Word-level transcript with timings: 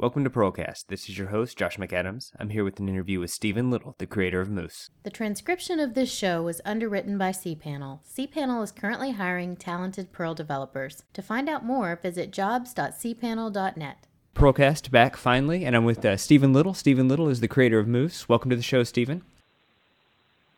Welcome 0.00 0.22
to 0.22 0.30
Perlcast. 0.30 0.86
This 0.86 1.08
is 1.08 1.18
your 1.18 1.30
host, 1.30 1.58
Josh 1.58 1.76
McAdams. 1.76 2.30
I'm 2.38 2.50
here 2.50 2.62
with 2.62 2.78
an 2.78 2.88
interview 2.88 3.18
with 3.18 3.32
Stevan 3.32 3.68
Little, 3.68 3.96
the 3.98 4.06
creator 4.06 4.40
of 4.40 4.48
Moose. 4.48 4.90
The 5.02 5.10
transcription 5.10 5.80
of 5.80 5.94
this 5.94 6.08
show 6.08 6.40
was 6.40 6.60
underwritten 6.64 7.18
by 7.18 7.30
cPanel. 7.32 7.98
cPanel 8.08 8.62
is 8.62 8.70
currently 8.70 9.10
hiring 9.10 9.56
talented 9.56 10.12
Perl 10.12 10.34
developers. 10.34 11.02
To 11.14 11.20
find 11.20 11.48
out 11.48 11.64
more, 11.64 11.98
visit 12.00 12.30
jobs.cpanel.net. 12.30 14.06
Perlcast 14.36 14.92
back 14.92 15.16
finally, 15.16 15.64
and 15.64 15.74
I'm 15.74 15.84
with 15.84 16.04
uh, 16.04 16.16
Stevan 16.16 16.52
Little. 16.52 16.74
Stevan 16.74 17.08
Little 17.08 17.28
is 17.28 17.40
the 17.40 17.48
creator 17.48 17.80
of 17.80 17.88
Moose. 17.88 18.28
Welcome 18.28 18.50
to 18.50 18.56
the 18.56 18.62
show, 18.62 18.84
Stevan. 18.84 19.24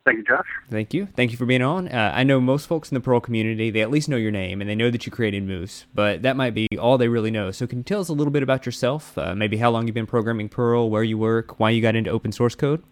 Thank 0.05 0.19
you, 0.19 0.25
Josh. 0.25 0.47
Thank 0.71 0.95
you. 0.95 1.09
Thank 1.15 1.31
you 1.31 1.37
for 1.37 1.45
being 1.45 1.63
on. 1.63 1.89
Uh, 1.89 2.13
I 2.15 2.25
know 2.25 2.41
most 2.41 2.67
folks 2.67 2.91
in 2.91 2.95
the 2.95 3.01
Perl 3.01 3.21
community, 3.21 3.71
they 3.71 3.83
at 3.83 3.91
least 3.91 4.09
know 4.09 4.17
your 4.17 4.31
name 4.31 4.61
and 4.61 4.71
they 4.71 4.75
know 4.75 4.91
that 4.91 5.05
you 5.05 5.13
created 5.13 5.45
Moose, 5.45 5.85
but 5.95 6.23
that 6.23 6.37
might 6.37 6.55
be 6.55 6.69
all 6.79 6.97
they 6.97 7.09
really 7.09 7.31
know. 7.31 7.51
So, 7.51 7.67
can 7.67 7.79
you 7.79 7.85
tell 7.85 8.01
us 8.01 8.09
a 8.09 8.15
little 8.15 8.31
bit 8.31 8.43
about 8.43 8.65
yourself? 8.65 9.19
Uh, 9.19 9.35
maybe 9.35 9.59
how 9.59 9.71
long 9.71 9.87
you've 9.87 9.95
been 9.95 10.07
programming 10.07 10.49
Perl, 10.49 10.89
where 10.89 11.03
you 11.03 11.19
work, 11.19 11.61
why 11.61 11.71
you 11.71 11.83
got 11.83 11.97
into 11.97 12.11
open 12.11 12.33
source 12.33 12.55
code? 12.55 12.83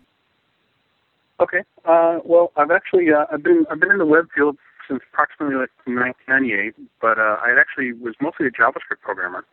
Okay. 1.40 1.62
Uh, 1.84 2.18
well, 2.24 2.52
I've 2.56 2.70
actually 2.70 3.12
uh, 3.12 3.24
I've 3.32 3.42
been 3.42 3.64
I've 3.70 3.80
been 3.80 3.90
in 3.90 3.98
the 3.98 4.06
web 4.06 4.28
field 4.34 4.58
since 4.86 5.00
approximately 5.12 5.56
like 5.56 5.70
1998, 5.86 6.74
but 7.00 7.18
uh, 7.18 7.36
I 7.40 7.54
actually 7.58 7.92
was 7.92 8.14
mostly 8.20 8.46
a 8.46 8.50
JavaScript 8.50 9.00
programmer 9.02 9.44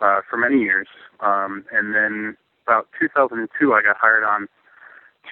uh, 0.00 0.20
for 0.28 0.36
many 0.36 0.60
years, 0.62 0.88
um, 1.20 1.64
and 1.72 1.94
then 1.94 2.36
about 2.66 2.88
2002 3.00 3.72
I 3.72 3.82
got 3.82 3.96
hired 3.96 4.24
on 4.24 4.48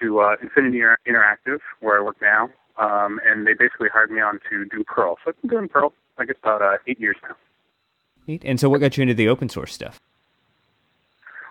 to 0.01 0.21
uh, 0.21 0.37
Infinity 0.43 0.81
Interactive, 1.07 1.59
where 1.81 2.01
I 2.01 2.05
work 2.05 2.17
now, 2.21 2.51
um, 2.77 3.21
and 3.27 3.47
they 3.47 3.55
basically 3.55 3.89
hired 3.93 4.11
me 4.11 4.21
on 4.21 4.41
to 4.51 4.65
do 4.67 4.85
Perl. 4.85 5.17
So 5.25 5.31
I've 5.31 5.41
been 5.41 5.51
doing 5.51 5.69
Perl, 5.69 5.93
I 6.19 6.25
guess, 6.25 6.37
about 6.43 6.63
uh, 6.63 6.77
eight 6.87 7.01
years 7.01 7.17
now. 7.23 7.37
Neat. 8.27 8.43
And 8.45 8.61
so, 8.61 8.69
what 8.69 8.81
got 8.81 8.97
you 8.97 9.03
into 9.03 9.15
the 9.15 9.29
open 9.29 9.49
source 9.49 9.73
stuff? 9.73 9.99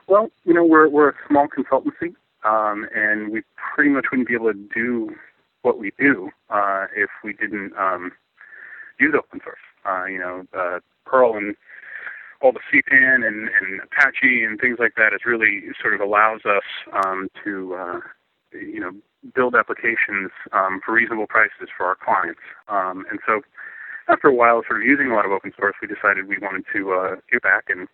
Well, 0.07 0.29
you 0.45 0.53
know, 0.53 0.63
we're 0.63 0.87
we're 0.87 1.09
a 1.09 1.15
small 1.27 1.47
consultancy, 1.47 2.15
um, 2.45 2.87
and 2.95 3.31
we 3.31 3.41
pretty 3.76 3.89
much 3.89 4.05
wouldn't 4.12 4.27
be 4.27 4.35
able 4.35 4.54
to 4.54 4.70
do 4.73 5.15
what 5.63 5.79
we 5.79 5.91
do 5.99 6.29
uh, 6.49 6.85
if 6.95 7.09
we 7.23 7.34
didn't 7.34 7.73
um, 7.77 8.11
use 8.99 9.13
open 9.17 9.41
source. 9.43 9.57
Uh, 9.85 10.05
you 10.05 10.20
know, 10.20 10.45
uh, 10.57 10.79
Perl 11.05 11.35
and 11.35 11.55
all 12.41 12.51
the 12.51 12.59
CPAN 12.71 13.27
and, 13.27 13.49
and 13.49 13.82
Apache 13.84 14.43
and 14.43 14.59
things 14.59 14.77
like 14.79 14.93
that 14.95 15.13
is 15.13 15.21
really 15.26 15.63
sort 15.82 15.93
of 15.93 16.01
allows 16.01 16.41
us 16.45 16.63
um, 16.93 17.29
to 17.43 17.76
uh, 17.76 17.99
you 18.51 18.79
know, 18.79 18.91
build 19.35 19.55
applications 19.55 20.31
um, 20.53 20.79
for 20.85 20.93
reasonable 20.93 21.27
prices 21.27 21.70
for 21.76 21.85
our 21.85 21.95
clients. 21.95 22.41
Um, 22.67 23.05
and 23.09 23.20
so 23.26 23.41
after 24.07 24.27
a 24.27 24.34
while, 24.34 24.63
sort 24.67 24.81
of 24.81 24.87
using 24.87 25.12
a 25.12 25.15
lot 25.15 25.26
of 25.26 25.31
open 25.31 25.51
source, 25.57 25.76
we 25.81 25.87
decided 25.87 26.27
we 26.27 26.37
wanted 26.39 26.63
to 26.73 26.93
uh, 26.93 27.15
give 27.31 27.41
back. 27.41 27.65
And 27.70 27.87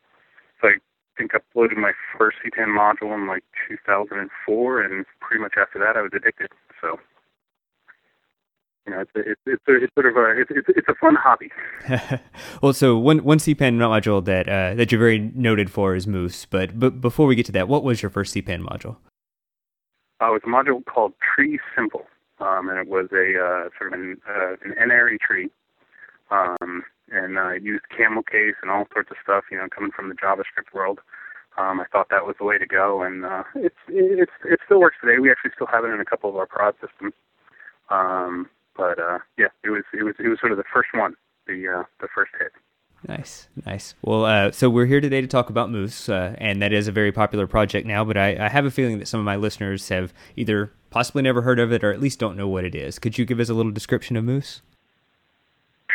so 0.62 0.70
I 0.70 0.74
think 1.18 1.32
I 1.34 1.40
uploaded 1.40 1.78
my 1.78 1.94
first 2.18 2.38
CPAN 2.46 2.70
module 2.70 3.14
in 3.14 3.28
like 3.28 3.44
2004, 3.70 4.82
and 4.82 5.06
pretty 5.22 5.42
much 5.42 5.54
after 5.58 5.80
that, 5.80 5.98
I 5.98 6.02
was 6.02 6.12
addicted. 6.14 6.50
So 6.82 7.00
you 8.86 8.94
know, 8.94 9.02
it's 9.02 9.12
it's 9.16 9.42
it's, 9.46 9.64
it's 9.68 9.94
sort 9.94 10.06
of 10.08 10.18
a 10.18 10.42
it's 10.42 10.52
it's, 10.52 10.68
it's 10.78 10.88
a 10.90 10.96
fun 10.96 11.16
hobby. 11.16 11.50
well, 12.62 12.74
so 12.74 12.98
one 12.98 13.24
one 13.24 13.38
CPAN 13.38 13.78
module 13.78 14.24
that 14.26 14.50
uh, 14.50 14.76
that 14.76 14.92
you're 14.92 15.00
very 15.00 15.20
noted 15.20 15.72
for 15.72 15.96
is 15.96 16.06
Moose. 16.06 16.46
But 16.46 16.78
but 16.78 17.00
before 17.00 17.26
we 17.26 17.36
get 17.36 17.46
to 17.48 17.52
that, 17.54 17.68
what 17.68 17.84
was 17.84 18.02
your 18.02 18.10
first 18.10 18.36
CPAN 18.36 18.62
module? 18.62 18.98
Uh, 20.24 20.32
was 20.32 20.42
a 20.46 20.48
module 20.48 20.86
called 20.86 21.12
Tree 21.20 21.60
Simple, 21.76 22.06
um, 22.40 22.70
and 22.70 22.78
it 22.78 22.88
was 22.88 23.10
a 23.12 23.36
uh, 23.36 23.68
sort 23.78 23.92
of 23.92 24.00
an, 24.00 24.22
uh, 24.24 24.56
an 24.64 24.74
N-ary 24.80 25.18
tree, 25.18 25.50
um, 26.32 26.84
and 27.12 27.38
I 27.38 27.56
uh, 27.56 27.60
used 27.60 27.84
camel 27.90 28.24
case 28.24 28.56
and 28.62 28.72
all 28.72 28.88
sorts 28.94 29.12
of 29.12 29.18
stuff. 29.22 29.44
You 29.52 29.58
know, 29.58 29.68
coming 29.68 29.92
from 29.92 30.08
the 30.08 30.16
JavaScript 30.16 30.74
world, 30.74 31.00
um, 31.58 31.82
I 31.82 31.86
thought 31.92 32.08
that 32.10 32.26
was 32.26 32.38
the 32.40 32.46
way 32.46 32.58
to 32.58 32.66
go, 32.66 33.02
and 33.02 33.26
uh, 33.26 33.44
it's 33.56 33.76
it's 33.90 34.32
it 34.46 34.60
still 34.64 34.80
works 34.80 34.96
today. 35.02 35.20
We 35.20 35.30
actually 35.30 35.52
still 35.56 35.68
have 35.68 35.84
it 35.84 35.90
in 35.90 36.00
a 36.00 36.06
couple 36.06 36.30
of 36.30 36.38
our 36.38 36.48
prod 36.48 36.76
systems. 36.80 37.14
Um, 37.90 38.50
but 38.78 39.00
uh, 39.00 39.20
yeah, 39.38 39.52
it 39.66 39.72
was 39.72 39.84
it 39.92 40.04
was 40.04 40.16
it 40.20 40.30
was 40.30 40.40
sort 40.40 40.54
of 40.54 40.58
the 40.58 40.72
first 40.74 40.90
one, 40.94 41.16
the 41.48 41.68
uh, 41.68 41.84
the 42.00 42.08
first 42.16 42.32
hit. 42.40 42.54
Nice, 43.08 43.50
nice. 43.66 43.96
Well, 44.02 44.24
uh, 44.24 44.52
so 44.52 44.70
we're 44.70 44.86
here 44.86 45.02
today 45.02 45.20
to 45.20 45.28
talk 45.28 45.50
about 45.50 45.70
Moose, 45.70 46.08
uh, 46.08 46.36
and 46.38 46.62
that 46.62 46.72
is 46.72 46.88
a 46.88 46.92
very 46.92 47.12
popular 47.12 47.48
project 47.48 47.86
now. 47.86 48.06
But 48.06 48.16
I, 48.16 48.46
I, 48.46 48.48
have 48.48 48.66
a 48.66 48.72
feeling 48.72 48.98
that 49.00 49.10
some 49.10 49.20
of 49.20 49.26
my 49.26 49.36
listeners 49.36 49.90
have 49.90 50.14
either 50.38 50.72
possibly 50.90 51.22
never 51.22 51.42
heard 51.42 51.60
of 51.60 51.74
it 51.74 51.84
or 51.84 51.92
at 51.92 52.00
least 52.00 52.18
don't 52.18 52.38
know 52.38 52.48
what 52.48 52.64
it 52.64 52.76
is. 52.76 53.00
Could 53.00 53.18
you 53.18 53.26
give 53.26 53.42
us 53.42 53.50
a 53.50 53.54
little 53.54 53.74
description 53.74 54.16
of 54.16 54.24
Moose? 54.24 54.62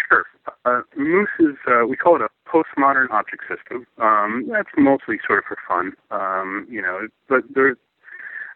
Sure. 0.09 0.27
Uh, 0.67 0.83
Moose 0.97 1.31
is 1.41 1.57
uh, 1.67 1.87
we 1.87 1.97
call 1.97 2.17
it 2.17 2.23
a 2.23 2.29
postmodern 2.47 3.11
object 3.11 3.43
system. 3.49 3.87
Um, 3.97 4.47
that's 4.51 4.69
mostly 4.77 5.19
sort 5.27 5.39
of 5.39 5.45
for 5.47 5.57
fun, 5.67 5.93
um, 6.11 6.67
you 6.69 6.83
know. 6.83 7.09
But 7.27 7.45
there, 7.55 7.77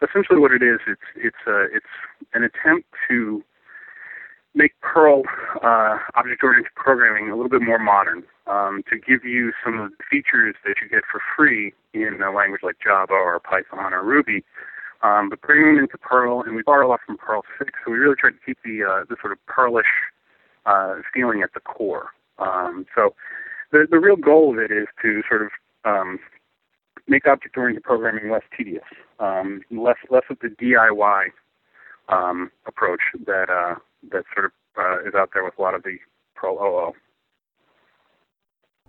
essentially, 0.03 0.39
what 0.39 0.53
it 0.53 0.63
is, 0.63 0.81
it's 0.87 1.01
it's 1.17 1.37
uh, 1.47 1.65
it's 1.73 1.87
an 2.35 2.43
attempt 2.43 2.87
to 3.09 3.43
make 4.55 4.73
Perl 4.81 5.23
uh, 5.63 5.99
object-oriented 6.15 6.75
programming 6.75 7.31
a 7.31 7.37
little 7.37 7.51
bit 7.51 7.63
more 7.63 7.79
modern 7.79 8.25
um, 8.47 8.83
to 8.91 8.99
give 8.99 9.25
you 9.25 9.53
some 9.65 9.81
of 9.81 9.91
the 9.91 10.05
features 10.11 10.55
that 10.65 10.75
you 10.83 10.89
get 10.89 11.03
for 11.11 11.21
free 11.37 11.73
in 11.95 12.21
a 12.23 12.33
language 12.33 12.61
like 12.63 12.77
Java 12.83 13.15
or 13.15 13.41
Python 13.41 13.93
or 13.93 14.05
Ruby, 14.05 14.45
um, 15.03 15.31
but 15.31 15.41
bringing 15.41 15.77
them 15.77 15.85
into 15.85 15.99
Perl, 15.99 16.43
and 16.43 16.55
we 16.55 16.63
borrow 16.63 16.87
a 16.87 16.91
lot 16.91 17.01
from 17.07 17.17
Perl 17.17 17.43
6, 17.59 17.73
so 17.85 17.91
we 17.91 17.99
really 17.99 18.17
try 18.17 18.31
to 18.31 18.37
keep 18.45 18.59
the, 18.65 18.85
uh, 18.85 19.05
the 19.09 19.17
sort 19.21 19.33
of 19.33 19.39
Perlish 19.47 19.85
uh, 20.67 20.97
feeling 21.15 21.43
at 21.43 21.55
the 21.55 21.61
core. 21.61 22.11
Um, 22.39 22.87
so 22.95 23.15
the, 23.73 23.87
the 23.91 23.99
real 23.99 24.17
goal 24.17 24.53
of 24.53 24.59
it 24.59 24.71
is 24.71 24.87
to 25.03 25.23
sort 25.29 25.43
of 25.43 25.51
um, 25.85 26.19
make 27.09 27.27
object-oriented 27.27 27.83
programming 27.83 28.31
less 28.31 28.43
tedious, 28.57 28.85
um, 29.19 29.63
less 29.71 29.97
less 30.11 30.23
of 30.31 30.39
the 30.41 30.49
DIY 30.49 31.25
um, 32.09 32.51
approach 32.67 33.01
that 33.27 33.49
uh, 33.51 33.75
that 34.11 34.25
sort 34.35 34.47
of 34.47 34.53
uh, 34.77 35.09
is 35.09 35.15
out 35.15 35.31
there 35.33 35.45
with 35.45 35.55
a 35.59 35.63
lot 35.63 35.75
of 35.75 35.83
the 35.83 35.99
Perl 36.35 36.59
OO. 36.61 36.93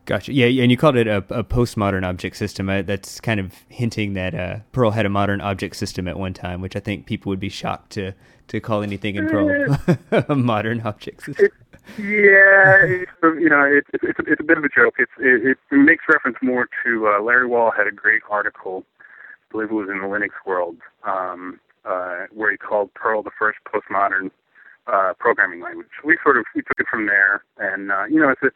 Gotcha. 0.06 0.34
Yeah, 0.34 0.48
and 0.62 0.70
you 0.70 0.76
called 0.76 0.98
it 0.98 1.08
a, 1.08 1.18
a 1.30 1.44
postmodern 1.46 2.06
object 2.06 2.36
system. 2.36 2.68
Uh, 2.68 2.82
that's 2.82 3.22
kind 3.22 3.40
of 3.40 3.54
hinting 3.70 4.14
that 4.14 4.36
uh, 4.36 4.58
Perl 4.74 4.92
had 4.92 5.06
a 5.06 5.10
modern 5.10 5.40
object 5.40 5.78
system 5.78 6.10
at 6.10 6.20
one 6.20 6.34
time, 6.34 6.60
which 6.60 6.76
I 6.76 6.82
think 6.82 7.06
people 7.06 7.30
would 7.30 7.40
be 7.40 7.50
shocked 7.50 7.92
to 7.94 8.14
to 8.50 8.60
call 8.60 8.84
anything 8.84 9.16
in 9.16 9.30
Perl 9.30 9.78
a 10.30 10.36
modern 10.36 10.82
object 10.82 11.24
system. 11.24 11.46
It, 11.46 11.52
yeah, 11.98 12.84
it's, 12.84 13.12
you 13.24 13.48
know, 13.48 13.64
it, 13.64 13.86
it, 13.94 14.02
it's, 14.04 14.20
it's 14.28 14.42
a 14.42 14.44
bit 14.44 14.58
of 14.58 14.66
a 14.66 14.70
joke. 14.70 14.96
It's, 15.00 15.12
it, 15.20 15.58
it 15.72 15.76
makes 15.76 16.04
reference 16.10 16.38
more 16.42 16.68
to 16.84 17.08
uh, 17.08 17.22
Larry 17.22 17.48
Wall 17.48 17.72
had 17.72 17.88
a 17.88 17.92
great 17.92 18.22
article, 18.30 18.84
I 19.00 19.04
believe 19.52 19.70
it 19.70 19.74
was 19.74 19.90
in 19.90 20.00
the 20.00 20.08
Linux 20.08 20.32
World, 20.46 20.78
um, 21.08 21.62
uh, 21.86 22.26
where 22.32 22.52
he 22.52 22.58
called 22.58 22.94
Perl 22.94 23.24
the 23.24 23.32
first 23.40 23.60
postmodern 23.66 24.32
uh, 24.88 25.14
programming 25.20 25.62
language. 25.62 25.90
We 26.04 26.18
sort 26.24 26.38
of 26.38 26.46
we 26.56 26.62
took 26.62 26.80
it 26.80 26.88
from 26.90 27.08
there, 27.08 27.44
and 27.58 27.92
uh, 27.92 28.06
you 28.10 28.20
know, 28.20 28.30
it's 28.30 28.42
a, 28.44 28.52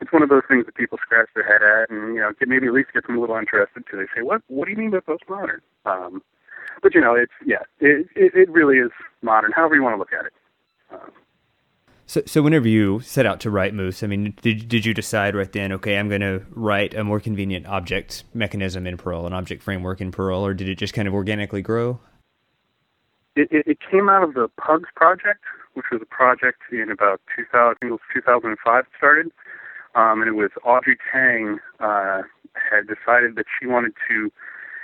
it's 0.00 0.12
one 0.12 0.22
of 0.22 0.28
those 0.28 0.42
things 0.48 0.66
that 0.66 0.74
people 0.74 0.98
scratch 1.02 1.28
their 1.34 1.44
head 1.44 1.62
at, 1.62 1.90
and 1.90 2.14
you 2.14 2.20
know, 2.20 2.32
get, 2.38 2.48
maybe 2.48 2.66
at 2.66 2.72
least 2.72 2.92
get 2.92 3.06
them 3.06 3.16
a 3.16 3.20
little 3.20 3.36
interested 3.36 3.84
too. 3.90 3.96
They 3.96 4.06
say, 4.14 4.22
"What? 4.22 4.42
What 4.48 4.66
do 4.66 4.70
you 4.72 4.76
mean 4.76 4.90
by 4.90 4.98
postmodern?" 4.98 5.60
Um, 5.84 6.22
but 6.82 6.94
you 6.94 7.00
know, 7.00 7.14
it's 7.14 7.32
yeah, 7.44 7.62
it, 7.80 8.06
it 8.14 8.34
it 8.34 8.50
really 8.50 8.78
is 8.78 8.90
modern. 9.22 9.52
However 9.52 9.74
you 9.74 9.82
want 9.82 9.94
to 9.94 9.98
look 9.98 10.12
at 10.12 10.26
it. 10.26 10.32
Um, 10.92 11.12
so, 12.06 12.20
so 12.26 12.42
whenever 12.42 12.68
you 12.68 13.00
set 13.00 13.24
out 13.24 13.40
to 13.40 13.50
write 13.50 13.72
Moose, 13.72 14.02
I 14.02 14.06
mean, 14.06 14.34
did 14.42 14.68
did 14.68 14.84
you 14.84 14.92
decide 14.92 15.34
right 15.34 15.50
then, 15.50 15.72
okay, 15.72 15.96
I'm 15.96 16.08
going 16.08 16.20
to 16.20 16.44
write 16.50 16.94
a 16.94 17.04
more 17.04 17.20
convenient 17.20 17.66
object 17.66 18.24
mechanism 18.34 18.86
in 18.86 18.98
Perl, 18.98 19.26
an 19.26 19.32
object 19.32 19.62
framework 19.62 20.00
in 20.00 20.10
Perl, 20.12 20.44
or 20.44 20.52
did 20.52 20.68
it 20.68 20.76
just 20.76 20.94
kind 20.94 21.08
of 21.08 21.14
organically 21.14 21.62
grow? 21.62 22.00
It, 23.34 23.48
it, 23.50 23.66
it 23.66 23.78
came 23.90 24.10
out 24.10 24.24
of 24.24 24.34
the 24.34 24.50
Pugs 24.60 24.90
project, 24.94 25.42
which 25.74 25.86
was 25.90 26.00
a 26.02 26.06
project 26.06 26.60
in 26.70 26.90
about 26.90 27.20
2000, 27.36 27.76
2005 28.14 28.84
started. 28.96 29.30
Um, 29.94 30.22
and 30.22 30.28
it 30.28 30.34
was 30.34 30.50
Audrey 30.64 30.96
Tang 31.10 31.58
uh, 31.80 32.22
had 32.54 32.86
decided 32.88 33.36
that 33.36 33.44
she 33.58 33.66
wanted 33.66 33.92
to 34.08 34.32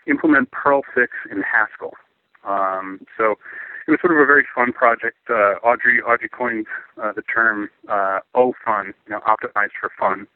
implement 0.07 0.51
Perl 0.51 0.83
6 0.95 1.13
in 1.31 1.43
Haskell. 1.43 1.95
Um, 2.45 3.01
so 3.17 3.37
it 3.87 3.91
was 3.91 4.01
sort 4.01 4.13
of 4.13 4.21
a 4.21 4.27
very 4.27 4.45
fun 4.55 4.73
project. 4.73 5.17
Uh, 5.31 5.57
Audrey 5.65 6.01
Audrey 6.03 6.29
coined 6.29 6.67
uh, 7.03 7.13
the 7.13 7.23
term 7.23 7.71
uh, 7.89 8.21
"O 8.35 8.53
fun," 8.65 8.93
you 9.07 9.13
know, 9.13 9.21
optimized 9.21 9.77
for 9.81 9.91
fun. 9.99 10.27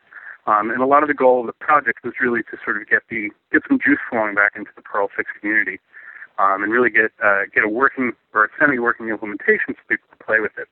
Um, 0.47 0.71
and 0.71 0.83
a 0.83 0.87
lot 0.87 1.03
of 1.03 1.09
the 1.09 1.15
goal 1.15 1.41
of 1.41 1.47
the 1.47 1.65
project 1.65 2.03
was 2.03 2.15
really 2.21 2.43
to 2.51 2.57
sort 2.65 2.81
of 2.81 2.89
get 2.89 3.03
the 3.11 3.31
get 3.53 3.63
some 3.69 3.79
juice 3.79 4.01
flowing 4.11 4.35
back 4.35 4.53
into 4.57 4.71
the 4.75 4.83
Perl 4.83 5.09
6 5.17 5.31
community 5.39 5.79
um, 6.39 6.63
and 6.63 6.73
really 6.73 6.91
get 6.91 7.13
uh, 7.23 7.43
get 7.55 7.65
a 7.65 7.69
working 7.69 8.13
or 8.35 8.45
a 8.45 8.49
semi-working 8.59 9.09
implementation 9.09 9.75
so 9.75 9.83
people 9.89 10.09
can 10.11 10.25
play 10.25 10.41
with 10.41 10.53
it. 10.59 10.69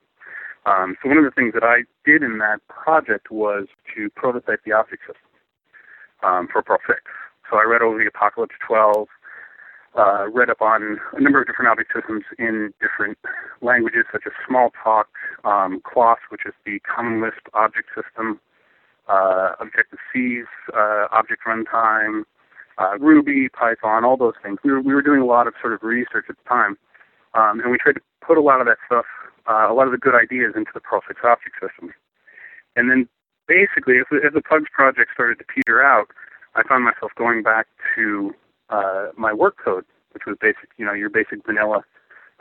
Um, 0.65 0.95
so 1.01 1.09
one 1.09 1.17
of 1.17 1.23
the 1.23 1.31
things 1.31 1.53
that 1.53 1.63
I 1.63 1.83
did 2.05 2.21
in 2.21 2.37
that 2.37 2.59
project 2.67 3.31
was 3.31 3.67
to 3.95 4.09
prototype 4.11 4.61
the 4.63 4.73
object 4.73 5.01
system 5.07 5.31
um, 6.23 6.47
for 6.51 6.61
Perl 6.61 6.77
6. 6.85 6.99
So 7.49 7.57
I 7.57 7.63
read 7.63 7.81
over 7.81 7.97
the 7.97 8.05
Apocalypse 8.05 8.53
12, 8.65 9.07
uh, 9.97 10.29
read 10.29 10.49
up 10.49 10.61
on 10.61 10.99
a 11.13 11.19
number 11.19 11.41
of 11.41 11.47
different 11.47 11.69
object 11.69 11.91
systems 11.93 12.23
in 12.37 12.73
different 12.79 13.17
languages 13.61 14.05
such 14.11 14.23
as 14.25 14.31
Smalltalk, 14.47 15.09
um, 15.43 15.81
which 16.29 16.45
is 16.45 16.53
the 16.65 16.79
Common 16.79 17.21
Lisp 17.21 17.47
object 17.53 17.89
system, 17.95 18.39
uh, 19.09 19.53
Objective 19.59 19.99
C's 20.13 20.45
uh, 20.73 21.07
object 21.11 21.41
runtime, 21.45 22.23
uh, 22.81 22.97
Ruby, 22.99 23.49
Python, 23.49 24.03
all 24.03 24.17
those 24.17 24.33
things. 24.41 24.57
We 24.63 24.71
were 24.71 24.81
we 24.81 24.93
were 24.93 25.01
doing 25.01 25.21
a 25.21 25.25
lot 25.25 25.47
of 25.47 25.53
sort 25.61 25.73
of 25.73 25.83
research 25.83 26.25
at 26.29 26.35
the 26.37 26.49
time, 26.49 26.77
um, 27.33 27.59
and 27.59 27.71
we 27.71 27.77
tried 27.77 27.93
to 27.93 28.01
put 28.25 28.37
a 28.37 28.41
lot 28.41 28.59
of 28.59 28.67
that 28.67 28.77
stuff, 28.85 29.05
uh, 29.47 29.67
a 29.69 29.73
lot 29.73 29.85
of 29.85 29.91
the 29.91 29.97
good 29.97 30.15
ideas 30.15 30.53
into 30.55 30.71
the 30.73 30.79
Perl 30.79 31.01
6 31.07 31.19
object 31.23 31.55
system. 31.61 31.93
And 32.75 32.89
then 32.89 33.07
basically, 33.47 33.99
as 33.99 34.05
the, 34.09 34.17
as 34.25 34.33
the 34.33 34.41
Pugs 34.41 34.69
project 34.73 35.11
started 35.13 35.37
to 35.39 35.45
peter 35.45 35.83
out, 35.83 36.07
I 36.55 36.63
found 36.63 36.83
myself 36.83 37.11
going 37.17 37.43
back 37.43 37.67
to 37.95 38.33
uh, 38.69 39.07
my 39.17 39.33
work 39.33 39.57
code, 39.63 39.85
which 40.13 40.23
was 40.25 40.37
basic, 40.41 40.69
you 40.77 40.85
know, 40.85 40.93
your 40.93 41.09
basic 41.09 41.45
vanilla 41.45 41.83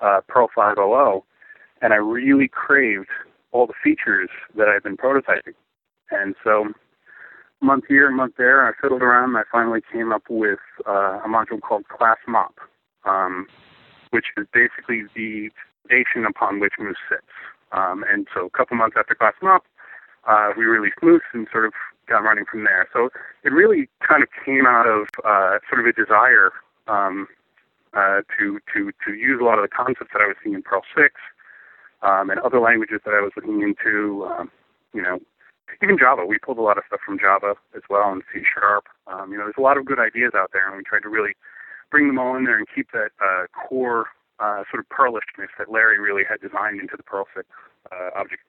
uh, 0.00 0.20
Perl 0.28 0.48
5.0, 0.56 1.22
and 1.82 1.92
I 1.92 1.96
really 1.96 2.48
craved 2.48 3.08
all 3.52 3.66
the 3.66 3.74
features 3.82 4.30
that 4.56 4.68
I've 4.68 4.82
been 4.82 4.96
prototyping. 4.96 5.54
And 6.10 6.34
so, 6.42 6.68
month 7.62 7.84
here, 7.88 8.06
and 8.06 8.16
month 8.16 8.34
there, 8.38 8.66
I 8.66 8.72
fiddled 8.80 9.02
around, 9.02 9.30
and 9.30 9.38
I 9.38 9.42
finally 9.50 9.80
came 9.92 10.12
up 10.12 10.24
with 10.28 10.60
uh, 10.86 11.20
a 11.24 11.28
module 11.28 11.60
called 11.60 11.88
Class 11.88 12.18
Mop, 12.26 12.54
um, 13.04 13.46
which 14.10 14.26
is 14.36 14.46
basically 14.52 15.04
the 15.14 15.50
foundation 15.88 16.24
upon 16.24 16.60
which 16.60 16.74
Moose 16.78 16.96
sits. 17.08 17.22
Um, 17.72 18.04
and 18.10 18.26
so, 18.34 18.46
a 18.46 18.50
couple 18.50 18.76
months 18.76 18.96
after 18.98 19.14
Class 19.14 19.34
Mop, 19.42 19.64
uh, 20.26 20.50
we 20.56 20.64
released 20.64 20.98
Moose 21.02 21.22
and 21.32 21.46
sort 21.52 21.66
of 21.66 21.72
got 22.10 22.24
running 22.24 22.44
from 22.44 22.64
there. 22.64 22.88
So 22.92 23.08
it 23.44 23.52
really 23.52 23.88
kind 24.06 24.22
of 24.22 24.28
came 24.44 24.66
out 24.66 24.86
of 24.86 25.08
uh, 25.24 25.58
sort 25.68 25.80
of 25.80 25.86
a 25.86 25.92
desire 25.92 26.50
um, 26.88 27.28
uh, 27.94 28.20
to 28.38 28.60
to 28.74 28.90
to 29.06 29.14
use 29.14 29.40
a 29.40 29.44
lot 29.44 29.58
of 29.58 29.62
the 29.62 29.68
concepts 29.68 30.10
that 30.12 30.20
I 30.20 30.26
was 30.26 30.36
seeing 30.42 30.54
in 30.54 30.62
Perl 30.62 30.82
6 30.94 31.14
um, 32.02 32.30
and 32.30 32.38
other 32.40 32.60
languages 32.60 33.00
that 33.04 33.14
I 33.14 33.20
was 33.20 33.32
looking 33.36 33.62
into. 33.62 34.26
Um, 34.26 34.50
you 34.92 35.00
know, 35.00 35.20
even 35.82 35.98
Java. 35.98 36.26
We 36.26 36.38
pulled 36.38 36.58
a 36.58 36.62
lot 36.62 36.78
of 36.78 36.84
stuff 36.86 37.00
from 37.04 37.18
Java 37.18 37.54
as 37.76 37.82
well 37.88 38.10
and 38.12 38.22
C 38.32 38.42
Sharp. 38.42 38.84
Um, 39.06 39.32
you 39.32 39.38
know, 39.38 39.44
there's 39.44 39.58
a 39.58 39.62
lot 39.62 39.76
of 39.76 39.86
good 39.86 39.98
ideas 39.98 40.32
out 40.34 40.50
there, 40.52 40.68
and 40.68 40.76
we 40.76 40.82
tried 40.82 41.02
to 41.02 41.08
really 41.08 41.34
bring 41.90 42.06
them 42.06 42.18
all 42.18 42.36
in 42.36 42.44
there 42.44 42.58
and 42.58 42.66
keep 42.72 42.92
that 42.92 43.10
uh, 43.20 43.46
core 43.52 44.06
uh, 44.38 44.64
sort 44.70 44.80
of 44.80 44.88
Perlishness 44.88 45.50
that 45.58 45.70
Larry 45.70 45.98
really 45.98 46.22
had 46.28 46.40
designed 46.40 46.80
into 46.80 46.96
the 46.96 47.02
Perl 47.02 47.26
6 47.34 47.46
uh, 47.92 48.10
object. 48.16 48.42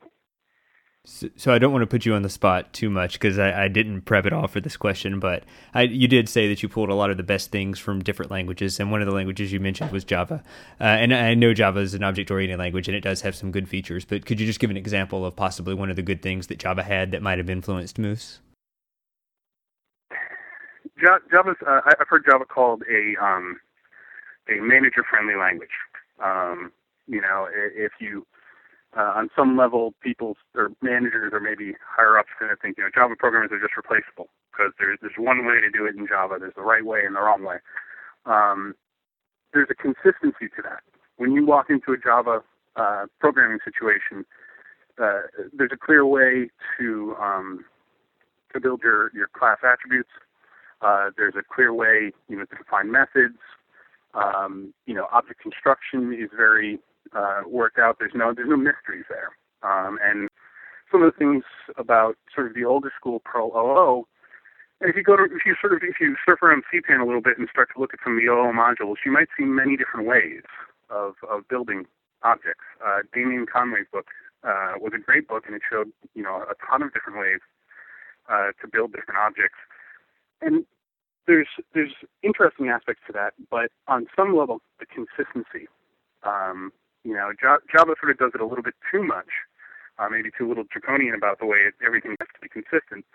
So, 1.04 1.30
so, 1.36 1.52
I 1.52 1.58
don't 1.58 1.72
want 1.72 1.82
to 1.82 1.88
put 1.88 2.06
you 2.06 2.14
on 2.14 2.22
the 2.22 2.30
spot 2.30 2.74
too 2.74 2.88
much 2.88 3.14
because 3.14 3.40
I, 3.40 3.64
I, 3.64 3.68
didn't 3.70 4.02
prep 4.02 4.28
it 4.28 4.34
all 4.34 4.48
for 4.48 4.62
this 4.62 4.78
question, 4.78 5.20
but 5.20 5.44
I, 5.74 5.82
you 5.82 6.08
did 6.08 6.30
say 6.30 6.48
that 6.48 6.62
you 6.62 6.70
pulled 6.70 6.90
a 6.90 6.94
lot 6.94 7.10
of 7.10 7.18
the 7.18 7.24
best 7.24 7.50
things 7.50 7.80
from 7.80 8.04
different 8.04 8.30
languages, 8.30 8.80
and 8.80 8.92
one 8.92 9.02
of 9.02 9.08
the 9.08 9.14
languages 9.14 9.52
you 9.52 9.60
mentioned 9.60 9.92
was 9.92 10.04
Java. 10.04 10.44
Uh, 10.80 10.84
and 10.84 11.12
I 11.12 11.34
know 11.34 11.56
Java 11.56 11.80
is 11.80 11.96
an 11.96 12.04
object-oriented 12.04 12.60
language, 12.60 12.88
and 12.88 12.96
it 12.96 13.02
does 13.02 13.22
have 13.22 13.36
some 13.36 13.50
good 13.50 13.68
features. 13.68 14.06
But 14.06 14.28
could 14.28 14.40
you 14.40 14.46
just 14.46 14.60
give 14.60 14.70
an 14.70 14.78
example 14.78 15.26
of 15.26 15.36
possibly 15.36 15.74
one 15.74 15.90
of 15.90 15.96
the 15.96 16.04
good 16.04 16.22
things 16.22 16.46
that 16.48 16.60
Java 16.60 16.84
had 16.84 17.10
that 17.14 17.24
might 17.24 17.40
have 17.40 17.50
influenced 17.50 17.98
Moose? 17.98 18.40
Java's 21.32 21.58
uh, 21.66 21.82
I've 21.84 22.08
heard 22.08 22.26
Java 22.30 22.46
called 22.46 22.84
a 22.84 23.24
um, 23.24 23.60
a 24.50 24.62
manager-friendly 24.62 25.36
language. 25.36 25.70
Um, 26.24 26.72
you 27.08 27.22
know, 27.22 27.48
if 27.52 27.94
you 28.00 28.28
uh, 28.98 29.14
on 29.16 29.30
some 29.36 29.58
level, 29.58 29.94
people 30.02 30.36
or 30.56 30.72
managers 30.82 31.32
or 31.34 31.40
maybe 31.40 31.74
higher 31.86 32.18
ups 32.18 32.30
kind 32.38 32.52
of 32.52 32.60
think, 32.60 32.78
you 32.78 32.84
know, 32.84 32.90
Java 32.94 33.16
programmers 33.18 33.52
are 33.52 33.60
just 33.60 33.78
replaceable 33.78 34.28
because 34.52 34.74
there's 34.80 35.00
there's 35.02 35.16
one 35.18 35.46
way 35.46 35.62
to 35.62 35.70
do 35.70 35.86
it 35.86 35.96
in 35.96 36.08
Java. 36.08 36.36
There's 36.40 36.56
the 36.56 36.62
right 36.62 36.86
way 36.86 37.02
and 37.06 37.16
the 37.16 37.22
wrong 37.22 37.44
way. 37.44 37.58
Um, 38.26 38.76
there's 39.54 39.70
a 39.72 39.76
consistency 39.76 40.48
to 40.56 40.62
that. 40.64 40.84
When 41.18 41.32
you 41.32 41.46
walk 41.46 41.70
into 41.70 41.94
a 41.94 41.98
Java 41.98 42.44
uh, 42.76 43.06
programming 43.20 43.60
situation, 43.64 44.26
uh, 45.02 45.22
there's 45.54 45.72
a 45.74 45.78
clear 45.78 46.06
way 46.06 46.50
to 46.78 47.16
um, 47.20 47.66
to 48.54 48.60
build 48.60 48.82
your 48.84 49.12
your 49.14 49.28
class 49.28 49.58
attributes. 49.64 50.10
Uh, 50.82 51.12
there's 51.16 51.36
a 51.36 51.44
clear 51.44 51.74
way, 51.74 52.12
you 52.28 52.36
know, 52.36 52.46
to 52.46 52.56
define 52.56 52.92
methods. 52.92 53.38
Um, 54.14 54.74
you 54.86 54.94
know, 54.94 55.08
object 55.14 55.40
construction 55.40 56.14
is 56.14 56.30
very 56.36 56.80
uh, 57.14 57.42
worked 57.48 57.80
out. 57.80 57.98
There's 58.00 58.16
no 58.16 58.34
there's 58.34 58.50
no 58.50 58.58
mysteries 58.58 59.06
there. 59.10 59.32
Um, 59.64 60.00
and 60.04 60.28
some 60.92 61.04
of 61.04 61.14
the 61.14 61.18
things 61.18 61.44
about 61.78 62.18
sort 62.34 62.48
of 62.48 62.54
the 62.54 62.66
older 62.66 62.92
school 62.98 63.22
Perl 63.24 63.52
OO, 63.56 64.08
and 64.82 64.90
if 64.90 64.96
you 64.96 65.04
go 65.04 65.16
to 65.16 65.24
if 65.24 65.46
you 65.46 65.56
sort 65.60 65.74
of 65.74 65.80
if 65.84 66.00
you 66.00 66.16
surf 66.26 66.42
around 66.42 66.64
CPAN 66.74 67.02
a 67.02 67.06
little 67.06 67.22
bit 67.22 67.38
and 67.38 67.48
start 67.50 67.70
to 67.76 67.80
look 67.80 67.94
at 67.94 68.00
some 68.04 68.14
of 68.14 68.20
the 68.20 68.28
OO 68.32 68.52
modules, 68.52 68.96
you 69.06 69.12
might 69.12 69.28
see 69.38 69.46
many 69.46 69.78
different 69.78 70.08
ways 70.08 70.44
of 70.90 71.16
of 71.30 71.48
building 71.48 71.86
objects. 72.24 72.66
Uh, 72.86 73.00
Damian 73.14 73.46
Conway's 73.46 73.88
book 73.92 74.08
uh, 74.44 74.74
was 74.80 74.94
a 74.96 75.00
great 75.00 75.28
book, 75.28 75.44
and 75.46 75.56
it 75.56 75.62
showed 75.70 75.92
you 76.14 76.24
know 76.24 76.44
a 76.50 76.56
ton 76.66 76.82
of 76.82 76.94
different 76.94 77.20
ways 77.20 77.40
uh, 78.30 78.52
to 78.62 78.68
build 78.68 78.94
different 78.94 79.20
objects. 79.20 79.58
And 80.42 80.66
there's 81.28 81.48
there's 81.74 81.94
interesting 82.24 82.70
aspects 82.70 83.04
to 83.08 83.14
that, 83.14 83.34
but 83.50 83.70
on 83.88 84.08
some 84.16 84.36
level, 84.36 84.62
the 84.80 84.86
consistency 84.86 85.68
um, 86.24 86.72
you 87.04 87.14
know, 87.14 87.32
Java 87.40 87.96
sort 88.00 88.12
of 88.12 88.18
does 88.18 88.32
it 88.34 88.42
a 88.42 88.46
little 88.46 88.64
bit 88.64 88.76
too 88.92 89.04
much, 89.04 89.30
uh, 89.98 90.10
maybe 90.10 90.30
too 90.36 90.48
little 90.48 90.66
draconian 90.70 91.16
about 91.16 91.40
the 91.40 91.46
way 91.46 91.58
it, 91.68 91.74
everything 91.86 92.16
has 92.20 92.30
to 92.34 92.42
be 92.42 92.50
consistent. 92.50 93.06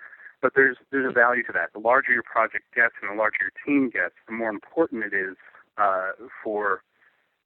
But 0.42 0.52
there's 0.54 0.76
there's 0.90 1.08
a 1.08 1.14
value 1.14 1.42
to 1.44 1.52
that. 1.52 1.72
The 1.72 1.80
larger 1.80 2.12
your 2.12 2.22
project 2.22 2.64
gets 2.74 2.94
and 3.00 3.10
the 3.10 3.16
larger 3.16 3.48
your 3.48 3.56
team 3.64 3.88
gets, 3.90 4.14
the 4.26 4.34
more 4.34 4.50
important 4.50 5.04
it 5.04 5.14
is 5.14 5.36
uh, 5.78 6.12
for 6.42 6.82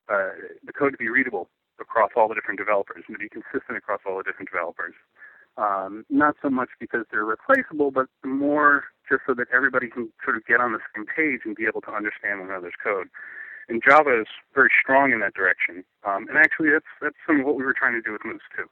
uh, 0.08 0.34
the 0.64 0.72
code 0.72 0.92
to 0.92 0.98
be 0.98 1.08
readable 1.08 1.48
across 1.80 2.10
all 2.16 2.28
the 2.28 2.34
different 2.34 2.58
developers 2.58 3.04
and 3.06 3.14
to 3.14 3.20
be 3.20 3.28
consistent 3.28 3.78
across 3.78 4.00
all 4.04 4.18
the 4.18 4.24
different 4.24 4.50
developers. 4.50 4.94
Um, 5.56 6.04
not 6.10 6.36
so 6.42 6.50
much 6.50 6.70
because 6.78 7.04
they're 7.10 7.24
replaceable, 7.24 7.90
but 7.90 8.06
more 8.24 8.84
just 9.08 9.22
so 9.26 9.34
that 9.34 9.46
everybody 9.52 9.88
can 9.88 10.10
sort 10.24 10.36
of 10.36 10.46
get 10.46 10.60
on 10.60 10.72
the 10.72 10.78
same 10.94 11.06
page 11.06 11.42
and 11.44 11.54
be 11.56 11.66
able 11.66 11.80
to 11.82 11.92
understand 11.92 12.40
one 12.40 12.50
another's 12.50 12.78
code 12.82 13.08
and 13.70 13.82
Java 13.82 14.20
is 14.20 14.26
very 14.54 14.68
strong 14.82 15.12
in 15.12 15.20
that 15.20 15.32
direction. 15.34 15.84
Um, 16.04 16.28
and 16.28 16.36
actually, 16.36 16.70
that's 16.70 16.84
that's 17.00 17.16
some 17.26 17.40
of 17.40 17.46
what 17.46 17.56
we 17.56 17.62
were 17.62 17.72
trying 17.72 17.94
to 17.94 18.02
do 18.02 18.12
with 18.12 18.22
Moose 18.24 18.42
too. 18.56 18.64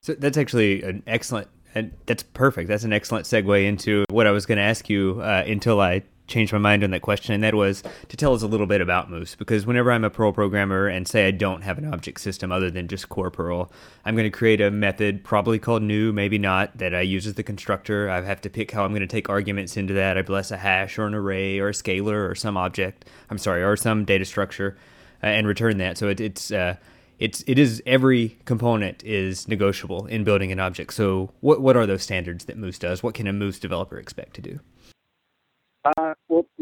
So 0.00 0.14
that's 0.14 0.36
actually 0.36 0.82
an 0.82 1.02
excellent, 1.06 1.48
and 1.74 1.92
that's 2.06 2.24
perfect. 2.24 2.68
That's 2.68 2.84
an 2.84 2.92
excellent 2.92 3.26
segue 3.26 3.64
into 3.64 4.04
what 4.10 4.26
I 4.26 4.32
was 4.32 4.46
going 4.46 4.58
to 4.58 4.64
ask 4.64 4.90
you 4.90 5.20
uh, 5.22 5.44
until 5.46 5.80
I 5.80 6.02
changed 6.32 6.52
my 6.52 6.58
mind 6.58 6.82
on 6.82 6.90
that 6.90 7.02
question, 7.02 7.34
and 7.34 7.44
that 7.44 7.54
was 7.54 7.82
to 8.08 8.16
tell 8.16 8.34
us 8.34 8.42
a 8.42 8.46
little 8.46 8.66
bit 8.66 8.80
about 8.80 9.10
Moose. 9.10 9.34
Because 9.36 9.66
whenever 9.66 9.92
I'm 9.92 10.04
a 10.04 10.10
Perl 10.10 10.32
programmer 10.32 10.88
and 10.88 11.06
say 11.06 11.26
I 11.26 11.30
don't 11.30 11.62
have 11.62 11.78
an 11.78 11.92
object 11.92 12.20
system 12.20 12.50
other 12.50 12.70
than 12.70 12.88
just 12.88 13.08
core 13.08 13.30
Perl, 13.30 13.70
I'm 14.04 14.16
going 14.16 14.30
to 14.30 14.36
create 14.36 14.60
a 14.60 14.70
method, 14.70 15.22
probably 15.22 15.58
called 15.58 15.82
new, 15.82 16.12
maybe 16.12 16.38
not, 16.38 16.76
that 16.78 16.94
I 16.94 17.02
use 17.02 17.26
as 17.26 17.34
the 17.34 17.42
constructor. 17.42 18.08
I 18.08 18.22
have 18.22 18.40
to 18.40 18.50
pick 18.50 18.72
how 18.72 18.84
I'm 18.84 18.92
going 18.92 19.00
to 19.00 19.06
take 19.06 19.28
arguments 19.28 19.76
into 19.76 19.94
that. 19.94 20.18
I 20.18 20.22
bless 20.22 20.50
a 20.50 20.56
hash 20.56 20.98
or 20.98 21.06
an 21.06 21.14
array 21.14 21.58
or 21.58 21.68
a 21.68 21.72
scalar 21.72 22.28
or 22.28 22.34
some 22.34 22.56
object. 22.56 23.04
I'm 23.30 23.38
sorry, 23.38 23.62
or 23.62 23.76
some 23.76 24.04
data 24.04 24.24
structure, 24.24 24.76
uh, 25.22 25.26
and 25.26 25.46
return 25.46 25.78
that. 25.78 25.98
So 25.98 26.08
it, 26.08 26.20
it's 26.20 26.50
uh, 26.50 26.76
it's 27.18 27.44
it 27.46 27.58
is 27.58 27.82
every 27.86 28.38
component 28.46 29.04
is 29.04 29.46
negotiable 29.46 30.06
in 30.06 30.24
building 30.24 30.50
an 30.50 30.58
object. 30.58 30.94
So 30.94 31.30
what 31.40 31.60
what 31.60 31.76
are 31.76 31.86
those 31.86 32.02
standards 32.02 32.46
that 32.46 32.56
Moose 32.56 32.78
does? 32.78 33.02
What 33.02 33.14
can 33.14 33.26
a 33.26 33.32
Moose 33.32 33.58
developer 33.58 33.98
expect 33.98 34.34
to 34.34 34.42
do? 34.42 34.60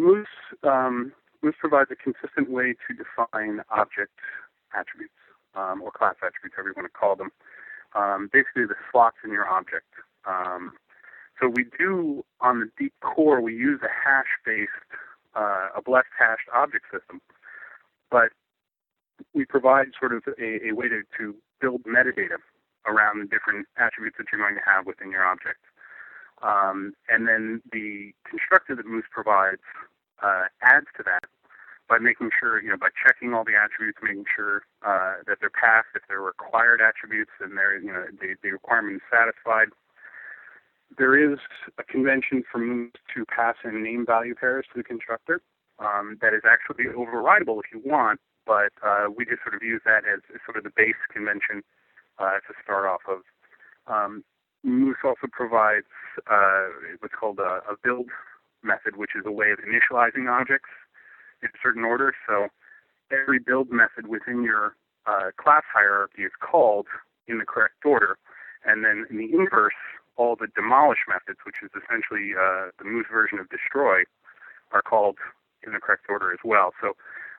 Moose 0.00 0.28
um, 0.62 1.12
Moose 1.42 1.54
provides 1.60 1.90
a 1.90 1.96
consistent 1.96 2.50
way 2.50 2.72
to 2.72 2.94
define 2.96 3.60
object 3.70 4.16
attributes 4.74 5.20
um, 5.54 5.82
or 5.82 5.90
class 5.90 6.16
attributes, 6.24 6.56
however 6.56 6.70
you 6.70 6.74
want 6.76 6.88
to 6.88 6.98
call 6.98 7.16
them. 7.16 7.30
Um, 7.94 8.30
basically, 8.32 8.64
the 8.64 8.80
slots 8.90 9.16
in 9.24 9.30
your 9.30 9.48
object. 9.48 9.92
Um, 10.24 10.72
so 11.40 11.48
we 11.48 11.64
do 11.78 12.24
on 12.40 12.60
the 12.60 12.68
deep 12.78 12.94
core, 13.00 13.40
we 13.40 13.54
use 13.54 13.80
a 13.82 13.88
hash-based, 13.88 14.70
uh, 15.34 15.68
a 15.76 15.82
blessed 15.82 16.12
hashed 16.18 16.48
object 16.54 16.84
system, 16.92 17.20
but 18.10 18.30
we 19.34 19.44
provide 19.44 19.88
sort 19.98 20.12
of 20.12 20.22
a, 20.38 20.68
a 20.68 20.72
way 20.72 20.88
to, 20.88 21.02
to 21.18 21.34
build 21.60 21.82
metadata 21.84 22.40
around 22.86 23.20
the 23.20 23.26
different 23.26 23.66
attributes 23.76 24.16
that 24.18 24.26
you're 24.32 24.40
going 24.40 24.54
to 24.54 24.64
have 24.64 24.86
within 24.86 25.10
your 25.10 25.24
object. 25.24 25.60
Um, 26.42 26.94
and 27.08 27.28
then 27.28 27.62
the 27.72 28.12
constructor 28.28 28.74
that 28.74 28.86
Moose 28.86 29.04
provides 29.10 29.60
uh, 30.22 30.44
adds 30.62 30.86
to 30.96 31.02
that 31.04 31.24
by 31.88 31.98
making 31.98 32.30
sure, 32.38 32.62
you 32.62 32.70
know, 32.70 32.76
by 32.76 32.88
checking 32.94 33.34
all 33.34 33.44
the 33.44 33.58
attributes, 33.58 33.98
making 34.02 34.24
sure 34.34 34.62
uh, 34.86 35.26
that 35.26 35.38
they're 35.40 35.50
passed, 35.50 35.88
if 35.94 36.02
they're 36.08 36.20
required 36.20 36.80
attributes, 36.80 37.32
and 37.40 37.58
they're, 37.58 37.78
you 37.78 37.92
know, 37.92 38.04
the, 38.20 38.36
the 38.42 38.50
requirement 38.52 38.96
is 38.96 39.02
satisfied. 39.10 39.68
There 40.96 41.18
is 41.18 41.38
a 41.78 41.84
convention 41.84 42.44
for 42.50 42.58
Moose 42.58 42.92
to 43.14 43.24
pass 43.26 43.56
in 43.64 43.82
name 43.82 44.06
value 44.06 44.34
pairs 44.34 44.66
to 44.72 44.78
the 44.78 44.84
constructor 44.84 45.42
um, 45.78 46.18
that 46.20 46.32
is 46.32 46.42
actually 46.46 46.84
overridable 46.86 47.58
if 47.58 47.72
you 47.72 47.82
want, 47.84 48.20
but 48.46 48.72
uh, 48.86 49.06
we 49.14 49.24
just 49.24 49.42
sort 49.42 49.54
of 49.54 49.62
use 49.62 49.82
that 49.84 50.04
as, 50.06 50.20
as 50.32 50.40
sort 50.46 50.56
of 50.56 50.64
the 50.64 50.72
base 50.76 50.98
convention 51.12 51.62
uh, 52.18 52.38
to 52.46 52.54
start 52.62 52.86
off 52.86 53.02
of. 53.08 53.22
Um, 53.86 54.24
Moose 54.62 54.98
also 55.04 55.26
provides 55.30 55.86
uh, 56.30 56.66
what's 57.00 57.14
called 57.14 57.38
a, 57.38 57.60
a, 57.70 57.76
build 57.82 58.08
method, 58.62 58.96
which 58.96 59.12
is 59.16 59.24
a 59.24 59.32
way 59.32 59.50
of 59.50 59.58
initializing 59.58 60.30
objects 60.30 60.68
in 61.42 61.48
a 61.48 61.58
certain 61.62 61.84
order. 61.84 62.12
So 62.28 62.48
every 63.10 63.38
build 63.38 63.70
method 63.70 64.06
within 64.06 64.42
your 64.42 64.76
uh, 65.06 65.30
class 65.36 65.62
hierarchy 65.72 66.22
is 66.22 66.32
called 66.40 66.86
in 67.26 67.38
the 67.38 67.46
correct 67.46 67.84
order. 67.84 68.18
And 68.64 68.84
then 68.84 69.06
in 69.08 69.16
the 69.16 69.32
inverse, 69.32 69.80
all 70.16 70.36
the 70.36 70.48
demolish 70.54 71.08
methods, 71.08 71.38
which 71.46 71.56
is 71.64 71.70
essentially 71.72 72.32
uh, 72.36 72.70
the 72.78 72.84
Moose 72.84 73.06
version 73.10 73.38
of 73.38 73.48
destroy, 73.48 74.02
are 74.72 74.82
called 74.82 75.16
in 75.66 75.72
the 75.72 75.80
correct 75.80 76.04
order 76.08 76.32
as 76.32 76.40
well. 76.44 76.72
So 76.80 76.92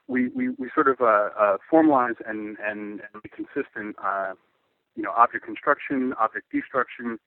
we, 0.08 0.30
we, 0.30 0.50
we 0.50 0.70
sort 0.74 0.88
of 0.88 1.00
uh, 1.00 1.30
uh, 1.38 1.58
formalize 1.72 2.18
and, 2.28 2.58
and, 2.60 3.02
and 3.14 3.22
be 3.22 3.30
consistent, 3.30 3.96
uh, 4.04 4.34
you 4.96 5.04
know, 5.04 5.12
object 5.18 5.46
construction, 5.46 6.14
object 6.20 6.52
destruction, 6.52 7.20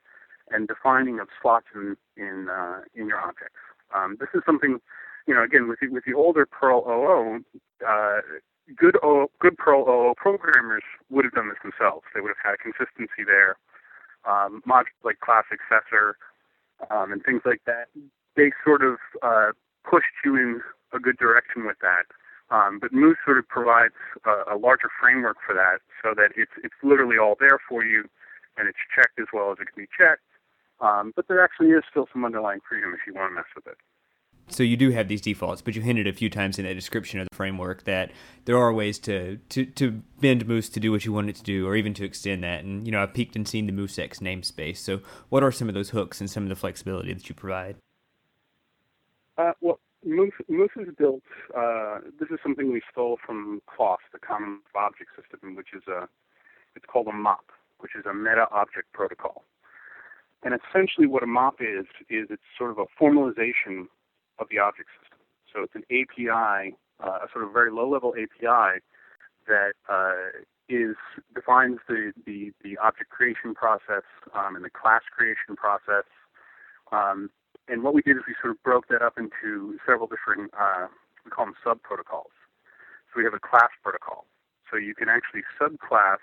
and 0.50 0.68
defining 0.68 1.20
of 1.20 1.28
slots 1.40 1.66
in 1.74 1.96
in, 2.16 2.48
uh, 2.48 2.80
in 2.94 3.08
your 3.08 3.18
objects. 3.18 3.60
Um, 3.94 4.16
this 4.18 4.28
is 4.34 4.42
something, 4.44 4.80
you 5.26 5.34
know, 5.34 5.42
again 5.42 5.68
with 5.68 5.80
the, 5.80 5.88
with 5.88 6.04
the 6.04 6.14
older 6.14 6.46
Perl 6.46 6.84
OO, 6.86 7.44
uh, 7.86 8.20
good 8.76 8.96
o, 9.02 9.30
good 9.40 9.56
Perl 9.56 9.84
OO 9.88 10.14
programmers 10.16 10.82
would 11.10 11.24
have 11.24 11.34
done 11.34 11.48
this 11.48 11.58
themselves. 11.62 12.04
They 12.14 12.20
would 12.20 12.32
have 12.36 12.52
had 12.52 12.58
consistency 12.58 13.24
there. 13.24 13.56
Um, 14.24 14.62
modules 14.66 15.04
like 15.04 15.20
class 15.20 15.44
accessor 15.52 16.14
um, 16.90 17.12
and 17.12 17.22
things 17.22 17.42
like 17.44 17.60
that, 17.66 17.88
they 18.36 18.52
sort 18.64 18.82
of 18.82 18.96
uh, 19.22 19.52
pushed 19.88 20.16
you 20.24 20.36
in 20.36 20.60
a 20.92 20.98
good 20.98 21.18
direction 21.18 21.66
with 21.66 21.76
that. 21.82 22.04
Um, 22.50 22.78
but 22.78 22.92
Moose 22.92 23.16
sort 23.24 23.38
of 23.38 23.48
provides 23.48 23.94
a, 24.26 24.54
a 24.54 24.56
larger 24.56 24.88
framework 25.00 25.38
for 25.44 25.54
that, 25.54 25.78
so 26.02 26.14
that 26.14 26.30
it's 26.36 26.52
it's 26.62 26.74
literally 26.82 27.16
all 27.18 27.36
there 27.40 27.58
for 27.68 27.84
you, 27.84 28.04
and 28.56 28.68
it's 28.68 28.78
checked 28.94 29.18
as 29.18 29.26
well 29.32 29.50
as 29.50 29.58
it 29.60 29.72
can 29.72 29.84
be 29.84 29.88
checked. 29.96 30.22
Um, 30.80 31.12
but 31.16 31.26
there 31.28 31.42
actually 31.42 31.70
is 31.70 31.82
still 31.90 32.06
some 32.12 32.24
underlying 32.24 32.60
freedom 32.68 32.92
if 32.92 33.06
you 33.06 33.14
want 33.14 33.30
to 33.30 33.34
mess 33.34 33.46
with 33.54 33.66
it. 33.66 33.78
So 34.48 34.62
you 34.62 34.76
do 34.76 34.90
have 34.90 35.08
these 35.08 35.22
defaults, 35.22 35.62
but 35.62 35.74
you 35.74 35.80
hinted 35.80 36.06
a 36.06 36.12
few 36.12 36.28
times 36.28 36.58
in 36.58 36.66
that 36.66 36.74
description 36.74 37.18
of 37.18 37.26
the 37.30 37.34
framework 37.34 37.84
that 37.84 38.10
there 38.44 38.58
are 38.58 38.72
ways 38.72 38.98
to, 39.00 39.38
to, 39.48 39.64
to 39.64 40.02
bend 40.20 40.46
Moose 40.46 40.68
to 40.68 40.80
do 40.80 40.92
what 40.92 41.06
you 41.06 41.12
want 41.12 41.30
it 41.30 41.36
to 41.36 41.42
do, 41.42 41.66
or 41.66 41.76
even 41.76 41.94
to 41.94 42.04
extend 42.04 42.44
that. 42.44 42.62
And 42.62 42.86
you 42.86 42.92
know, 42.92 43.02
I've 43.02 43.14
peeked 43.14 43.36
and 43.36 43.48
seen 43.48 43.66
the 43.66 43.72
MooseX 43.72 44.20
namespace. 44.20 44.76
So 44.76 45.00
what 45.30 45.42
are 45.42 45.50
some 45.50 45.68
of 45.68 45.74
those 45.74 45.90
hooks 45.90 46.20
and 46.20 46.30
some 46.30 46.42
of 46.42 46.50
the 46.50 46.56
flexibility 46.56 47.14
that 47.14 47.28
you 47.28 47.34
provide? 47.34 47.76
Uh, 49.38 49.52
well, 49.62 49.80
Moose, 50.04 50.34
Moose 50.48 50.70
is 50.76 50.94
built. 50.96 51.22
Uh, 51.56 51.98
this 52.20 52.28
is 52.30 52.38
something 52.42 52.72
we 52.72 52.82
stole 52.90 53.18
from 53.24 53.62
CLOS, 53.66 53.98
the 54.12 54.18
Common 54.18 54.60
Object 54.74 55.10
System, 55.16 55.56
which 55.56 55.68
is 55.74 55.82
a. 55.88 56.08
It's 56.76 56.84
called 56.86 57.06
a 57.06 57.12
MOP, 57.12 57.52
which 57.78 57.92
is 57.96 58.04
a 58.04 58.12
Meta 58.12 58.46
Object 58.50 58.92
Protocol. 58.92 59.44
And 60.42 60.52
essentially, 60.52 61.06
what 61.06 61.22
a 61.22 61.26
MOP 61.26 61.60
is 61.60 61.86
is 62.10 62.26
it's 62.30 62.42
sort 62.58 62.70
of 62.70 62.78
a 62.78 62.86
formalization 63.00 63.86
of 64.38 64.48
the 64.50 64.58
object 64.58 64.88
system. 65.00 65.18
So 65.52 65.62
it's 65.62 65.74
an 65.74 65.84
API, 65.90 66.76
uh, 67.02 67.24
a 67.24 67.28
sort 67.32 67.44
of 67.44 67.52
very 67.52 67.70
low-level 67.70 68.14
API 68.18 68.80
that 69.46 69.72
uh, 69.88 70.42
is 70.68 70.96
defines 71.34 71.78
the, 71.88 72.12
the, 72.26 72.52
the 72.62 72.76
object 72.78 73.10
creation 73.10 73.54
process 73.54 74.02
um, 74.34 74.56
and 74.56 74.64
the 74.64 74.70
class 74.70 75.02
creation 75.14 75.54
process 75.56 76.04
um, 76.90 77.30
and 77.68 77.82
what 77.82 77.94
we 77.94 78.02
did 78.02 78.16
is 78.16 78.22
we 78.26 78.34
sort 78.40 78.52
of 78.52 78.62
broke 78.62 78.88
that 78.88 79.02
up 79.02 79.18
into 79.18 79.78
several 79.86 80.06
different, 80.06 80.52
uh, 80.58 80.86
we 81.24 81.30
call 81.30 81.46
them 81.46 81.54
sub 81.62 81.82
protocols. 81.82 82.32
So 83.08 83.18
we 83.18 83.24
have 83.24 83.34
a 83.34 83.40
class 83.40 83.70
protocol. 83.82 84.26
So 84.70 84.76
you 84.76 84.94
can 84.94 85.08
actually 85.08 85.42
subclass 85.60 86.18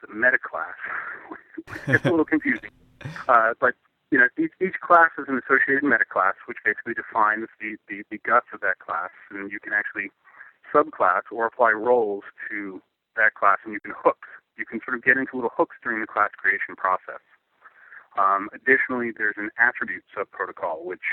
the 0.00 0.14
meta 0.14 0.38
class. 0.38 0.76
it's 1.88 2.04
a 2.04 2.10
little 2.10 2.24
confusing. 2.24 2.70
Uh, 3.28 3.54
but 3.60 3.74
you 4.10 4.18
know, 4.18 4.28
each, 4.38 4.52
each 4.60 4.80
class 4.80 5.10
is 5.18 5.26
an 5.28 5.38
associated 5.38 5.84
meta 5.84 6.04
class, 6.08 6.34
which 6.46 6.58
basically 6.64 6.94
defines 6.94 7.46
the, 7.60 7.76
the, 7.88 8.02
the 8.10 8.18
guts 8.18 8.46
of 8.52 8.60
that 8.60 8.78
class, 8.78 9.10
and 9.30 9.52
you 9.52 9.60
can 9.60 9.72
actually 9.72 10.10
subclass 10.72 11.22
or 11.30 11.46
apply 11.46 11.70
roles 11.70 12.24
to 12.48 12.82
that 13.16 13.34
class, 13.34 13.58
and 13.64 13.72
you 13.72 13.80
can 13.80 13.92
hook. 13.96 14.26
You 14.56 14.66
can 14.66 14.80
sort 14.84 14.96
of 14.96 15.04
get 15.04 15.16
into 15.16 15.36
little 15.36 15.52
hooks 15.54 15.76
during 15.82 16.00
the 16.00 16.06
class 16.06 16.30
creation 16.36 16.76
process. 16.76 17.22
Um, 18.18 18.48
additionally, 18.52 19.12
there's 19.16 19.36
an 19.38 19.50
attribute 19.58 20.04
subprotocol, 20.16 20.84
which 20.84 21.04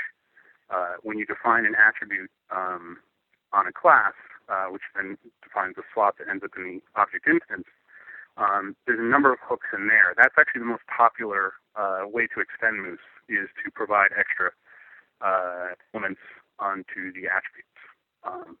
uh, 0.70 0.94
when 1.02 1.18
you 1.18 1.26
define 1.26 1.64
an 1.64 1.74
attribute 1.74 2.30
um, 2.50 2.98
on 3.52 3.66
a 3.66 3.72
class, 3.72 4.14
uh, 4.48 4.66
which 4.66 4.82
then 4.94 5.16
defines 5.42 5.76
a 5.78 5.82
slot 5.94 6.16
that 6.18 6.28
ends 6.28 6.42
up 6.44 6.50
in 6.56 6.64
the 6.64 7.00
object 7.00 7.26
instance, 7.28 7.66
um, 8.36 8.76
there's 8.86 9.00
a 9.00 9.02
number 9.02 9.32
of 9.32 9.38
hooks 9.42 9.66
in 9.76 9.88
there. 9.88 10.14
That's 10.16 10.34
actually 10.38 10.60
the 10.60 10.70
most 10.70 10.86
popular 10.86 11.54
uh, 11.74 12.04
way 12.06 12.26
to 12.34 12.40
extend 12.40 12.82
Moose 12.82 12.98
is 13.28 13.48
to 13.64 13.70
provide 13.70 14.10
extra 14.18 14.50
uh, 15.20 15.74
elements 15.92 16.20
onto 16.58 17.12
the 17.12 17.26
attributes. 17.26 17.78
Um, 18.24 18.56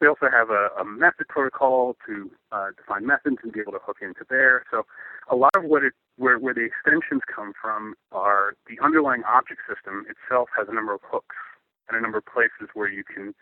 we 0.00 0.08
also 0.08 0.26
have 0.30 0.50
a, 0.50 0.68
a 0.80 0.84
method 0.84 1.28
protocol 1.28 1.96
to 2.06 2.30
uh, 2.50 2.68
define 2.76 3.06
methods 3.06 3.36
and 3.42 3.52
be 3.52 3.60
able 3.60 3.72
to 3.72 3.78
hook 3.80 3.98
into 4.02 4.24
there. 4.28 4.64
So 4.70 4.84
a 5.30 5.36
lot 5.36 5.54
of 5.54 5.64
what 5.64 5.84
it 5.84 5.94
where, 6.16 6.38
where 6.38 6.54
the 6.54 6.64
extensions 6.64 7.22
come 7.24 7.52
from 7.60 7.94
are 8.12 8.54
the 8.68 8.82
underlying 8.82 9.22
object 9.24 9.60
system 9.68 10.04
itself 10.08 10.48
has 10.56 10.68
a 10.68 10.74
number 10.74 10.94
of 10.94 11.00
hooks 11.04 11.36
and 11.88 11.98
a 11.98 12.00
number 12.00 12.18
of 12.18 12.26
places 12.26 12.68
where 12.74 12.88
you 12.88 13.04
can 13.04 13.34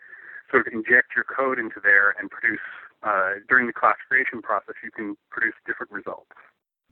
sort 0.49 0.65
of 0.67 0.73
inject 0.73 1.15
your 1.15 1.25
code 1.25 1.59
into 1.59 1.79
there 1.83 2.15
and 2.19 2.29
produce 2.29 2.59
uh, 3.03 3.41
during 3.49 3.67
the 3.67 3.73
class 3.73 3.95
creation 4.07 4.41
process 4.41 4.75
you 4.83 4.91
can 4.91 5.15
produce 5.29 5.55
different 5.65 5.91
results. 5.91 6.31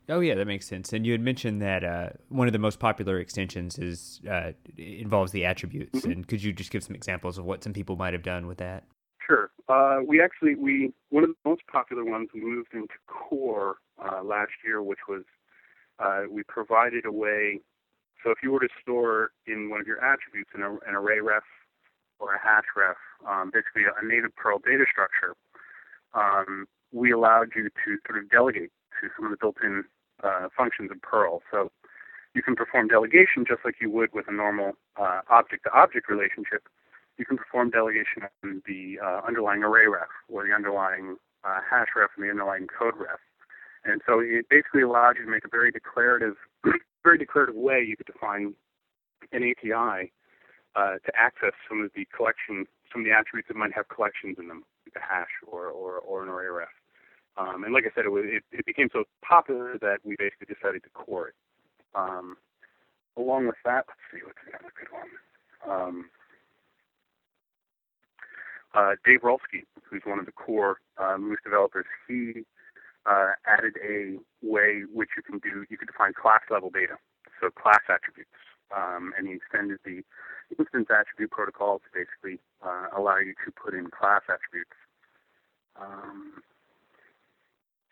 Oh 0.09 0.21
yeah, 0.21 0.33
that 0.35 0.47
makes 0.47 0.65
sense. 0.65 0.91
And 0.91 1.05
you 1.05 1.11
had 1.11 1.21
mentioned 1.21 1.61
that 1.61 1.83
uh, 1.83 2.09
one 2.29 2.47
of 2.47 2.53
the 2.53 2.59
most 2.59 2.79
popular 2.79 3.19
extensions 3.19 3.77
is 3.77 4.21
uh, 4.29 4.53
involves 4.75 5.31
the 5.31 5.45
attributes. 5.45 6.01
Mm-hmm. 6.01 6.11
And 6.11 6.27
could 6.27 6.41
you 6.41 6.51
just 6.51 6.71
give 6.71 6.83
some 6.83 6.95
examples 6.95 7.37
of 7.37 7.45
what 7.45 7.63
some 7.63 7.73
people 7.73 7.95
might 7.95 8.13
have 8.13 8.23
done 8.23 8.47
with 8.47 8.57
that? 8.57 8.85
Sure. 9.25 9.51
Uh, 9.67 9.99
we 10.05 10.19
actually 10.19 10.55
we 10.55 10.91
one 11.09 11.23
of 11.23 11.29
the 11.29 11.49
most 11.49 11.61
popular 11.71 12.03
ones 12.03 12.29
we 12.33 12.41
moved 12.41 12.73
into 12.73 12.95
core 13.05 13.75
uh, 14.03 14.23
last 14.23 14.51
year, 14.65 14.81
which 14.81 14.99
was 15.07 15.23
uh, 15.99 16.23
we 16.29 16.43
provided 16.43 17.05
a 17.05 17.11
way. 17.11 17.59
So 18.23 18.31
if 18.31 18.39
you 18.43 18.51
were 18.51 18.59
to 18.59 18.69
store 18.81 19.31
in 19.47 19.69
one 19.69 19.79
of 19.79 19.87
your 19.87 20.03
attributes 20.03 20.51
an, 20.53 20.63
an 20.63 20.95
array 20.95 21.21
ref 21.21 21.43
or 22.19 22.35
a 22.35 22.39
hash 22.39 22.65
ref, 22.75 22.97
um, 23.27 23.51
basically 23.53 23.83
a 23.83 24.05
native 24.05 24.35
Perl 24.35 24.59
data 24.59 24.85
structure, 24.91 25.35
um, 26.13 26.67
we 26.91 27.11
allowed 27.11 27.49
you 27.55 27.69
to 27.69 27.97
sort 28.07 28.21
of 28.21 28.29
delegate 28.29 28.71
to 29.01 29.09
some 29.15 29.25
of 29.25 29.31
the 29.31 29.37
built-in 29.39 29.83
uh, 30.23 30.47
functions 30.55 30.91
of 30.91 31.01
Perl. 31.01 31.41
So 31.51 31.71
you 32.33 32.43
can 32.43 32.55
perform 32.55 32.87
delegation 32.87 33.45
just 33.47 33.61
like 33.63 33.75
you 33.81 33.89
would 33.91 34.13
with 34.13 34.27
a 34.27 34.33
normal 34.33 34.73
uh, 34.97 35.21
object-to-object 35.29 36.09
relationship. 36.09 36.67
You 37.17 37.25
can 37.25 37.37
perform 37.37 37.69
delegation 37.69 38.23
on 38.43 38.61
the 38.65 38.99
uh, 39.03 39.21
underlying 39.27 39.63
array 39.63 39.87
ref 39.87 40.07
or 40.27 40.45
the 40.47 40.53
underlying 40.53 41.17
uh, 41.43 41.59
hash 41.69 41.87
ref 41.95 42.09
and 42.15 42.25
the 42.25 42.29
underlying 42.29 42.67
code 42.67 42.95
ref. 42.97 43.19
And 43.89 44.01
so 44.05 44.19
it 44.19 44.45
basically 44.49 44.81
allowed 44.81 45.17
you 45.17 45.25
to 45.25 45.31
make 45.31 45.45
a 45.45 45.49
very 45.49 45.71
declarative, 45.71 46.35
very 47.03 47.17
declarative 47.17 47.55
way 47.55 47.83
you 47.85 47.97
could 47.97 48.05
define 48.05 48.53
an 49.31 49.43
API 49.43 50.11
uh, 50.75 50.95
to 51.05 51.11
access 51.15 51.53
some 51.67 51.81
of 51.81 51.91
the 51.95 52.05
collection, 52.15 52.65
some 52.91 53.01
of 53.01 53.05
the 53.05 53.11
attributes 53.11 53.47
that 53.47 53.57
might 53.57 53.73
have 53.73 53.87
collections 53.89 54.37
in 54.39 54.47
them, 54.47 54.63
like 54.85 55.01
a 55.01 55.05
hash 55.05 55.33
or, 55.47 55.67
or, 55.67 55.97
or 55.99 56.23
an 56.23 56.29
array 56.29 56.47
ref. 56.47 56.69
Um, 57.37 57.63
and 57.63 57.73
like 57.73 57.85
I 57.85 57.95
said, 57.95 58.05
it, 58.05 58.11
was, 58.11 58.25
it, 58.25 58.43
it, 58.51 58.65
became 58.65 58.89
so 58.91 59.05
popular 59.23 59.77
that 59.81 59.99
we 60.03 60.15
basically 60.17 60.53
decided 60.53 60.83
to 60.83 60.89
core 60.89 61.29
it. 61.29 61.35
Um, 61.95 62.35
along 63.17 63.47
with 63.47 63.55
that, 63.63 63.85
let's 63.87 64.05
see, 64.11 64.19
what's 64.25 64.37
another 64.47 64.73
good 64.77 64.91
one? 64.91 65.09
Um, 65.65 66.05
uh, 68.75 68.95
Dave 69.05 69.21
Rolsky, 69.21 69.63
who's 69.83 70.01
one 70.05 70.19
of 70.19 70.25
the 70.25 70.31
core 70.31 70.77
uh, 70.97 71.17
Moose 71.17 71.39
developers, 71.43 71.85
he 72.07 72.45
uh, 73.05 73.31
added 73.47 73.73
a 73.83 74.17
way 74.41 74.83
which 74.91 75.09
you 75.15 75.23
can 75.23 75.39
do, 75.39 75.65
you 75.69 75.77
can 75.77 75.87
define 75.87 76.13
class 76.13 76.41
level 76.49 76.69
data, 76.69 76.95
so 77.39 77.49
class 77.49 77.81
attributes. 77.89 78.29
Um, 78.75 79.13
and 79.17 79.27
he 79.27 79.33
extended 79.33 79.79
the 79.83 80.03
instance 80.57 80.87
attribute 80.89 81.31
protocol 81.31 81.79
to 81.79 81.85
basically 81.93 82.39
uh, 82.63 82.87
allow 82.95 83.17
you 83.17 83.33
to 83.45 83.51
put 83.51 83.73
in 83.73 83.89
class 83.89 84.21
attributes. 84.29 84.77
Um, 85.79 86.41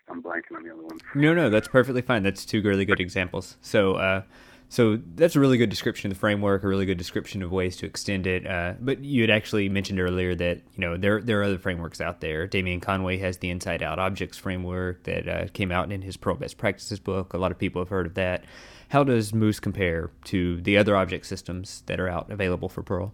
I'm 0.10 0.22
blanking 0.22 0.56
on 0.56 0.64
the 0.64 0.72
other 0.72 0.84
ones. 0.84 1.02
No, 1.16 1.34
no, 1.34 1.50
that's 1.50 1.68
perfectly 1.68 2.02
fine. 2.02 2.24
That's 2.24 2.46
two 2.46 2.62
really 2.62 2.86
good 2.86 3.00
examples. 3.00 3.58
So, 3.62 3.96
uh, 3.96 4.22
so 4.70 5.00
that's 5.16 5.36
a 5.36 5.40
really 5.40 5.58
good 5.58 5.70
description 5.70 6.12
of 6.12 6.18
the 6.18 6.20
framework, 6.20 6.64
a 6.64 6.68
really 6.68 6.86
good 6.86 6.98
description 6.98 7.42
of 7.42 7.52
ways 7.52 7.78
to 7.78 7.86
extend 7.86 8.28
it. 8.28 8.46
Uh, 8.46 8.74
but 8.80 9.04
you 9.04 9.22
had 9.22 9.30
actually 9.30 9.70
mentioned 9.70 10.00
earlier 10.00 10.36
that 10.36 10.62
you 10.74 10.82
know 10.82 10.98
there 10.98 11.22
there 11.22 11.40
are 11.40 11.44
other 11.44 11.58
frameworks 11.58 12.02
out 12.02 12.20
there. 12.20 12.48
Damian 12.48 12.82
Conway 12.82 13.18
has 13.18 13.38
the 13.38 13.50
Inside 13.50 13.82
Out 13.82 13.98
Objects 13.98 14.38
framework 14.38 15.04
that 15.04 15.28
uh, 15.28 15.48
came 15.54 15.72
out 15.72 15.92
in 15.92 16.02
his 16.02 16.18
Perl 16.18 16.36
Best 16.36 16.58
Practices 16.58 17.00
book. 17.00 17.34
A 17.34 17.38
lot 17.38 17.52
of 17.52 17.58
people 17.58 17.82
have 17.82 17.90
heard 17.90 18.06
of 18.06 18.16
that. 18.16 18.44
How 18.90 19.04
does 19.04 19.34
Moose 19.34 19.60
compare 19.60 20.12
to 20.26 20.62
the 20.62 20.78
other 20.78 20.96
object 20.96 21.26
systems 21.26 21.84
that 21.88 22.00
are 22.00 22.10
out 22.10 22.30
available 22.32 22.70
for 22.70 22.84
Perl? 22.84 23.14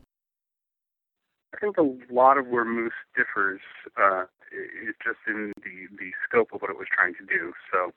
I 1.56 1.60
think 1.60 1.78
a 1.78 2.14
lot 2.14 2.38
of 2.38 2.48
where 2.48 2.66
Moose 2.66 2.94
differs 3.16 3.62
uh, 3.98 4.24
is 4.52 4.96
just 5.04 5.20
in 5.28 5.52
the 5.58 5.96
the 5.98 6.12
scope 6.28 6.50
of 6.54 6.62
what 6.62 6.72
it 6.72 6.78
was 6.78 6.88
trying 6.92 7.14
to 7.16 7.26
do. 7.26 7.54
So 7.72 7.92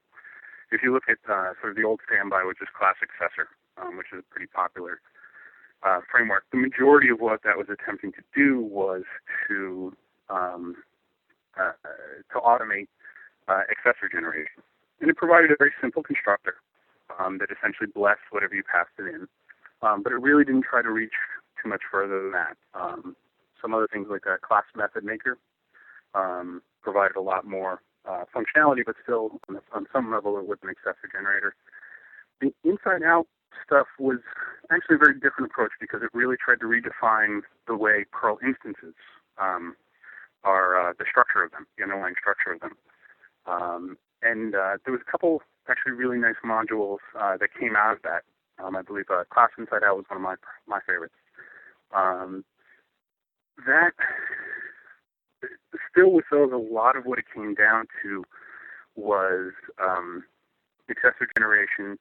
if 0.71 0.83
you 0.83 0.93
look 0.93 1.05
at 1.09 1.19
uh, 1.31 1.53
sort 1.61 1.71
of 1.71 1.77
the 1.77 1.85
old 1.85 2.01
standby, 2.07 2.45
which 2.45 2.61
is 2.61 2.69
class 2.77 2.97
accessor, 3.03 3.47
um, 3.81 3.97
which 3.97 4.09
is 4.13 4.21
a 4.21 4.29
pretty 4.33 4.47
popular 4.47 5.01
uh, 5.83 6.01
framework, 6.11 6.45
the 6.51 6.59
majority 6.59 7.09
of 7.09 7.21
what 7.21 7.43
that 7.45 7.57
was 7.57 7.67
attempting 7.71 8.13
to 8.13 8.23
do 8.35 8.61
was 8.61 9.03
to 9.49 9.95
um, 10.29 10.77
uh, 11.59 11.73
to 12.33 12.39
automate 12.41 12.89
uh, 13.49 13.63
accessor 13.71 14.11
generation, 14.11 14.63
and 15.01 15.09
it 15.09 15.17
provided 15.17 15.51
a 15.51 15.57
very 15.59 15.73
simple 15.81 16.03
constructor 16.03 16.57
um, 17.19 17.39
that 17.39 17.49
essentially 17.51 17.89
blessed 17.95 18.27
whatever 18.31 18.55
you 18.55 18.63
passed 18.63 18.91
it 18.99 19.07
in. 19.07 19.29
Um, 19.83 20.03
but 20.03 20.13
it 20.13 20.17
really 20.17 20.45
didn't 20.45 20.65
try 20.69 20.83
to 20.83 20.91
reach 20.91 21.15
too 21.63 21.69
much 21.69 21.83
further 21.91 22.23
than 22.23 22.33
that. 22.33 22.57
Um, 22.75 23.17
some 23.61 23.75
other 23.75 23.89
things 23.93 24.09
like 24.11 24.25
a 24.27 24.39
class 24.45 24.65
method 24.75 25.05
maker 25.05 25.39
um, 26.15 26.63
provided 26.83 27.17
a 27.17 27.21
lot 27.21 27.47
more 27.47 27.83
uh, 28.09 28.25
functionality, 28.35 28.83
but 28.85 28.97
still 29.03 29.41
on, 29.49 29.61
on 29.73 29.87
some 29.93 30.11
level 30.11 30.39
it 30.39 30.47
was 30.47 30.59
an 30.63 30.69
accessor 30.69 31.11
generator. 31.11 31.55
The 32.41 32.53
inside 32.65 33.03
out 33.05 33.27
stuff 33.65 33.87
was 33.99 34.19
actually 34.71 34.97
a 34.97 34.99
very 34.99 35.15
different 35.15 35.51
approach 35.51 35.73
because 35.81 36.03
it 36.03 36.11
really 36.13 36.37
tried 36.37 36.61
to 36.61 36.67
redefine 36.67 37.41
the 37.67 37.77
way 37.77 38.05
Perl 38.13 38.39
instances 38.45 38.95
um, 39.39 39.75
are, 40.45 40.91
uh, 40.91 40.93
the 40.99 41.05
structure 41.09 41.43
of 41.43 41.51
them, 41.53 41.67
the 41.77 41.85
underlying 41.85 42.15
structure 42.21 42.53
of 42.53 42.61
them. 42.61 42.77
Um, 43.47 43.99
and 44.23 44.55
uh, 44.55 44.77
there 44.85 44.93
was 44.93 45.01
a 45.07 45.11
couple 45.11 45.43
actually 45.69 45.93
really 45.93 46.19
nice 46.19 46.37
modules 46.45 46.99
uh, 47.19 47.37
that 47.39 47.49
came 47.59 47.77
out 47.77 47.93
of 47.97 48.03
that. 48.03 48.23
Um, 48.63 48.77
I 48.77 48.83
believe 48.83 49.05
uh, 49.11 49.25
Class 49.33 49.51
Inside 49.59 49.83
Out 49.85 49.97
was 49.97 50.05
one 50.09 50.17
of 50.17 50.23
my 50.23 50.37
my 50.67 50.81
favorites. 50.87 51.15
Um, 51.95 52.45
that 53.67 53.93
still 55.91 56.13
with 56.13 56.25
those, 56.31 56.53
a 56.53 56.57
lot 56.57 56.97
of 56.97 57.05
what 57.05 57.19
it 57.19 57.25
came 57.33 57.55
down 57.55 57.87
to 58.03 58.25
was 58.95 59.53
um, 59.83 60.25
accessor 60.91 61.27
generation, 61.37 61.99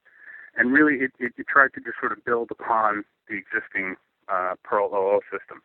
and 0.58 0.72
really 0.74 1.04
it, 1.04 1.12
it, 1.20 1.34
it, 1.38 1.48
tried 1.48 1.74
to 1.74 1.82
just 1.82 2.00
sort 2.00 2.12
of 2.12 2.24
build 2.24 2.50
upon 2.52 3.04
the 3.28 3.36
existing 3.36 3.96
uh, 4.30 4.56
Perl 4.64 4.90
OO 4.94 5.20
system. 5.32 5.62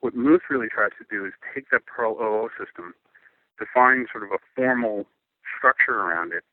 What 0.00 0.14
Moose 0.14 0.42
really 0.50 0.68
tries 0.68 0.92
to 0.98 1.04
do 1.10 1.26
is 1.26 1.32
take 1.54 1.70
that 1.70 1.86
Perl 1.86 2.16
OO 2.20 2.48
system, 2.58 2.94
define 3.58 4.06
sort 4.10 4.24
of 4.24 4.30
a 4.30 4.38
formal 4.54 5.06
structure 5.56 6.00
around 6.00 6.32
it, 6.32 6.44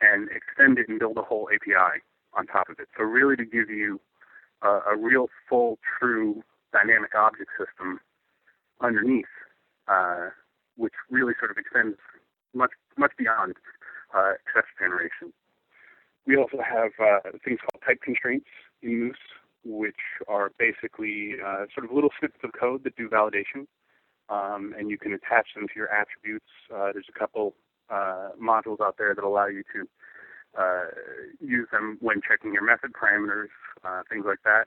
and 0.00 0.28
extend 0.30 0.78
it 0.78 0.88
and 0.88 0.98
build 0.98 1.16
a 1.16 1.22
whole 1.22 1.48
API 1.52 2.02
on 2.34 2.46
top 2.46 2.68
of 2.68 2.78
it. 2.78 2.88
So 2.96 3.04
really 3.04 3.36
to 3.36 3.44
give 3.44 3.70
you 3.70 4.00
a 4.62 4.96
real 4.96 5.28
full, 5.48 5.78
true 5.98 6.42
dynamic 6.72 7.14
object 7.14 7.50
system 7.58 8.00
underneath, 8.80 9.26
uh, 9.88 10.30
which 10.76 10.94
really 11.10 11.34
sort 11.38 11.50
of 11.50 11.56
extends 11.58 11.96
much 12.54 12.72
much 12.96 13.12
beyond 13.18 13.54
uh, 14.14 14.32
accessor 14.44 14.76
generation. 14.78 15.32
We 16.26 16.36
also 16.36 16.58
have 16.58 16.92
uh, 16.98 17.30
things 17.44 17.60
called 17.60 17.82
type 17.86 18.00
constraints 18.02 18.48
in 18.82 18.98
Moose, 18.98 19.16
which 19.64 20.00
are 20.28 20.50
basically 20.58 21.34
uh, 21.44 21.66
sort 21.74 21.84
of 21.84 21.92
little 21.92 22.10
snippets 22.18 22.42
of 22.42 22.50
code 22.58 22.84
that 22.84 22.96
do 22.96 23.08
validation, 23.08 23.66
um, 24.28 24.74
and 24.78 24.90
you 24.90 24.98
can 24.98 25.12
attach 25.12 25.48
them 25.54 25.66
to 25.68 25.74
your 25.76 25.92
attributes. 25.92 26.50
Uh, 26.72 26.90
there's 26.92 27.06
a 27.08 27.18
couple 27.18 27.54
uh, 27.90 28.30
modules 28.42 28.80
out 28.80 28.96
there 28.98 29.14
that 29.14 29.24
allow 29.24 29.46
you 29.46 29.62
to 29.74 29.88
uh, 30.58 30.86
use 31.40 31.68
them 31.70 31.98
when 32.00 32.20
checking 32.26 32.52
your 32.52 32.64
method 32.64 32.92
parameters, 32.92 33.52
uh, 33.84 34.02
things 34.08 34.24
like 34.26 34.42
that. 34.44 34.66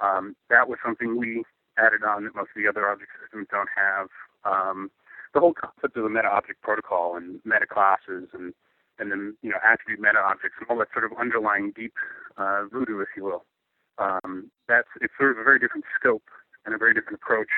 Um, 0.00 0.36
that 0.48 0.68
was 0.68 0.78
something 0.84 1.16
we 1.18 1.44
added 1.76 2.02
on 2.02 2.24
that 2.24 2.34
most 2.34 2.50
of 2.54 2.62
the 2.62 2.68
other 2.68 2.88
object 2.88 3.10
systems 3.20 3.48
don't 3.50 3.68
have. 3.76 4.08
Um, 4.48 4.90
the 5.34 5.40
whole 5.40 5.52
concept 5.52 5.96
of 5.96 6.02
the 6.04 6.08
meta 6.08 6.28
object 6.28 6.62
protocol 6.62 7.16
and 7.16 7.40
meta 7.44 7.66
classes 7.66 8.28
and 8.32 8.54
and 8.98 9.10
then 9.12 9.36
you 9.42 9.50
know 9.50 9.58
attribute 9.62 10.00
meta 10.00 10.18
objects 10.18 10.56
and 10.58 10.66
all 10.68 10.78
that 10.78 10.88
sort 10.92 11.04
of 11.04 11.12
underlying 11.18 11.72
deep 11.76 11.94
uh, 12.36 12.64
voodoo, 12.72 13.00
if 13.00 13.08
you 13.16 13.24
will. 13.24 13.44
Um, 13.98 14.50
that's 14.66 14.88
it's 15.00 15.12
sort 15.18 15.32
of 15.32 15.38
a 15.38 15.44
very 15.44 15.58
different 15.58 15.84
scope 15.98 16.24
and 16.64 16.74
a 16.74 16.78
very 16.78 16.94
different 16.94 17.18
approach 17.22 17.48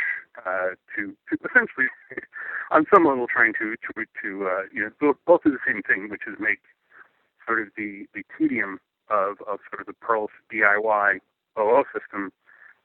uh, 0.46 0.76
to, 0.94 1.16
to 1.28 1.36
essentially, 1.48 1.86
on 2.70 2.84
some 2.92 3.04
level, 3.04 3.26
trying 3.26 3.52
to 3.54 3.76
to 3.76 4.04
to 4.22 4.46
uh, 4.46 4.62
you 4.72 4.82
know 4.82 4.90
both, 5.00 5.16
both 5.26 5.42
do 5.44 5.50
the 5.50 5.64
same 5.66 5.82
thing, 5.82 6.10
which 6.10 6.22
is 6.26 6.36
make 6.38 6.60
sort 7.46 7.60
of 7.60 7.68
the 7.76 8.06
the 8.14 8.22
tedium 8.36 8.78
of 9.08 9.36
of 9.48 9.60
sort 9.70 9.80
of 9.80 9.86
the 9.86 9.96
Perl 10.00 10.28
DIY 10.52 11.20
OO 11.58 11.84
system, 11.92 12.32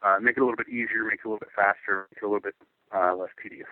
uh, 0.02 0.16
make 0.20 0.36
it 0.36 0.40
a 0.40 0.44
little 0.44 0.56
bit 0.56 0.68
easier, 0.68 1.04
make 1.04 1.20
it 1.20 1.26
a 1.26 1.28
little 1.28 1.38
bit 1.38 1.54
faster, 1.54 2.08
make 2.10 2.22
it 2.22 2.24
a 2.24 2.28
little 2.28 2.40
bit 2.40 2.56
uh, 2.94 3.14
less 3.14 3.30
tedious. 3.42 3.68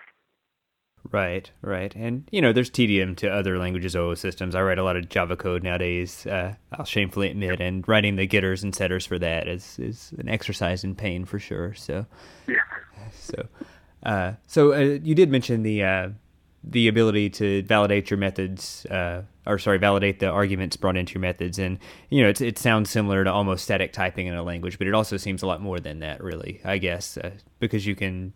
Right, 1.11 1.49
right. 1.61 1.93
And, 1.95 2.27
you 2.31 2.41
know, 2.41 2.51
there's 2.51 2.69
tedium 2.69 3.15
to 3.17 3.29
other 3.29 3.57
languages 3.57 3.95
OO 3.95 4.15
systems. 4.15 4.55
I 4.55 4.61
write 4.61 4.79
a 4.79 4.83
lot 4.83 4.95
of 4.95 5.07
Java 5.07 5.35
code 5.35 5.63
nowadays, 5.63 6.25
uh, 6.25 6.55
I'll 6.71 6.85
shamefully 6.85 7.29
admit, 7.29 7.61
and 7.61 7.87
writing 7.87 8.15
the 8.15 8.25
getters 8.25 8.63
and 8.63 8.73
setters 8.73 9.05
for 9.05 9.19
that 9.19 9.47
is, 9.47 9.77
is 9.77 10.13
an 10.17 10.27
exercise 10.29 10.83
in 10.83 10.95
pain 10.95 11.25
for 11.25 11.37
sure. 11.39 11.73
So, 11.75 12.05
yeah. 12.47 12.55
So, 13.13 13.47
uh, 14.03 14.33
so 14.47 14.73
uh, 14.73 14.99
you 15.03 15.15
did 15.15 15.29
mention 15.29 15.63
the 15.63 15.83
uh, 15.83 16.09
the 16.67 16.87
ability 16.87 17.29
to 17.29 17.61
validate 17.63 18.09
your 18.09 18.17
methods, 18.17 18.85
uh, 18.87 19.21
or 19.45 19.59
sorry, 19.59 19.77
validate 19.77 20.19
the 20.19 20.27
arguments 20.27 20.75
brought 20.75 20.97
into 20.97 21.13
your 21.13 21.21
methods, 21.21 21.59
and 21.59 21.77
you 22.09 22.23
know, 22.23 22.29
it, 22.29 22.41
it 22.41 22.57
sounds 22.57 22.89
similar 22.89 23.23
to 23.23 23.31
almost 23.31 23.63
static 23.63 23.93
typing 23.93 24.27
in 24.27 24.33
a 24.33 24.43
language, 24.43 24.77
but 24.77 24.87
it 24.87 24.93
also 24.93 25.17
seems 25.17 25.43
a 25.43 25.47
lot 25.47 25.61
more 25.61 25.79
than 25.79 25.99
that, 25.99 26.23
really. 26.23 26.61
I 26.65 26.77
guess 26.77 27.17
uh, 27.17 27.31
because 27.59 27.85
you 27.85 27.95
can 27.95 28.33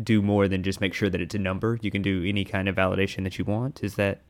do 0.00 0.22
more 0.22 0.48
than 0.48 0.62
just 0.62 0.80
make 0.80 0.94
sure 0.94 1.10
that 1.10 1.20
it's 1.20 1.34
a 1.34 1.38
number. 1.38 1.78
You 1.82 1.90
can 1.90 2.02
do 2.02 2.24
any 2.24 2.44
kind 2.44 2.68
of 2.68 2.76
validation 2.76 3.24
that 3.24 3.38
you 3.38 3.44
want. 3.44 3.82
Is 3.82 3.96
that? 3.96 4.22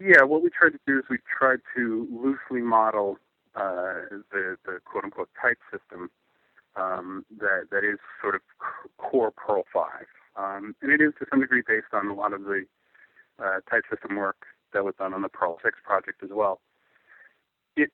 Yeah, 0.00 0.22
what 0.22 0.42
we 0.42 0.50
tried 0.50 0.70
to 0.70 0.80
do 0.86 0.98
is 0.98 1.04
we 1.10 1.18
tried 1.38 1.60
to 1.76 2.08
loosely 2.10 2.62
model 2.62 3.18
uh, 3.54 4.08
the, 4.32 4.56
the 4.64 4.80
quote 4.84 5.04
unquote 5.04 5.28
type 5.40 5.58
system 5.70 6.10
um, 6.76 7.24
that 7.38 7.66
that 7.70 7.84
is 7.84 7.98
sort 8.20 8.34
of 8.34 8.40
core 8.96 9.30
Perl 9.30 9.64
five, 9.72 10.06
um, 10.36 10.74
and 10.82 10.90
it 10.90 11.00
is 11.00 11.12
to 11.18 11.26
some 11.30 11.40
degree 11.40 11.62
based 11.66 11.92
on 11.92 12.06
a 12.08 12.14
lot 12.14 12.32
of 12.32 12.44
the 12.44 12.64
uh, 13.38 13.60
type 13.70 13.84
system 13.90 14.16
work 14.16 14.46
that 14.72 14.84
was 14.84 14.94
done 14.98 15.12
on 15.12 15.22
the 15.22 15.28
Perl 15.28 15.58
six 15.62 15.78
project 15.84 16.22
as 16.22 16.30
well. 16.32 16.60
It, 17.76 17.90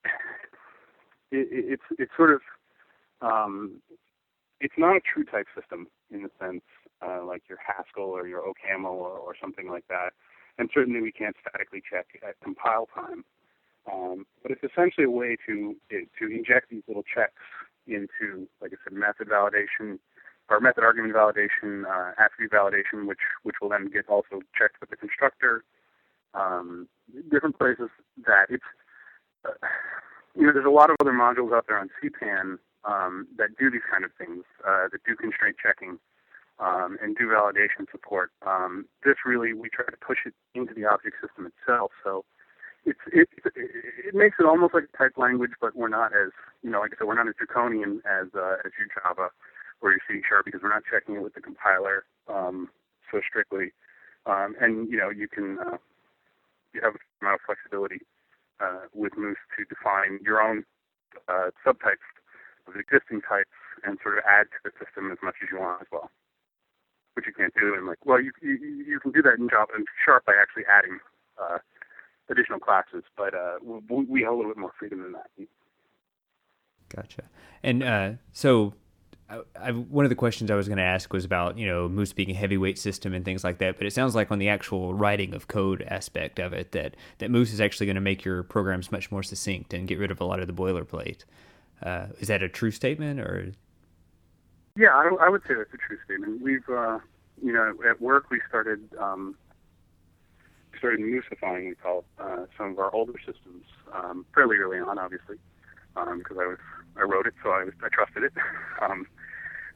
it 1.31 1.49
it's 1.51 1.83
it's 1.99 2.13
sort 2.17 2.33
of 2.33 2.41
um, 3.21 3.83
it's 4.61 4.75
not 4.77 4.97
a 4.97 5.01
true 5.01 5.25
type 5.25 5.47
system 5.55 5.87
in 6.11 6.23
the 6.23 6.31
sense 6.41 6.63
uh, 7.03 7.25
like 7.25 7.43
your 7.49 7.59
Haskell 7.65 8.11
or 8.11 8.27
your 8.27 8.43
OCaml 8.43 8.91
or, 8.91 9.19
or 9.19 9.35
something 9.41 9.69
like 9.69 9.87
that. 9.89 10.11
And 10.59 10.69
certainly 10.75 11.01
we 11.01 11.13
can't 11.13 11.37
statically 11.41 11.83
check 11.89 12.07
at 12.27 12.35
compile 12.43 12.89
time. 12.95 13.25
Um, 13.91 14.27
but 14.43 14.51
it's 14.51 14.63
essentially 14.65 15.05
a 15.05 15.11
way 15.11 15.37
to 15.47 15.77
to 15.93 16.27
inject 16.27 16.71
these 16.71 16.83
little 16.89 17.05
checks 17.05 17.41
into, 17.87 18.47
like 18.61 18.73
I 18.73 18.77
said, 18.85 18.93
method 18.93 19.29
validation 19.29 19.99
or 20.51 20.61
method 20.61 20.83
argument 20.83 21.15
validation, 21.15 21.85
uh, 21.85 22.13
attribute 22.19 22.53
validation, 22.53 23.07
which 23.07 23.21
which 23.45 23.57
will 23.63 23.69
then 23.69 23.89
get 23.93 24.09
also 24.09 24.43
checked 24.59 24.81
with 24.81 24.91
the 24.91 24.97
constructor. 24.97 25.65
Um, 26.35 26.89
different 27.31 27.59
places 27.59 27.89
that 28.27 28.47
it's 28.51 28.65
uh, 29.47 29.53
you 30.35 30.47
know 30.47 30.53
there's 30.53 30.67
a 30.67 30.71
lot 30.71 30.91
of 30.91 30.97
other 31.01 31.13
modules 31.13 31.57
out 31.57 31.67
there 31.67 31.79
on 31.79 31.89
CPAN 32.03 32.59
um, 32.85 33.27
that 33.37 33.57
do 33.59 33.71
these 33.71 33.87
kind 33.91 34.05
of 34.05 34.11
things, 34.19 34.45
uh, 34.67 34.89
that 34.93 35.01
do 35.07 35.17
constraint 35.17 35.57
checking 35.63 35.99
um, 36.59 36.99
and 37.03 37.17
do 37.17 37.29
validation 37.29 37.91
support. 37.91 38.31
Um, 38.47 38.87
this 39.05 39.17
really, 39.25 39.53
we 39.53 39.69
try 39.69 39.87
to 39.87 39.97
push 39.97 40.19
it 40.27 40.35
into 40.55 40.75
the 40.75 40.85
object 40.85 41.17
system 41.21 41.47
itself. 41.47 41.93
So 42.03 42.25
it's, 42.85 43.01
it, 43.13 43.29
it 43.55 44.15
makes 44.15 44.37
it 44.39 44.47
almost 44.47 44.75
like 44.75 44.85
a 44.93 44.97
type 44.97 45.13
language, 45.17 45.53
but 45.61 45.77
we're 45.77 45.89
not 45.89 46.13
as, 46.13 46.31
you 46.63 46.71
know, 46.71 46.81
like 46.81 46.93
I 46.95 46.99
said, 46.99 47.07
we're 47.07 47.15
not 47.15 47.29
as 47.29 47.35
draconian 47.39 48.03
as, 48.07 48.29
uh, 48.35 48.57
as 48.65 48.73
your 48.79 48.89
Java 48.95 49.31
or 49.81 49.91
your 49.91 50.01
C 50.09 50.21
Sharp 50.29 50.45
because 50.45 50.61
we're 50.63 50.75
not 50.75 50.83
checking 50.91 51.17
it 51.17 51.23
with 51.23 51.35
the 51.35 51.41
compiler 51.41 52.05
um, 52.29 52.69
so 53.11 53.21
strictly. 53.27 53.73
Um, 54.27 54.55
and, 54.61 54.89
you 54.91 54.97
know, 54.97 55.11
you 55.11 55.29
can, 55.29 55.59
uh, 55.59 55.79
you 56.75 56.81
have 56.83 56.95
a 56.95 56.99
amount 57.23 57.41
of 57.41 57.47
flexibility 57.47 58.01
uh, 58.61 58.87
with 58.95 59.17
Moose 59.17 59.39
to 59.57 59.65
define 59.65 60.19
your 60.23 60.41
own 60.41 60.65
uh, 61.29 61.51
subtypes 61.65 62.07
of 62.69 62.77
existing 62.77 63.23
types 63.23 63.51
and 63.85 63.99
sort 64.03 64.19
of 64.19 64.25
add 64.29 64.47
to 64.53 64.59
the 64.65 64.73
system 64.79 65.11
as 65.11 65.19
much 65.23 65.37
as 65.43 65.49
you 65.51 65.59
want 65.59 65.83
as 65.83 65.89
well. 65.91 66.11
Which 67.15 67.27
you 67.27 67.33
can't 67.33 67.55
do 67.59 67.75
in 67.75 67.87
like 67.87 67.99
well 68.07 68.21
you 68.21 68.31
you, 68.41 68.85
you 68.87 69.01
can 69.01 69.11
do 69.11 69.23
that 69.23 69.39
in 69.39 69.49
Java 69.49 69.73
and 69.75 69.87
Sharp 70.05 70.25
by 70.25 70.35
actually 70.41 70.65
adding 70.71 70.99
uh, 71.41 71.59
additional 72.31 72.59
classes, 72.59 73.03
but 73.17 73.35
uh, 73.35 73.59
we, 73.63 74.05
we 74.05 74.23
have 74.23 74.33
a 74.33 74.37
little 74.37 74.53
bit 74.53 74.59
more 74.59 74.73
freedom 74.79 75.03
than 75.03 75.13
that. 75.13 75.31
Gotcha. 76.95 77.25
And 77.63 77.83
uh, 77.83 78.13
so 78.33 78.75
I, 79.29 79.73
one 79.73 80.05
of 80.05 80.09
the 80.09 80.15
questions 80.15 80.51
I 80.51 80.55
was 80.55 80.69
going 80.69 80.79
to 80.79 80.85
ask 80.85 81.13
was 81.13 81.25
about 81.25 81.59
you 81.59 81.67
know 81.67 81.89
Moose 81.89 82.13
being 82.13 82.31
a 82.31 82.35
heavyweight 82.35 82.79
system 82.79 83.13
and 83.13 83.25
things 83.25 83.45
like 83.45 83.59
that. 83.59 83.77
But 83.77 83.87
it 83.87 83.93
sounds 83.93 84.15
like 84.15 84.31
on 84.31 84.39
the 84.39 84.49
actual 84.49 84.95
writing 84.95 85.35
of 85.35 85.49
code 85.49 85.83
aspect 85.83 86.39
of 86.39 86.53
it, 86.53 86.73
that 86.73 86.97
that 87.19 87.31
Moose 87.31 87.53
is 87.53 87.61
actually 87.61 87.87
going 87.87 87.97
to 87.97 88.01
make 88.01 88.25
your 88.25 88.43
programs 88.43 88.91
much 88.91 89.11
more 89.11 89.23
succinct 89.23 89.75
and 89.75 89.87
get 89.87 89.99
rid 89.99 90.11
of 90.11 90.21
a 90.21 90.25
lot 90.25 90.41
of 90.41 90.47
the 90.47 90.53
boilerplate. 90.53 91.25
Uh, 91.83 92.07
is 92.19 92.29
that 92.29 92.43
a 92.43 92.49
true 92.49 92.71
statement, 92.71 93.21
or? 93.21 93.53
Yeah, 94.77 94.89
I, 94.89 95.11
I 95.21 95.29
would 95.29 95.43
say 95.43 95.55
that's 95.55 95.73
a 95.73 95.77
true 95.77 95.99
statement. 96.05 96.43
We've, 96.43 96.69
uh, 96.69 96.99
you 97.43 97.53
know, 97.53 97.75
at 97.89 98.01
work 98.01 98.31
we 98.31 98.41
started 98.49 98.81
um, 98.99 99.37
started 100.79 101.01
moosifying, 101.01 101.69
we 101.69 101.75
call 101.75 101.99
it, 101.99 102.05
uh, 102.23 102.47
some 102.57 102.71
of 102.71 102.79
our 102.79 102.95
older 102.95 103.15
systems 103.19 103.65
um, 103.93 104.25
fairly 104.35 104.57
early 104.57 104.79
on, 104.79 104.99
obviously, 104.99 105.37
because 105.95 106.37
um, 106.37 106.41
I 106.41 106.47
was 106.47 106.59
I 106.97 107.03
wrote 107.03 107.27
it, 107.27 107.35
so 107.43 107.51
I 107.51 107.65
was 107.65 107.75
I 107.83 107.89
trusted 107.89 108.25
it. 108.25 108.33
um, 108.83 109.07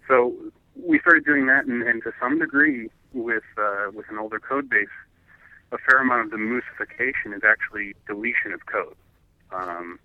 so 0.08 0.34
we 0.76 0.98
started 1.00 1.24
doing 1.24 1.46
that, 1.46 1.66
and, 1.66 1.82
and 1.82 2.02
to 2.02 2.12
some 2.20 2.38
degree, 2.38 2.88
with 3.12 3.44
uh, 3.58 3.90
with 3.92 4.06
an 4.10 4.18
older 4.18 4.40
code 4.40 4.68
base, 4.68 4.88
a 5.72 5.78
fair 5.78 6.00
amount 6.00 6.26
of 6.26 6.30
the 6.30 6.36
moosification 6.36 7.36
is 7.36 7.42
actually 7.44 7.94
deletion 8.06 8.52
of 8.52 8.66
code. 8.66 8.96
Um, 9.52 9.98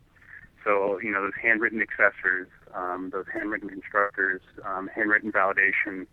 So 0.68 1.00
you 1.02 1.12
know 1.14 1.22
those 1.24 1.40
handwritten 1.42 1.80
accessors, 1.80 2.48
um, 2.76 3.10
those 3.14 3.24
handwritten 3.34 3.70
constructors, 3.70 4.42
um, 4.66 4.90
handwritten 4.94 5.32
validation, 5.32 6.08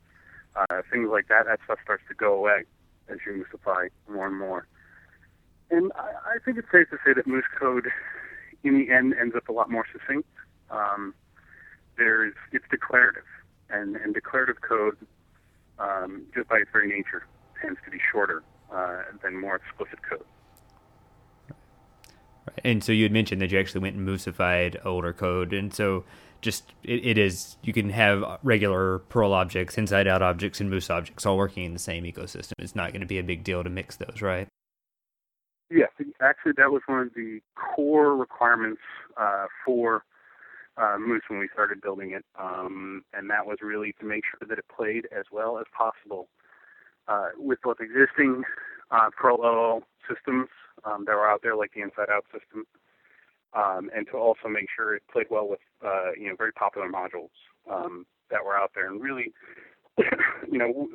uh, 0.55 0.83
things 0.93 1.09
like 1.11 1.27
that. 1.27 1.47
That 1.47 1.59
stuff 1.65 1.79
starts 1.83 2.05
to 2.09 2.15
go 2.15 2.35
away 2.35 2.63
as 3.09 3.19
you 3.27 3.33
moosify 3.33 3.89
more 4.09 4.29
and 4.29 4.39
more. 4.39 4.69
And 5.73 5.91
I, 5.97 6.37
I 6.37 6.39
think 6.45 6.57
it's 6.57 6.69
safe 6.71 6.89
to 6.91 6.99
say 7.05 7.15
that 7.15 7.27
Moose 7.27 7.45
code, 7.59 7.89
in 8.63 8.79
the 8.79 8.95
end, 8.95 9.15
ends 9.21 9.35
up 9.35 9.49
a 9.49 9.53
lot 9.53 9.73
more 9.73 9.85
succinct. 9.93 10.29
Um, 10.71 11.15
there's 11.99 12.35
it's 12.53 12.65
declarative, 12.71 13.27
and 13.71 13.97
and 13.97 14.15
declarative 14.15 14.61
code, 14.61 14.97
um, 15.81 16.23
just 16.33 16.49
by 16.49 16.59
its 16.59 16.71
very 16.73 16.87
nature, 16.87 17.27
tends 17.61 17.81
to 17.85 17.91
be 17.91 17.99
shorter 18.13 18.45
uh, 18.73 19.03
than 19.21 19.41
more 19.41 19.57
explicit 19.57 19.99
code. 20.09 20.25
And 22.65 22.83
so 22.85 22.93
you 22.93 23.05
had 23.05 23.13
mentioned 23.13 23.41
that 23.41 23.51
you 23.51 23.59
actually 23.59 23.81
went 23.81 23.97
and 23.97 24.07
moosified 24.07 24.85
older 24.85 25.13
code, 25.13 25.53
and 25.53 25.73
so 25.73 26.05
just 26.41 26.75
it, 26.85 27.05
it 27.05 27.19
is 27.19 27.57
you 27.63 27.73
can 27.73 27.91
have 27.91 28.23
regular 28.43 29.01
Perl 29.01 29.33
objects, 29.33 29.79
inside 29.79 30.07
out 30.07 30.23
objects, 30.23 30.61
and 30.61 30.71
Moose 30.71 30.91
objects 30.91 31.27
all 31.27 31.37
working 31.37 31.65
in 31.65 31.73
the 31.73 31.79
same 31.79 32.05
ecosystem. 32.05 32.53
It's 32.59 32.77
not 32.77 32.93
going 32.93 33.01
to 33.01 33.07
be 33.07 33.19
a 33.19 33.23
big 33.23 33.43
deal 33.45 33.65
to 33.65 33.71
mix 33.71 33.97
those, 33.97 34.21
right? 34.21 34.47
Yes, 35.71 35.91
actually, 36.21 36.53
that 36.59 36.71
was 36.71 36.83
one 36.87 37.01
of 37.01 37.15
the 37.15 37.41
core 37.57 38.15
requirements 38.15 38.83
uh, 39.17 39.47
for 39.65 40.05
uh, 40.77 40.97
Moose 40.99 41.23
when 41.29 41.39
we 41.39 41.49
started 41.53 41.81
building 41.81 42.13
it, 42.13 42.25
um, 42.39 43.03
and 43.15 43.31
that 43.31 43.47
was 43.47 43.59
really 43.63 43.95
to 43.99 44.05
make 44.05 44.25
sure 44.25 44.47
that 44.47 44.59
it 44.59 44.65
played 44.75 45.09
as 45.17 45.25
well 45.33 45.59
as 45.59 45.65
possible 45.77 46.29
uh, 47.09 47.29
with 47.39 47.59
both 47.63 47.79
existing 47.81 48.45
uh, 48.91 49.09
Perl 49.17 49.41
OO 49.43 49.83
systems 50.09 50.49
um, 50.85 51.05
that 51.07 51.15
were 51.15 51.29
out 51.29 51.41
there, 51.43 51.57
like 51.57 51.73
the 51.75 51.83
Inside 51.83 52.11
Out 52.11 52.25
system, 52.33 52.65
um, 53.55 53.91
and 53.95 54.07
to 54.09 54.17
also 54.17 54.49
make 54.49 54.67
sure 54.75 54.95
it 54.95 55.03
played 55.11 55.27
well 55.31 55.49
with 55.49 55.61
uh, 55.85 56.13
you 56.19 56.29
know 56.29 56.37
very 56.37 56.53
popular 56.53 56.89
modules 56.89 57.35
um, 57.71 58.07
that 58.31 58.45
were 58.45 58.57
out 58.57 58.73
there. 58.75 58.91
And 58.91 59.01
really, 59.01 59.33
you 59.99 60.59
know, 60.59 60.89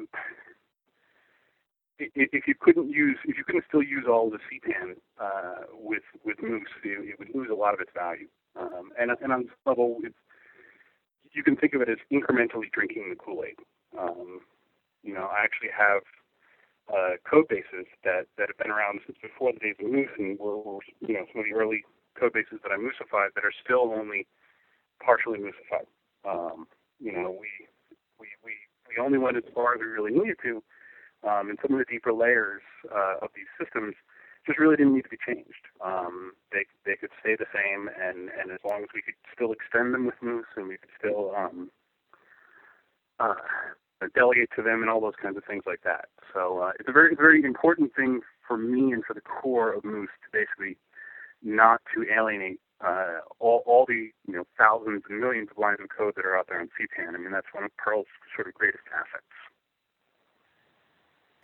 if 2.00 2.48
you 2.48 2.56
couldn't 2.60 2.90
use, 2.90 3.18
if 3.26 3.38
you 3.38 3.44
couldn't 3.44 3.66
still 3.68 3.84
use 3.84 4.06
all 4.08 4.30
the 4.30 4.40
CPAN 4.48 4.96
uh, 5.20 5.66
with 5.74 6.04
with 6.24 6.38
Moose, 6.42 6.68
it, 6.84 7.10
it 7.10 7.20
would 7.20 7.34
lose 7.34 7.50
a 7.52 7.56
lot 7.56 7.74
of 7.74 7.80
its 7.80 7.92
value. 7.96 8.28
Um, 8.60 8.92
and 9.00 9.12
and 9.22 9.32
on 9.32 9.42
some 9.44 9.50
level, 9.66 9.98
it's, 10.04 10.16
you 11.32 11.44
can 11.44 11.56
think 11.56 11.74
of 11.74 11.82
it 11.82 11.90
as 11.90 11.98
incrementally 12.12 12.72
drinking 12.72 13.08
the 13.10 13.16
Kool-Aid. 13.16 13.58
Um, 13.98 14.42
you 15.04 15.14
know, 15.14 15.30
I 15.32 15.44
actually 15.44 15.70
have 15.78 16.02
uh, 16.90 17.22
code 17.30 17.48
bases 17.48 17.86
that, 18.04 18.26
that 18.38 18.50
have 18.50 18.58
been 18.58 18.72
around 18.72 19.00
since 19.06 19.18
before 19.22 19.54
the 19.54 19.60
days 19.60 19.76
of 19.80 19.92
Moose 19.92 20.10
and 20.18 20.40
were, 20.40 20.58
were 20.58 20.82
you 21.02 21.14
know 21.14 21.26
some 21.32 21.42
of 21.42 21.46
the 21.46 21.54
early 21.54 21.84
code 22.20 22.34
bases 22.34 22.60
that 22.64 22.72
I 22.72 22.78
moosified 22.78 23.34
that 23.36 23.46
are 23.46 23.54
still 23.64 23.94
only 23.94 24.28
partially 25.04 25.40
moosified. 25.40 25.88
Um, 26.28 26.68
you 27.00 27.12
know, 27.12 27.32
we 27.32 27.50
we 28.20 28.28
we 28.44 28.54
we 28.90 29.04
only 29.04 29.18
went 29.18 29.38
as 29.38 29.44
far 29.54 29.76
as 29.76 29.80
we 29.80 29.88
really 29.88 30.12
needed 30.12 30.38
to, 30.44 30.64
um, 31.24 31.50
and 31.50 31.58
some 31.62 31.74
of 31.74 31.80
the 31.80 31.92
deeper 31.92 32.12
layers 32.12 32.62
uh, 32.92 33.22
of 33.22 33.30
these 33.36 33.50
systems 33.62 33.96
just 34.46 34.60
really 34.60 34.76
didn't 34.76 34.94
need 34.96 35.04
to 35.04 35.10
be 35.10 35.18
changed. 35.26 35.70
Um, 35.84 36.34
they 36.52 36.66
they 36.86 36.96
could 36.96 37.12
stay 37.20 37.36
the 37.38 37.48
same, 37.54 37.90
and 37.90 38.30
and 38.30 38.52
as 38.52 38.60
long 38.68 38.84
as 38.84 38.90
we 38.94 39.02
could 39.02 39.16
still 39.34 39.52
extend 39.54 39.94
them 39.94 40.06
with 40.06 40.16
Moose, 40.22 40.50
and 40.56 40.68
we 40.68 40.78
could 40.78 40.92
still 40.98 41.34
um, 41.36 41.70
uh, 43.20 43.36
delegate 44.08 44.50
to 44.56 44.62
them, 44.62 44.82
and 44.82 44.90
all 44.90 45.02
those 45.02 45.20
kinds 45.22 45.38
of 45.38 45.44
things 45.46 45.64
like 45.66 45.82
that. 45.84 46.06
So 46.34 46.60
uh, 46.60 46.72
it's 46.80 46.90
a 46.90 46.92
very 46.92 47.16
very 47.16 47.44
important 47.44 47.96
thing 47.96 48.22
for 48.48 48.58
me 48.58 48.94
and 48.94 49.04
for 49.04 49.14
the 49.14 49.22
core 49.22 49.74
of 49.74 49.84
Moose 49.84 50.10
to 50.24 50.30
basically 50.32 50.78
not 51.44 51.82
to 51.96 52.06
alienate 52.12 52.60
uh, 52.82 53.20
all, 53.40 53.64
all 53.66 53.86
the 53.88 54.10
you 54.28 54.34
know 54.34 54.46
thousands 54.58 55.04
and 55.10 55.20
millions 55.20 55.50
of 55.52 55.58
lines 55.58 55.80
of 55.82 55.90
code 55.96 56.14
that 56.16 56.26
are 56.26 56.38
out 56.38 56.48
there 56.48 56.60
on 56.60 56.68
CPAN. 56.68 57.16
I 57.16 57.18
mean, 57.18 57.32
that's 57.32 57.48
one 57.54 57.64
of 57.64 57.76
Perl's 57.78 58.08
sort 58.36 58.48
of 58.48 58.54
greatest 58.54 58.84
assets. 58.94 59.24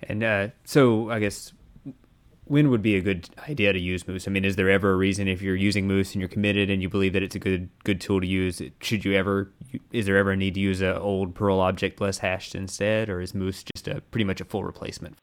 And 0.04 0.24
uh, 0.24 0.48
so, 0.66 1.10
I 1.10 1.20
guess 1.20 1.54
when 2.46 2.70
would 2.70 2.82
be 2.82 2.96
a 2.96 3.02
good 3.02 3.30
idea 3.50 3.74
to 3.74 3.80
use 3.80 4.08
Moose? 4.08 4.28
I 4.28 4.32
mean, 4.32 4.46
is 4.46 4.56
there 4.56 4.70
ever 4.70 4.92
a 4.92 4.96
reason 4.96 5.28
if 5.28 5.42
you're 5.42 5.56
using 5.56 5.88
Moose 5.88 6.14
and 6.14 6.22
you're 6.22 6.30
committed 6.30 6.70
and 6.70 6.82
you 6.82 6.90
believe 6.90 7.14
that 7.14 7.24
it's 7.24 7.36
a 7.36 7.40
good 7.40 7.70
good 7.84 8.00
tool 8.00 8.22
to 8.22 8.28
use? 8.28 8.62
Should 8.82 9.04
you 9.04 9.14
ever? 9.14 9.52
Is 9.92 10.06
there 10.06 10.18
ever 10.18 10.32
a 10.32 10.36
need 10.36 10.56
to 10.56 10.60
use 10.60 10.82
an 10.82 10.96
old 10.96 11.36
Perl 11.36 11.60
object 11.60 12.02
less 12.02 12.20
hashed 12.20 12.56
instead, 12.56 13.10
or 13.10 13.22
is 13.22 13.34
Moose 13.34 13.64
just 13.76 13.88
a 13.88 14.02
pretty 14.02 14.26
much 14.26 14.42
a 14.42 14.46
full 14.46 14.64
replacement? 14.64 15.18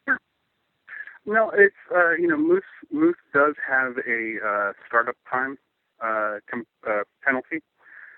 No, 1.24 1.50
it's 1.54 1.76
uh, 1.94 2.12
you 2.12 2.26
know 2.26 2.36
Moose 2.36 2.64
Moose 2.90 3.16
does 3.32 3.54
have 3.66 3.96
a 4.06 4.38
uh, 4.44 4.72
startup 4.86 5.16
time 5.30 5.56
uh, 6.02 6.38
com- 6.50 6.66
uh, 6.88 7.04
penalty. 7.24 7.62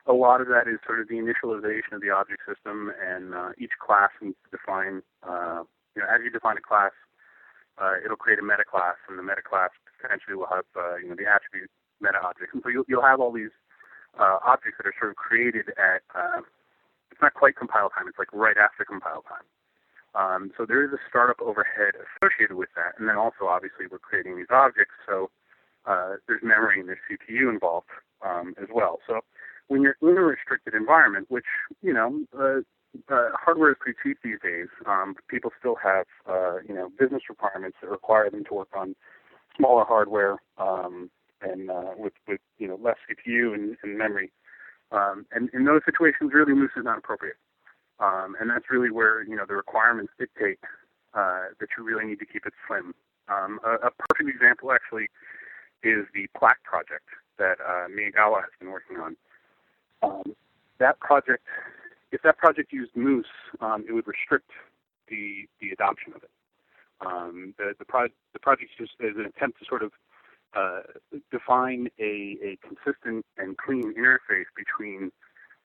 A 0.06 0.12
lot 0.12 0.40
of 0.40 0.48
that 0.48 0.68
is 0.68 0.78
sort 0.86 1.00
of 1.00 1.08
the 1.08 1.16
initialization 1.16 1.92
of 1.92 2.00
the 2.00 2.10
object 2.10 2.42
system, 2.48 2.92
and 3.00 3.34
uh, 3.34 3.50
each 3.58 3.72
class 3.84 4.10
needs 4.20 4.36
to 4.44 4.56
define. 4.56 5.02
Uh, 5.22 5.64
you 5.96 6.02
know, 6.02 6.08
as 6.08 6.20
you 6.24 6.30
define 6.30 6.56
a 6.56 6.64
class, 6.64 6.92
it'll 8.04 8.16
create 8.16 8.38
a 8.38 8.42
meta 8.42 8.64
class, 8.68 8.96
and 9.08 9.18
the 9.18 9.22
meta 9.22 9.42
class 9.42 9.70
potentially 10.00 10.36
will 10.36 10.48
have 10.48 10.64
you 11.00 11.08
know 11.08 11.16
the 11.16 11.28
attribute 11.28 11.70
meta 12.00 12.18
objects, 12.24 12.52
and 12.54 12.62
so 12.62 12.68
you'll, 12.68 12.84
you'll 12.88 13.04
have 13.04 13.20
all 13.20 13.32
these 13.32 13.52
uh, 14.18 14.38
objects 14.44 14.78
that 14.78 14.86
are 14.86 14.94
sort 14.98 15.10
of 15.10 15.16
created 15.16 15.70
at. 15.78 16.02
Uh, 16.14 16.42
it's 17.10 17.22
not 17.22 17.34
quite 17.34 17.56
compile 17.56 17.90
time; 17.90 18.08
it's 18.08 18.18
like 18.18 18.32
right 18.32 18.56
after 18.58 18.84
compile 18.84 19.22
time. 19.28 19.46
Um, 20.14 20.52
so 20.56 20.64
there 20.66 20.84
is 20.84 20.92
a 20.92 20.98
startup 21.08 21.40
overhead 21.40 21.94
associated 21.98 22.56
with 22.56 22.70
that, 22.76 22.98
and 22.98 23.08
then 23.08 23.16
also 23.16 23.46
obviously 23.46 23.86
we're 23.90 23.98
creating 23.98 24.36
these 24.36 24.50
objects, 24.50 24.94
so 25.06 25.30
uh, 25.86 26.14
there's 26.28 26.42
memory 26.42 26.80
and 26.80 26.88
there's 26.88 27.02
CPU 27.10 27.50
involved 27.50 27.90
um, 28.22 28.54
as 28.60 28.68
well. 28.72 29.00
So 29.06 29.20
when 29.68 29.82
you're 29.82 29.96
in 30.02 30.16
a 30.16 30.22
restricted 30.22 30.74
environment, 30.74 31.26
which 31.30 31.46
you 31.82 31.92
know 31.92 32.24
uh, 32.38 32.60
uh, 33.12 33.30
hardware 33.34 33.70
is 33.70 33.76
pretty 33.80 33.98
cheap 34.02 34.18
these 34.22 34.38
days, 34.42 34.68
um, 34.86 35.14
people 35.28 35.50
still 35.58 35.76
have 35.82 36.06
uh, 36.28 36.58
you 36.66 36.74
know 36.74 36.90
business 36.98 37.22
requirements 37.28 37.76
that 37.80 37.90
require 37.90 38.30
them 38.30 38.44
to 38.44 38.54
work 38.54 38.68
on 38.76 38.94
smaller 39.56 39.84
hardware 39.84 40.36
um, 40.58 41.10
and 41.44 41.70
uh, 41.70 41.92
with 41.96 42.14
with 42.26 42.40
you 42.58 42.68
know 42.68 42.78
less 42.82 42.96
CPU 43.08 43.54
and, 43.54 43.76
and 43.82 43.98
memory. 43.98 44.30
Um, 44.92 45.26
and 45.32 45.50
in 45.52 45.64
those 45.64 45.80
situations, 45.84 46.30
really, 46.32 46.54
Moose 46.54 46.70
is 46.76 46.84
not 46.84 46.98
appropriate. 46.98 47.36
Um, 48.00 48.36
and 48.40 48.50
that's 48.50 48.70
really 48.70 48.90
where 48.90 49.22
you 49.22 49.36
know 49.36 49.44
the 49.46 49.54
requirements 49.54 50.12
dictate 50.18 50.58
uh, 51.14 51.54
that 51.60 51.68
you 51.76 51.84
really 51.84 52.04
need 52.04 52.18
to 52.18 52.26
keep 52.26 52.46
it 52.46 52.52
slim. 52.66 52.94
Um, 53.28 53.58
a, 53.64 53.86
a, 53.86 53.90
perfect 53.90 54.28
example 54.28 54.72
actually 54.72 55.08
is 55.82 56.06
the 56.12 56.26
Plack 56.36 56.62
project 56.64 57.08
that 57.38 57.56
uh, 57.60 57.88
Miyagawa 57.88 58.42
has 58.42 58.50
been 58.58 58.70
working 58.70 58.98
on. 58.98 59.16
Um, 60.02 60.34
that 60.78 61.00
project, 61.00 61.46
if 62.12 62.20
that 62.22 62.36
project 62.36 62.72
used 62.72 62.94
Moose, 62.94 63.26
um, 63.60 63.84
it 63.88 63.92
would 63.92 64.06
restrict 64.06 64.50
the 65.08 65.46
the 65.60 65.70
adoption 65.70 66.12
of 66.14 66.22
it. 66.22 66.30
Um, 67.00 67.54
the 67.58 67.74
the, 67.78 67.84
pro- 67.84 68.08
the 68.32 68.38
project 68.38 68.70
just 68.78 68.92
is 69.00 69.16
an 69.16 69.24
attempt 69.24 69.60
to 69.60 69.64
sort 69.66 69.82
of 69.82 69.92
uh, 70.56 70.80
define 71.30 71.88
a, 71.98 72.36
a 72.42 72.58
consistent 72.62 73.24
and 73.38 73.56
clean 73.58 73.94
interface 73.94 74.50
between 74.56 75.10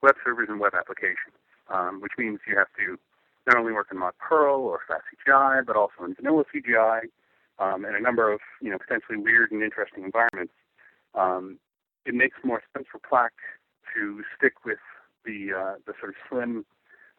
web 0.02 0.15
servers 0.23 0.47
and 0.49 0.60
web 0.60 0.73
applications 0.73 1.36
um, 1.71 2.02
which 2.02 2.13
means 2.17 2.39
you 2.47 2.58
have 2.58 2.67
to 2.78 2.97
not 3.47 3.58
only 3.58 3.73
work 3.73 3.88
in 3.91 3.97
Mod 3.97 4.13
Perl 4.19 4.62
or 4.62 4.80
Fast 4.88 5.04
CGI, 5.28 5.65
but 5.65 5.75
also 5.75 6.04
in 6.04 6.15
vanilla 6.15 6.43
CGI 6.54 7.02
um, 7.60 7.86
and 7.86 7.95
a 7.95 8.02
number 8.02 8.32
of 8.32 8.39
you 8.62 8.69
know 8.69 8.78
potentially 8.78 9.17
weird 9.17 9.52
and 9.52 9.63
interesting 9.63 10.04
environments. 10.04 10.54
Um, 11.15 11.60
it 12.06 12.13
makes 12.13 12.38
more 12.43 12.62
sense 12.75 12.88
for 12.91 12.99
Plack 12.99 13.32
to 13.95 14.23
stick 14.38 14.65
with 14.65 14.80
the 15.25 15.54
uh, 15.56 15.75
the 15.86 15.93
sort 15.99 16.10
of 16.10 16.15
slim 16.30 16.65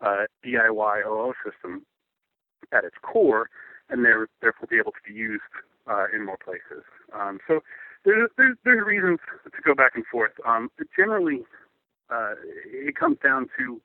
uh, 0.01 0.25
DIY 0.45 1.07
OO 1.07 1.33
system 1.45 1.85
at 2.73 2.85
its 2.85 2.97
core, 3.03 3.49
and 3.89 4.05
therefore 4.05 4.69
be 4.69 4.77
able 4.77 4.93
to 4.93 5.03
be 5.07 5.15
used 5.15 5.43
uh, 5.91 6.07
in 6.15 6.25
more 6.25 6.39
places. 6.43 6.85
Um, 7.13 7.39
so 7.47 7.61
there's, 8.05 8.31
there's 8.39 8.57
there's 8.65 8.87
reasons 8.87 9.19
to 9.45 9.63
go 9.65 9.75
back 9.75 9.93
and 9.95 10.07
forth. 10.07 10.33
Um, 10.47 10.71
generally, 10.97 11.43
uh, 12.09 12.35
it 12.65 12.97
comes 12.97 13.19
down 13.23 13.49
to 13.59 13.81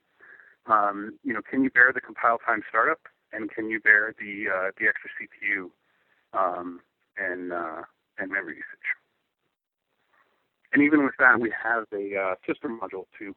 um, 0.67 1.17
you 1.23 1.33
know, 1.33 1.41
can 1.41 1.63
you 1.63 1.69
bear 1.69 1.91
the 1.93 2.01
compile 2.01 2.39
time 2.39 2.61
startup, 2.67 2.99
and 3.33 3.51
can 3.51 3.69
you 3.69 3.79
bear 3.79 4.15
the 4.19 4.45
uh, 4.49 4.71
the 4.79 4.87
extra 4.87 5.09
CPU 5.19 5.69
um, 6.33 6.79
and 7.17 7.53
uh, 7.53 7.83
and 8.17 8.31
memory 8.31 8.55
usage? 8.55 8.89
And 10.73 10.83
even 10.83 11.05
with 11.05 11.13
that, 11.19 11.39
we 11.39 11.53
have 11.63 11.85
a 11.93 12.17
uh, 12.17 12.35
system 12.45 12.79
module 12.81 13.05
to 13.19 13.35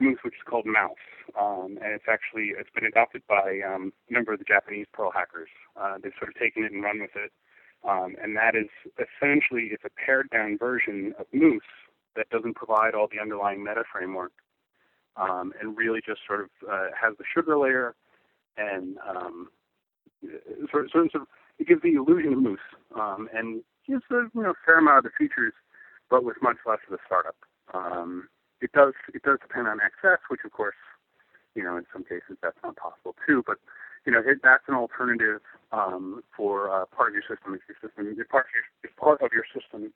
Moose, 0.00 0.18
which 0.22 0.34
is 0.34 0.46
called 0.46 0.66
Mouse, 0.66 0.94
um, 1.38 1.78
and 1.82 1.92
it's 1.92 2.06
actually 2.08 2.52
it's 2.58 2.70
been 2.74 2.84
adopted 2.84 3.22
by 3.28 3.60
um, 3.66 3.92
a 4.08 4.12
number 4.12 4.32
of 4.32 4.38
the 4.38 4.44
Japanese 4.44 4.86
Perl 4.92 5.10
hackers. 5.10 5.48
Uh, 5.76 5.96
they've 6.02 6.12
sort 6.18 6.28
of 6.28 6.36
taken 6.38 6.62
it 6.62 6.72
and 6.72 6.82
run 6.84 7.00
with 7.00 7.16
it, 7.16 7.32
um, 7.86 8.16
and 8.22 8.36
that 8.36 8.54
is 8.54 8.68
essentially 8.96 9.70
it's 9.72 9.84
a 9.84 9.90
pared 9.90 10.30
down 10.30 10.58
version 10.58 11.14
of 11.18 11.26
Moose 11.32 11.62
that 12.16 12.28
doesn't 12.30 12.56
provide 12.56 12.94
all 12.94 13.08
the 13.10 13.20
underlying 13.20 13.62
meta 13.62 13.84
framework 13.92 14.32
um, 15.16 15.52
and 15.60 15.76
really 15.76 16.00
just 16.04 16.20
sort 16.26 16.40
of 16.40 16.48
uh, 16.68 16.88
has 17.00 17.14
the 17.18 17.24
sugar 17.34 17.56
layer 17.56 17.94
and 18.56 18.96
um, 19.08 19.48
sort, 20.70 20.86
of, 20.86 20.90
sort, 20.90 21.14
of, 21.14 21.22
it 21.58 21.68
gives 21.68 21.82
the 21.82 21.94
illusion 21.94 22.32
of 22.32 22.40
Moose 22.40 22.60
um, 22.98 23.28
and 23.34 23.62
gives 23.86 24.02
a 24.10 24.26
you 24.34 24.42
know 24.42 24.54
fair 24.64 24.78
amount 24.78 24.98
of 24.98 25.04
the 25.04 25.10
features, 25.18 25.52
but 26.10 26.24
with 26.24 26.36
much 26.42 26.56
less 26.66 26.78
of 26.86 26.92
the 26.92 26.98
startup. 27.06 27.36
Um, 27.74 28.28
it 28.60 28.72
does 28.72 28.94
it 29.14 29.22
does 29.22 29.38
depend 29.40 29.68
on 29.68 29.78
XS, 29.78 30.18
which 30.28 30.40
of 30.44 30.52
course, 30.52 30.74
you 31.54 31.62
know, 31.62 31.76
in 31.76 31.84
some 31.92 32.04
cases 32.04 32.36
that's 32.42 32.58
not 32.62 32.76
possible 32.76 33.14
too. 33.26 33.42
But 33.46 33.58
you 34.06 34.12
know, 34.12 34.20
it, 34.24 34.38
that's 34.42 34.64
an 34.68 34.74
alternative 34.74 35.40
um, 35.72 36.22
for 36.36 36.70
uh, 36.70 36.86
part 36.86 37.10
of 37.10 37.14
your 37.14 37.26
system. 37.28 37.54
If 37.54 37.62
your 37.68 37.76
system, 37.82 38.14
if 38.18 38.28
part 38.28 38.46
of 38.46 38.52
your, 38.54 38.64
if 38.84 38.96
part 38.96 39.22
of 39.22 39.30
your 39.32 39.44
system 39.52 39.92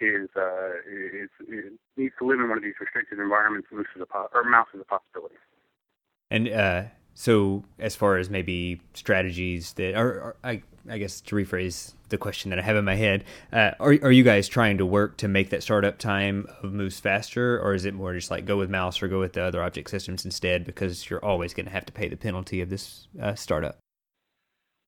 is, 0.00 0.28
uh, 0.36 0.82
is, 0.88 1.30
is 1.48 1.72
needs 1.96 2.14
to 2.18 2.26
live 2.26 2.40
in 2.40 2.48
one 2.48 2.58
of 2.58 2.64
these 2.64 2.74
restricted 2.80 3.18
environments, 3.18 3.68
moose 3.70 3.86
is 3.94 4.02
a 4.02 4.06
po- 4.06 4.28
or 4.34 4.44
mouse 4.44 4.68
is 4.74 4.80
a 4.80 4.84
possibility. 4.84 5.36
And 6.30 6.48
uh, 6.48 6.84
so, 7.14 7.64
as 7.78 7.94
far 7.94 8.16
as 8.16 8.30
maybe 8.30 8.80
strategies 8.94 9.74
that, 9.74 9.94
or 9.96 10.34
I, 10.42 10.62
I 10.88 10.98
guess 10.98 11.20
to 11.22 11.36
rephrase 11.36 11.92
the 12.08 12.16
question 12.16 12.50
that 12.50 12.58
I 12.58 12.62
have 12.62 12.76
in 12.76 12.84
my 12.84 12.94
head, 12.94 13.24
uh, 13.52 13.72
are 13.78 13.98
are 14.02 14.10
you 14.10 14.22
guys 14.22 14.48
trying 14.48 14.78
to 14.78 14.86
work 14.86 15.18
to 15.18 15.28
make 15.28 15.50
that 15.50 15.62
startup 15.62 15.98
time 15.98 16.46
of 16.62 16.72
Moose 16.72 17.00
faster, 17.00 17.60
or 17.60 17.74
is 17.74 17.84
it 17.84 17.94
more 17.94 18.14
just 18.14 18.30
like 18.30 18.46
go 18.46 18.56
with 18.56 18.70
Mouse 18.70 19.02
or 19.02 19.08
go 19.08 19.20
with 19.20 19.34
the 19.34 19.42
other 19.42 19.62
object 19.62 19.90
systems 19.90 20.24
instead 20.24 20.64
because 20.64 21.10
you're 21.10 21.24
always 21.24 21.52
going 21.52 21.66
to 21.66 21.72
have 21.72 21.84
to 21.86 21.92
pay 21.92 22.08
the 22.08 22.16
penalty 22.16 22.60
of 22.60 22.70
this 22.70 23.08
uh, 23.20 23.34
startup? 23.34 23.78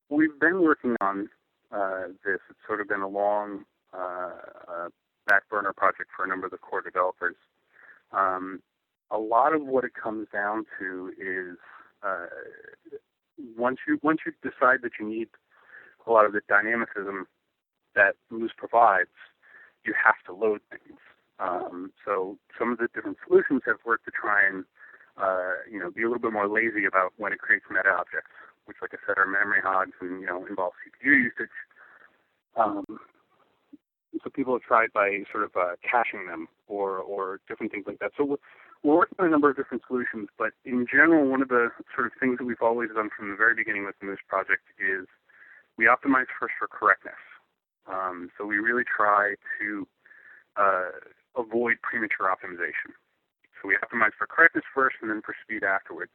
We've 0.09 0.39
been 0.41 0.63
working 0.63 0.97
on 1.01 1.29
uh, 1.73 2.09
this. 2.25 2.41
It's 2.49 2.59
sort 2.67 2.81
of 2.81 2.89
been 2.89 3.03
a 3.03 3.09
long 3.09 3.65
uh, 3.93 4.31
uh, 4.69 4.89
back 5.27 5.49
burner 5.51 5.75
project 5.77 6.11
for 6.17 6.25
a 6.25 6.29
number 6.29 6.47
of 6.47 6.53
the 6.53 6.59
core 6.59 6.83
developers. 6.83 7.37
Um, 8.13 8.61
a 9.11 9.19
lot 9.19 9.55
of 9.55 9.63
what 9.63 9.85
it 9.85 9.93
comes 9.95 10.29
down 10.33 10.65
to 10.79 11.13
is 11.19 11.59
uh, 12.05 12.27
once 13.57 13.79
you 13.87 13.99
once 14.03 14.21
you 14.27 14.33
decide 14.43 14.81
that 14.83 14.93
you 15.01 15.09
need 15.09 15.29
a 16.07 16.11
lot 16.11 16.27
of 16.27 16.33
the 16.33 16.41
dynamicism 16.49 17.27
that 17.95 18.15
Moose 18.31 18.53
provides, 18.57 19.15
you 19.85 19.95
have 19.95 20.17
to 20.27 20.33
load 20.33 20.61
things. 20.71 20.99
Um, 21.39 21.93
so 22.05 22.39
some 22.59 22.73
of 22.73 22.79
the 22.79 22.89
different 22.95 23.19
solutions 23.27 23.63
have 23.67 23.79
worked 23.85 24.05
to 24.05 24.11
try 24.11 24.47
and 24.47 24.65
uh, 25.17 25.65
you 25.71 25.79
know 25.79 25.91
be 25.91 26.03
a 26.03 26.07
little 26.07 26.21
bit 26.21 26.33
more 26.33 26.49
lazy 26.49 26.85
about 26.85 27.13
when 27.17 27.33
it 27.33 27.39
creates 27.39 27.65
meta 27.71 27.91
objects, 27.91 28.31
which, 28.67 28.77
like 28.83 28.93
I 28.95 28.99
said, 29.07 29.19
are 29.19 29.27
memory 29.27 29.61
hogs 29.63 29.97
and 30.01 30.21
you 30.21 30.27
know 30.27 30.47
involve 30.47 30.73
CPU 30.85 31.25
usage. 31.25 31.55
Um, 32.57 32.85
so 34.23 34.31
people 34.31 34.55
have 34.55 34.63
tried 34.63 34.93
by 34.93 35.25
sort 35.33 35.45
of 35.45 35.51
uh, 35.57 35.75
caching 35.83 36.27
them 36.27 36.49
or 36.69 36.99
or 36.99 37.41
different 37.49 37.73
things 37.73 37.85
like 37.87 37.99
that. 37.99 38.13
So 38.17 38.39
we're, 38.85 38.97
working 38.97 39.17
on 39.19 39.27
a 39.27 39.31
number 39.31 39.51
of 39.51 39.57
different 39.57 39.83
solutions, 39.89 40.29
but 40.39 40.53
in 40.65 40.87
general, 40.91 41.27
one 41.27 41.43
of 41.43 41.49
the 41.49 41.71
sort 41.95 42.07
of 42.07 42.13
things 42.21 42.39
that 42.39 42.45
we've 42.45 42.63
always 42.63 42.91
done 42.95 43.09
from 43.17 43.31
the 43.31 43.37
very 43.37 43.55
beginning 43.55 43.85
with 43.85 43.95
Moose 44.03 44.21
project 44.29 44.63
is 44.79 45.07
we 45.77 45.87
optimize 45.87 46.27
first 46.39 46.55
for 46.59 46.69
correctness. 46.69 47.19
Um, 47.87 48.31
so 48.37 48.47
we 48.47 48.59
really 48.59 48.85
try 48.85 49.35
to 49.61 49.87
uh, 50.57 50.91
avoid 51.37 51.77
premature 51.83 52.29
optimization. 52.29 52.93
So 53.61 53.69
we 53.69 53.77
optimize 53.77 54.13
for 54.17 54.27
correctness 54.27 54.65
first 54.75 54.97
and 55.01 55.11
then 55.11 55.23
for 55.25 55.35
speed 55.43 55.65
afterwards. 55.65 56.13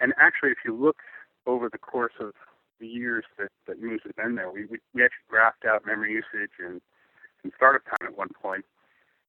And 0.00 0.12
actually, 0.18 0.50
if 0.50 0.58
you 0.64 0.74
look 0.74 0.98
over 1.46 1.68
the 1.68 1.78
course 1.78 2.14
of 2.20 2.32
the 2.80 2.86
years 2.86 3.24
that, 3.38 3.50
that 3.66 3.82
Moose 3.82 4.00
has 4.04 4.12
been 4.16 4.34
there, 4.34 4.50
we, 4.50 4.64
we, 4.66 4.78
we 4.94 5.04
actually 5.04 5.28
graphed 5.30 5.68
out 5.68 5.86
memory 5.86 6.12
usage 6.12 6.52
and, 6.58 6.80
and 7.42 7.52
startup 7.56 7.84
time 7.84 8.08
at 8.08 8.16
one 8.16 8.30
point, 8.40 8.64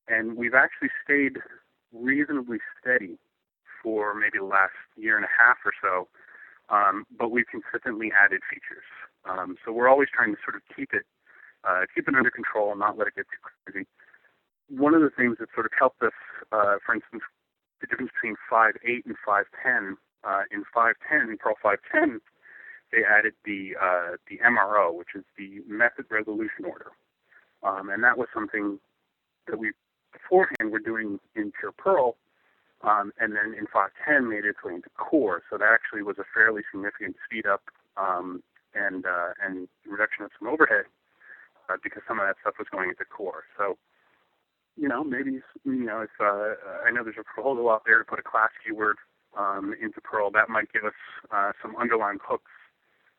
and 0.07 0.37
we've 0.37 0.53
actually 0.53 0.89
stayed 1.03 1.37
reasonably 1.93 2.60
steady 2.80 3.17
for 3.82 4.13
maybe 4.13 4.38
the 4.39 4.45
last 4.45 4.75
year 4.97 5.15
and 5.15 5.25
a 5.25 5.32
half 5.32 5.58
or 5.65 5.73
so, 5.82 6.08
um, 6.69 7.06
but 7.17 7.32
we've 7.32 7.47
consistently 7.47 8.12
added 8.12 8.41
features. 8.49 8.86
Um, 9.25 9.58
so 9.63 9.71
we're 9.71 9.89
always 9.89 10.10
trying 10.13 10.34
to 10.34 10.39
sort 10.43 10.56
of 10.56 10.62
keep 10.75 10.93
it 10.93 11.04
uh, 11.67 11.84
keep 11.93 12.08
it 12.08 12.15
under 12.15 12.32
control 12.32 12.71
and 12.71 12.80
not 12.80 12.97
let 12.97 13.08
it 13.08 13.15
get 13.15 13.25
too 13.28 13.41
crazy. 13.43 13.88
One 14.69 14.93
of 14.93 15.02
the 15.02 15.10
things 15.10 15.38
that 15.39 15.49
sort 15.54 15.65
of 15.65 15.73
helped 15.78 16.02
us, 16.02 16.15
uh, 16.54 16.80
for 16.86 16.95
instance, 16.95 17.23
the 17.82 17.88
difference 17.88 18.12
between 18.15 18.36
5.8 18.49 19.06
and 19.06 19.15
5.10. 19.28 19.95
Uh, 20.23 20.43
in 20.52 20.63
5.10, 20.75 21.30
in 21.32 21.38
Perl 21.38 21.56
5.10, 21.63 22.19
they 22.91 23.04
added 23.04 23.34
the 23.45 23.75
uh, 23.80 24.17
the 24.30 24.39
MRO, 24.39 24.93
which 24.93 25.15
is 25.15 25.23
the 25.38 25.62
method 25.67 26.06
resolution 26.10 26.65
order, 26.65 26.91
um, 27.63 27.89
and 27.89 28.04
that 28.04 28.17
was 28.17 28.28
something 28.34 28.80
that 29.47 29.60
we 29.60 29.71
beforehand 30.21 30.65
we 30.65 30.69
were 30.69 30.79
doing 30.79 31.19
in 31.36 31.51
pure 31.58 31.71
Perl, 31.71 32.15
um, 32.82 33.12
and 33.19 33.36
then 33.36 33.55
in 33.58 33.65
5.10 33.67 34.29
made 34.29 34.45
its 34.45 34.60
way 34.63 34.75
into 34.75 34.89
core. 34.97 35.41
So 35.49 35.58
that 35.58 35.69
actually 35.71 36.03
was 36.03 36.17
a 36.17 36.25
fairly 36.34 36.62
significant 36.71 37.15
speed 37.25 37.45
up 37.45 37.63
um, 37.97 38.43
and 38.73 39.05
uh, 39.05 39.34
and 39.43 39.67
reduction 39.86 40.23
of 40.23 40.32
some 40.39 40.47
overhead 40.47 40.86
uh, 41.69 41.77
because 41.84 42.01
some 42.08 42.19
of 42.19 42.27
that 42.27 42.36
stuff 42.41 42.55
was 42.58 42.67
going 42.71 42.89
into 42.89 43.05
core. 43.05 43.43
So 43.58 43.77
you 44.77 44.88
know 44.88 45.03
maybe 45.03 45.41
you 45.65 45.86
know 45.86 46.01
if 46.01 46.13
uh, 46.19 46.55
I 46.86 46.91
know 46.91 47.03
there's 47.03 47.19
a 47.19 47.23
proposal 47.23 47.69
out 47.69 47.84
there 47.86 47.99
to 47.99 48.05
put 48.05 48.19
a 48.19 48.23
class 48.23 48.49
keyword 48.63 48.97
um, 49.38 49.75
into 49.82 50.01
Perl 50.01 50.32
that 50.32 50.49
might 50.49 50.71
give 50.71 50.86
us 50.86 50.97
uh, 51.32 51.51
some 51.62 51.75
underlying 51.75 52.19
hooks 52.23 52.51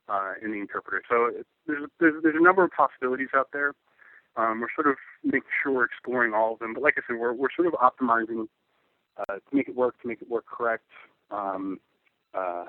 uh, 0.08 0.34
in 0.42 0.52
the 0.52 0.58
interpreter. 0.58 1.02
So 1.08 1.30
there's, 1.66 1.88
there's 2.00 2.22
there's 2.22 2.36
a 2.38 2.42
number 2.42 2.64
of 2.64 2.70
possibilities 2.70 3.30
out 3.34 3.48
there. 3.52 3.74
Um, 4.36 4.60
we're 4.60 4.68
sort 4.74 4.86
of 4.86 4.96
making 5.24 5.42
sure 5.62 5.72
we're 5.72 5.84
exploring 5.84 6.34
all 6.34 6.54
of 6.54 6.58
them. 6.60 6.74
But 6.74 6.82
like 6.82 6.94
I 6.96 7.02
said, 7.06 7.18
we're 7.18 7.32
we're 7.32 7.48
sort 7.54 7.68
of 7.68 7.74
optimizing 7.74 8.48
uh, 9.16 9.34
to 9.34 9.40
make 9.52 9.68
it 9.68 9.76
work, 9.76 10.00
to 10.02 10.08
make 10.08 10.22
it 10.22 10.30
work 10.30 10.44
correct. 10.46 10.86
Um, 11.30 11.80
uh, 12.34 12.64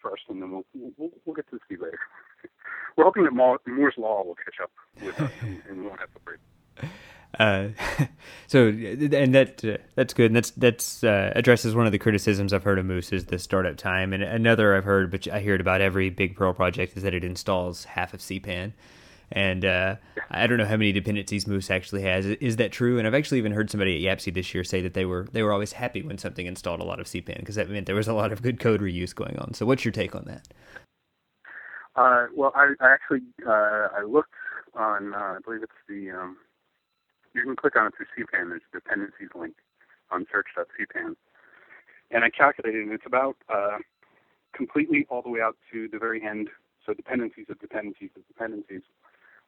first, 0.00 0.22
and 0.28 0.42
then 0.42 0.50
we'll 0.50 0.64
we'll, 0.96 1.10
we'll 1.24 1.34
get 1.34 1.48
to 1.50 1.56
the 1.56 1.60
speed 1.64 1.80
later. 1.80 1.98
We're 2.96 3.04
hoping 3.04 3.24
that 3.24 3.32
Moore's 3.32 3.94
law 3.96 4.22
will 4.22 4.34
catch 4.34 4.56
up 4.62 4.70
with 5.02 5.18
us, 5.18 5.30
and, 5.40 5.62
and 5.66 5.78
we 5.78 5.86
won't 5.86 6.00
have 6.00 6.12
to 6.12 6.20
break. 6.20 6.38
Uh, 7.38 7.68
so 8.46 8.68
and 8.68 9.34
that 9.34 9.64
uh, 9.64 9.78
that's 9.94 10.12
good. 10.12 10.26
And 10.26 10.36
that's 10.36 10.50
that's 10.50 11.02
uh, 11.02 11.32
addresses 11.34 11.74
one 11.74 11.86
of 11.86 11.92
the 11.92 11.98
criticisms 11.98 12.52
I've 12.52 12.64
heard 12.64 12.78
of 12.78 12.84
Moose 12.84 13.10
is 13.10 13.24
the 13.24 13.38
startup 13.38 13.78
time, 13.78 14.12
and 14.12 14.22
another 14.22 14.76
I've 14.76 14.84
heard, 14.84 15.10
but 15.10 15.26
I 15.28 15.40
hear 15.40 15.54
it 15.54 15.60
about 15.62 15.80
every 15.80 16.10
big 16.10 16.36
Perl 16.36 16.52
project 16.52 16.94
is 16.94 17.02
that 17.04 17.14
it 17.14 17.24
installs 17.24 17.84
half 17.84 18.12
of 18.12 18.20
CPAN. 18.20 18.72
And 19.32 19.64
uh, 19.64 19.96
I 20.30 20.46
don't 20.46 20.58
know 20.58 20.66
how 20.66 20.76
many 20.76 20.92
dependencies 20.92 21.46
Moose 21.46 21.70
actually 21.70 22.02
has. 22.02 22.26
Is 22.26 22.56
that 22.56 22.70
true? 22.70 22.98
And 22.98 23.06
I've 23.06 23.14
actually 23.14 23.38
even 23.38 23.52
heard 23.52 23.70
somebody 23.70 24.06
at 24.06 24.18
YAPC 24.18 24.34
this 24.34 24.54
year 24.54 24.62
say 24.62 24.82
that 24.82 24.94
they 24.94 25.04
were 25.04 25.26
they 25.32 25.42
were 25.42 25.52
always 25.52 25.72
happy 25.72 26.02
when 26.02 26.18
something 26.18 26.46
installed 26.46 26.80
a 26.80 26.84
lot 26.84 27.00
of 27.00 27.06
CPAN 27.06 27.38
because 27.38 27.54
that 27.56 27.70
meant 27.70 27.86
there 27.86 27.94
was 27.96 28.08
a 28.08 28.14
lot 28.14 28.30
of 28.30 28.42
good 28.42 28.60
code 28.60 28.80
reuse 28.80 29.14
going 29.14 29.38
on. 29.38 29.54
So 29.54 29.66
what's 29.66 29.84
your 29.84 29.92
take 29.92 30.14
on 30.14 30.24
that? 30.26 30.48
Uh, 31.96 32.26
well, 32.34 32.52
I, 32.54 32.72
I 32.80 32.92
actually 32.92 33.22
uh, 33.46 33.88
I 33.96 34.02
looked 34.06 34.34
on 34.74 35.14
uh, 35.14 35.16
I 35.16 35.38
believe 35.44 35.62
it's 35.62 35.72
the 35.88 36.10
um, 36.10 36.36
you 37.34 37.42
can 37.42 37.56
click 37.56 37.76
on 37.76 37.86
it 37.86 37.94
through 37.96 38.06
CPAN. 38.16 38.50
There's 38.50 38.62
a 38.72 38.76
dependencies 38.76 39.30
link 39.34 39.54
on 40.10 40.26
search.cpan, 40.30 41.16
and 42.10 42.24
I 42.24 42.30
calculated, 42.30 42.82
and 42.82 42.92
it's 42.92 43.06
about 43.06 43.36
uh, 43.48 43.78
completely 44.54 45.06
all 45.08 45.22
the 45.22 45.30
way 45.30 45.40
out 45.40 45.56
to 45.72 45.88
the 45.88 45.98
very 45.98 46.22
end. 46.22 46.50
So 46.84 46.92
dependencies 46.92 47.46
of 47.48 47.60
dependencies 47.60 48.10
of 48.16 48.26
dependencies 48.26 48.82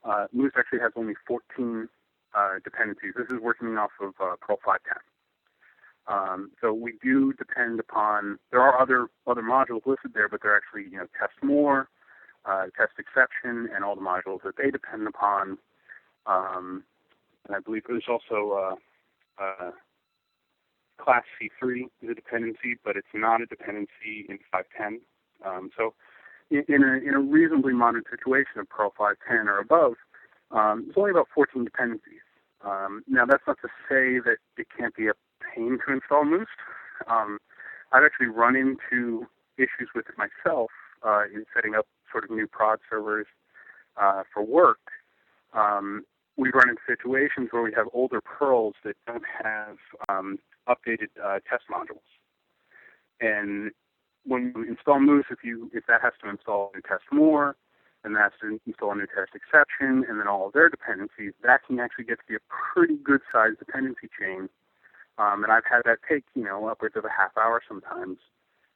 uh, 0.05 0.27
Moose 0.33 0.53
actually 0.57 0.81
has 0.81 0.93
only 0.97 1.15
14 1.27 1.89
uh, 2.35 2.55
dependencies. 2.63 3.13
This 3.17 3.27
is 3.31 3.41
working 3.41 3.77
off 3.79 3.91
of 4.01 4.15
uh, 4.21 4.37
Perl 4.41 4.59
510. 4.65 4.99
Um, 6.07 6.51
so 6.61 6.73
we 6.73 6.95
do 7.03 7.33
depend 7.33 7.81
upon. 7.81 8.39
There 8.51 8.61
are 8.61 8.81
other 8.81 9.09
other 9.27 9.41
modules 9.43 9.87
listed 9.87 10.13
there, 10.13 10.29
but 10.29 10.41
they're 10.43 10.57
actually 10.57 10.85
you 10.91 10.99
know 10.99 11.07
test 11.19 11.33
more, 11.43 11.89
uh, 12.45 12.65
test 12.77 12.93
exception, 12.99 13.71
and 13.75 13.83
all 13.83 13.95
the 13.95 14.03
modules 14.03 14.43
that 14.45 14.57
they 14.59 14.71
depend 14.71 15.09
upon. 15.09 15.57
Um, 16.27 16.85
and 17.47 17.57
I 17.57 17.61
believe 17.61 17.85
there's 17.89 18.05
also 18.09 18.77
uh, 19.41 19.43
uh, 19.43 19.71
class 20.99 21.25
C3 21.41 21.85
is 22.03 22.11
a 22.11 22.15
dependency, 22.15 22.77
but 22.85 22.97
it's 22.97 23.07
not 23.15 23.41
a 23.41 23.47
dependency 23.47 24.27
in 24.29 24.39
510. 24.53 25.01
Um, 25.45 25.71
so 25.77 25.95
in, 26.51 26.83
a, 26.83 27.09
in 27.09 27.15
a 27.15 27.21
reasonably 27.21 27.73
modern 27.73 28.03
situation 28.11 28.61
of 28.61 28.69
Perl 28.69 28.93
510 28.97 29.49
or 29.49 29.59
above, 29.59 29.95
um, 30.51 30.85
there's 30.85 30.97
only 30.97 31.11
about 31.11 31.29
14 31.35 31.65
dependencies. 31.65 32.23
Um, 32.65 33.03
now, 33.09 33.27
that's 33.27 33.43
not 33.47 33.59
to 33.63 33.69
say 33.89 34.21
that 34.25 34.37
it 34.57 34.67
can't 34.77 34.95
be 34.95 35.09
a 35.09 35.13
pain 35.55 35.79
to 35.87 35.93
install 35.93 36.25
Moose. 36.25 36.47
Um, 37.07 37.39
I've 37.93 38.05
actually 38.05 38.27
run 38.27 38.57
into 38.57 39.27
issues 39.59 39.91
with 39.95 40.07
it 40.09 40.15
myself 40.17 40.71
uh, 41.05 41.25
in 41.33 41.45
setting 41.55 41.75
up 41.75 41.87
sort 42.11 42.25
of 42.25 42.31
new 42.31 42.47
prod 42.47 42.79
servers 42.89 43.27
uh, 44.01 44.23
for 44.33 44.43
work. 44.43 44.81
Um, 45.53 46.05
we 46.37 46.51
run 46.51 46.69
into 46.69 46.83
situations 46.87 47.49
where 47.53 47.63
we 47.63 47.73
have 47.77 47.87
older 47.93 48.21
Perls 48.21 48.73
that 48.85 48.97
don't 49.07 49.25
have 49.43 49.77
um, 50.09 50.39
updated 50.69 51.09
uh, 51.23 51.39
test 51.49 51.65
modules. 51.71 52.03
And 53.21 53.71
when 54.27 54.53
you 54.55 54.65
install 54.65 55.01
Moose, 55.01 55.27
if 55.31 55.45
you 55.45 55.71
if 55.73 55.87
that 55.87 56.01
has 56.03 56.13
to 56.23 56.31
install 56.31 56.73
a 56.77 56.81
test 56.87 57.05
more, 57.13 57.57
then 58.03 58.15
that 58.15 58.23
has 58.23 58.33
to 58.41 58.61
install 58.67 58.93
a 58.93 58.95
new 58.95 59.07
test 59.07 59.35
exception, 59.35 60.05
and 60.09 60.21
then 60.21 60.29
all 60.29 60.47
of 60.47 60.53
their 60.53 60.69
dependencies, 60.69 61.33
that 61.43 61.61
can 61.67 61.81
actually 61.81 62.05
get 62.05 62.19
to 62.19 62.27
be 62.29 62.35
a 62.35 62.45
pretty 62.49 62.97
good 62.97 63.21
sized 63.33 63.59
dependency 63.59 64.09
chain. 64.19 64.49
Um, 65.17 65.45
and 65.45 65.53
I've 65.53 65.65
had 65.65 65.83
that 65.85 65.99
take 66.09 66.25
you 66.35 66.45
know 66.45 66.69
upwards 66.69 66.97
of 66.97 67.05
a 67.05 67.11
half 67.11 67.37
hour 67.37 67.63
sometimes 67.67 68.19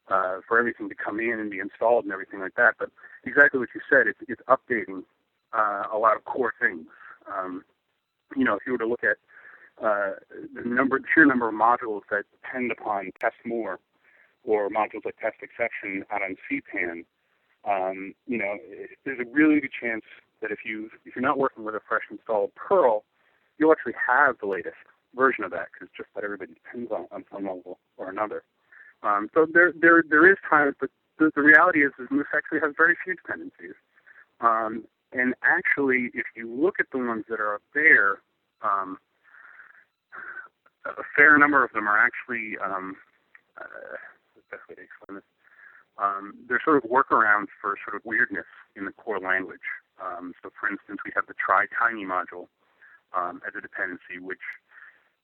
uh, 0.08 0.38
for 0.46 0.58
everything 0.58 0.88
to 0.88 0.94
come 0.94 1.20
in 1.20 1.38
and 1.38 1.50
be 1.50 1.58
installed 1.58 2.04
and 2.04 2.12
everything 2.12 2.40
like 2.40 2.54
that. 2.56 2.74
But 2.78 2.90
exactly 3.24 3.60
what 3.60 3.70
you 3.74 3.80
said, 3.90 4.06
it's, 4.06 4.20
it's 4.28 4.42
updating 4.48 5.02
uh, 5.52 5.84
a 5.92 5.98
lot 5.98 6.16
of 6.16 6.24
core 6.24 6.54
things. 6.60 6.86
Um, 7.26 7.64
you 8.36 8.44
know, 8.44 8.54
if 8.54 8.62
you 8.66 8.72
were 8.72 8.78
to 8.78 8.86
look 8.86 9.04
at 9.04 9.16
uh, 9.82 10.12
the 10.54 10.62
number, 10.62 11.00
sheer 11.14 11.26
number 11.26 11.48
of 11.48 11.54
modules 11.54 12.02
that 12.10 12.24
depend 12.42 12.72
upon 12.72 13.10
test 13.20 13.36
more 13.44 13.78
or 14.44 14.68
modules 14.68 15.04
like 15.04 15.16
test 15.18 15.36
exception 15.42 16.04
out 16.10 16.22
on 16.22 16.36
CPAN, 16.50 17.04
um, 17.64 18.14
you 18.26 18.38
know, 18.38 18.56
there's 19.04 19.20
a 19.20 19.30
really 19.30 19.60
good 19.60 19.72
chance 19.78 20.04
that 20.40 20.50
if 20.50 20.60
you 20.64 20.90
if 21.04 21.14
you're 21.16 21.22
not 21.22 21.38
working 21.38 21.64
with 21.64 21.74
a 21.74 21.80
fresh 21.88 22.04
installed 22.10 22.54
Perl, 22.54 23.04
you'll 23.58 23.72
actually 23.72 23.94
have 24.06 24.36
the 24.40 24.46
latest 24.46 24.76
version 25.14 25.44
of 25.44 25.50
that 25.50 25.68
because 25.72 25.92
just 25.96 26.08
about 26.12 26.24
everybody 26.24 26.54
depends 26.54 26.90
on 26.92 27.06
on 27.10 27.24
some 27.32 27.44
level 27.44 27.78
or 27.96 28.08
another. 28.08 28.42
Um, 29.02 29.28
so 29.34 29.46
there 29.52 29.72
there 29.78 30.02
there 30.08 30.30
is 30.30 30.38
time, 30.48 30.74
but 30.80 30.90
the, 31.18 31.30
the 31.34 31.42
reality 31.42 31.84
is, 31.84 31.92
is 31.98 32.06
Moose 32.10 32.26
actually 32.34 32.60
has 32.60 32.74
very 32.76 32.96
few 33.04 33.14
dependencies. 33.14 33.74
Um, 34.40 34.84
and 35.12 35.34
actually, 35.42 36.10
if 36.14 36.26
you 36.36 36.52
look 36.52 36.76
at 36.78 36.86
the 36.92 36.98
ones 36.98 37.24
that 37.28 37.40
are 37.40 37.56
up 37.56 37.62
there, 37.74 38.20
um, 38.62 38.98
a 40.84 41.02
fair 41.16 41.36
number 41.38 41.64
of 41.64 41.72
them 41.72 41.88
are 41.88 41.98
actually 41.98 42.56
um, 42.64 42.96
uh, 43.60 43.96
best 44.50 44.64
way 44.68 44.76
to 44.76 44.84
explain 44.84 45.16
this. 45.16 45.28
Um, 45.98 46.34
they're 46.46 46.62
sort 46.62 46.78
of 46.78 46.88
workarounds 46.88 47.50
for 47.60 47.74
sort 47.82 47.96
of 47.96 48.02
weirdness 48.04 48.46
in 48.76 48.84
the 48.84 48.92
core 48.92 49.18
language. 49.18 49.64
Um, 49.98 50.32
so, 50.42 50.50
for 50.54 50.70
instance, 50.70 51.02
we 51.04 51.10
have 51.14 51.26
the 51.26 51.34
try 51.34 51.66
tiny 51.74 52.06
module 52.06 52.46
um, 53.12 53.42
as 53.42 53.54
a 53.58 53.60
dependency, 53.60 54.22
which 54.22 54.42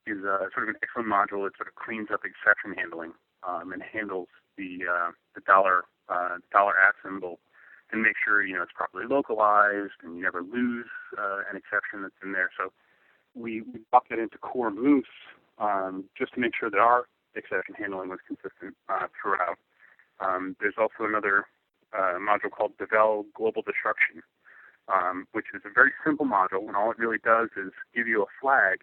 is 0.05 0.23
a, 0.23 0.51
sort 0.53 0.67
of 0.67 0.75
an 0.75 0.79
excellent 0.83 1.07
module 1.07 1.47
that 1.47 1.55
sort 1.55 1.71
of 1.71 1.75
cleans 1.79 2.09
up 2.11 2.27
exception 2.27 2.75
handling 2.75 3.13
um, 3.47 3.71
and 3.71 3.81
handles 3.81 4.27
the 4.57 4.83
uh, 4.83 5.11
the 5.33 5.41
dollar 5.47 5.85
uh, 6.09 6.37
dollar 6.51 6.73
at 6.75 6.95
symbol 7.03 7.39
and 7.91 8.01
make 8.01 8.15
sure 8.23 8.43
you 8.43 8.53
know 8.53 8.63
it's 8.63 8.75
properly 8.75 9.05
localized 9.07 9.95
and 10.03 10.17
you 10.17 10.23
never 10.23 10.41
lose 10.41 10.89
uh, 11.17 11.47
an 11.49 11.55
exception 11.55 12.01
that's 12.03 12.19
in 12.23 12.31
there. 12.31 12.49
So 12.57 12.71
we, 13.35 13.61
we 13.61 13.79
popped 13.91 14.11
it 14.11 14.19
into 14.19 14.37
core 14.37 14.71
Moose 14.71 15.05
um, 15.59 16.05
just 16.17 16.33
to 16.33 16.39
make 16.39 16.53
sure 16.57 16.69
that 16.69 16.79
our 16.79 17.05
exception 17.35 17.75
handling 17.77 18.09
was 18.09 18.19
consistent 18.25 18.75
uh, 18.89 19.07
throughout. 19.19 19.57
Um, 20.19 20.55
there's 20.59 20.75
also 20.77 21.03
another 21.07 21.45
uh, 21.93 22.17
module 22.19 22.51
called 22.51 22.77
Devel 22.77 23.25
Global 23.35 23.61
Destruction, 23.61 24.23
um, 24.87 25.27
which 25.33 25.47
is 25.53 25.61
a 25.65 25.73
very 25.73 25.91
simple 26.05 26.25
module, 26.25 26.67
and 26.67 26.75
all 26.75 26.91
it 26.91 26.97
really 26.97 27.19
does 27.23 27.49
is 27.57 27.71
give 27.95 28.07
you 28.07 28.23
a 28.23 28.31
flag 28.41 28.79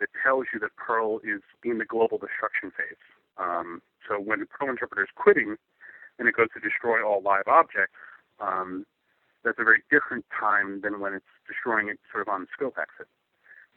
that 0.00 0.08
tells 0.22 0.46
you 0.52 0.60
that 0.60 0.74
Perl 0.76 1.18
is 1.24 1.42
in 1.64 1.78
the 1.78 1.84
global 1.84 2.18
destruction 2.18 2.70
phase. 2.70 3.02
Um, 3.36 3.82
so 4.06 4.20
when 4.20 4.40
the 4.40 4.46
Perl 4.46 4.70
interpreter 4.70 5.02
is 5.02 5.10
quitting 5.14 5.56
and 6.18 6.28
it 6.28 6.34
goes 6.34 6.48
to 6.54 6.60
destroy 6.60 7.04
all 7.04 7.22
live 7.22 7.46
objects, 7.46 7.98
um, 8.40 8.86
that's 9.44 9.58
a 9.58 9.64
very 9.64 9.82
different 9.90 10.24
time 10.28 10.80
than 10.82 11.00
when 11.00 11.14
it's 11.14 11.32
destroying 11.46 11.88
it 11.88 11.98
sort 12.10 12.22
of 12.22 12.28
on 12.28 12.42
the 12.42 12.46
scope 12.52 12.76
exit. 12.78 13.08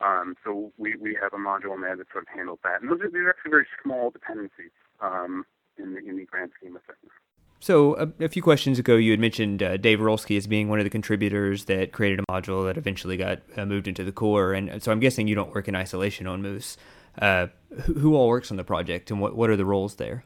Um, 0.03 0.35
so 0.43 0.71
we, 0.77 0.95
we 0.99 1.17
have 1.21 1.33
a 1.33 1.37
module 1.37 1.75
in 1.75 1.81
there 1.81 1.95
that 1.95 2.07
sort 2.11 2.23
of 2.23 2.29
handles 2.35 2.59
that. 2.63 2.81
And 2.81 2.89
those 2.89 3.01
are, 3.01 3.09
these 3.09 3.21
are 3.21 3.29
actually 3.29 3.51
very 3.51 3.67
small 3.83 4.09
dependencies 4.09 4.71
um, 4.99 5.45
in, 5.77 5.93
the, 5.93 5.99
in 5.99 6.17
the 6.17 6.25
grand 6.25 6.51
scheme 6.57 6.75
of 6.75 6.81
things. 6.83 7.11
So 7.59 7.95
a, 7.95 8.25
a, 8.25 8.27
few 8.27 8.41
questions 8.41 8.79
ago, 8.79 8.95
you 8.95 9.11
had 9.11 9.19
mentioned 9.19 9.61
uh, 9.61 9.77
Dave 9.77 9.99
Rolsky 9.99 10.35
as 10.35 10.47
being 10.47 10.67
one 10.67 10.79
of 10.79 10.83
the 10.83 10.89
contributors 10.89 11.65
that 11.65 11.91
created 11.91 12.19
a 12.19 12.31
module 12.31 12.65
that 12.65 12.75
eventually 12.75 13.17
got 13.17 13.39
uh, 13.55 13.65
moved 13.67 13.87
into 13.87 14.03
the 14.03 14.11
core, 14.11 14.53
and 14.53 14.81
so 14.81 14.91
I'm 14.91 14.99
guessing 14.99 15.27
you 15.27 15.35
don't 15.35 15.53
work 15.53 15.67
in 15.67 15.75
isolation 15.75 16.25
on 16.25 16.41
Moose. 16.41 16.75
Uh, 17.19 17.47
who, 17.83 17.93
who, 17.93 18.15
all 18.15 18.29
works 18.29 18.49
on 18.49 18.57
the 18.57 18.63
project, 18.63 19.11
and 19.11 19.21
what 19.21 19.35
what 19.35 19.51
are 19.51 19.57
the 19.57 19.65
roles 19.65 19.95
there? 19.95 20.23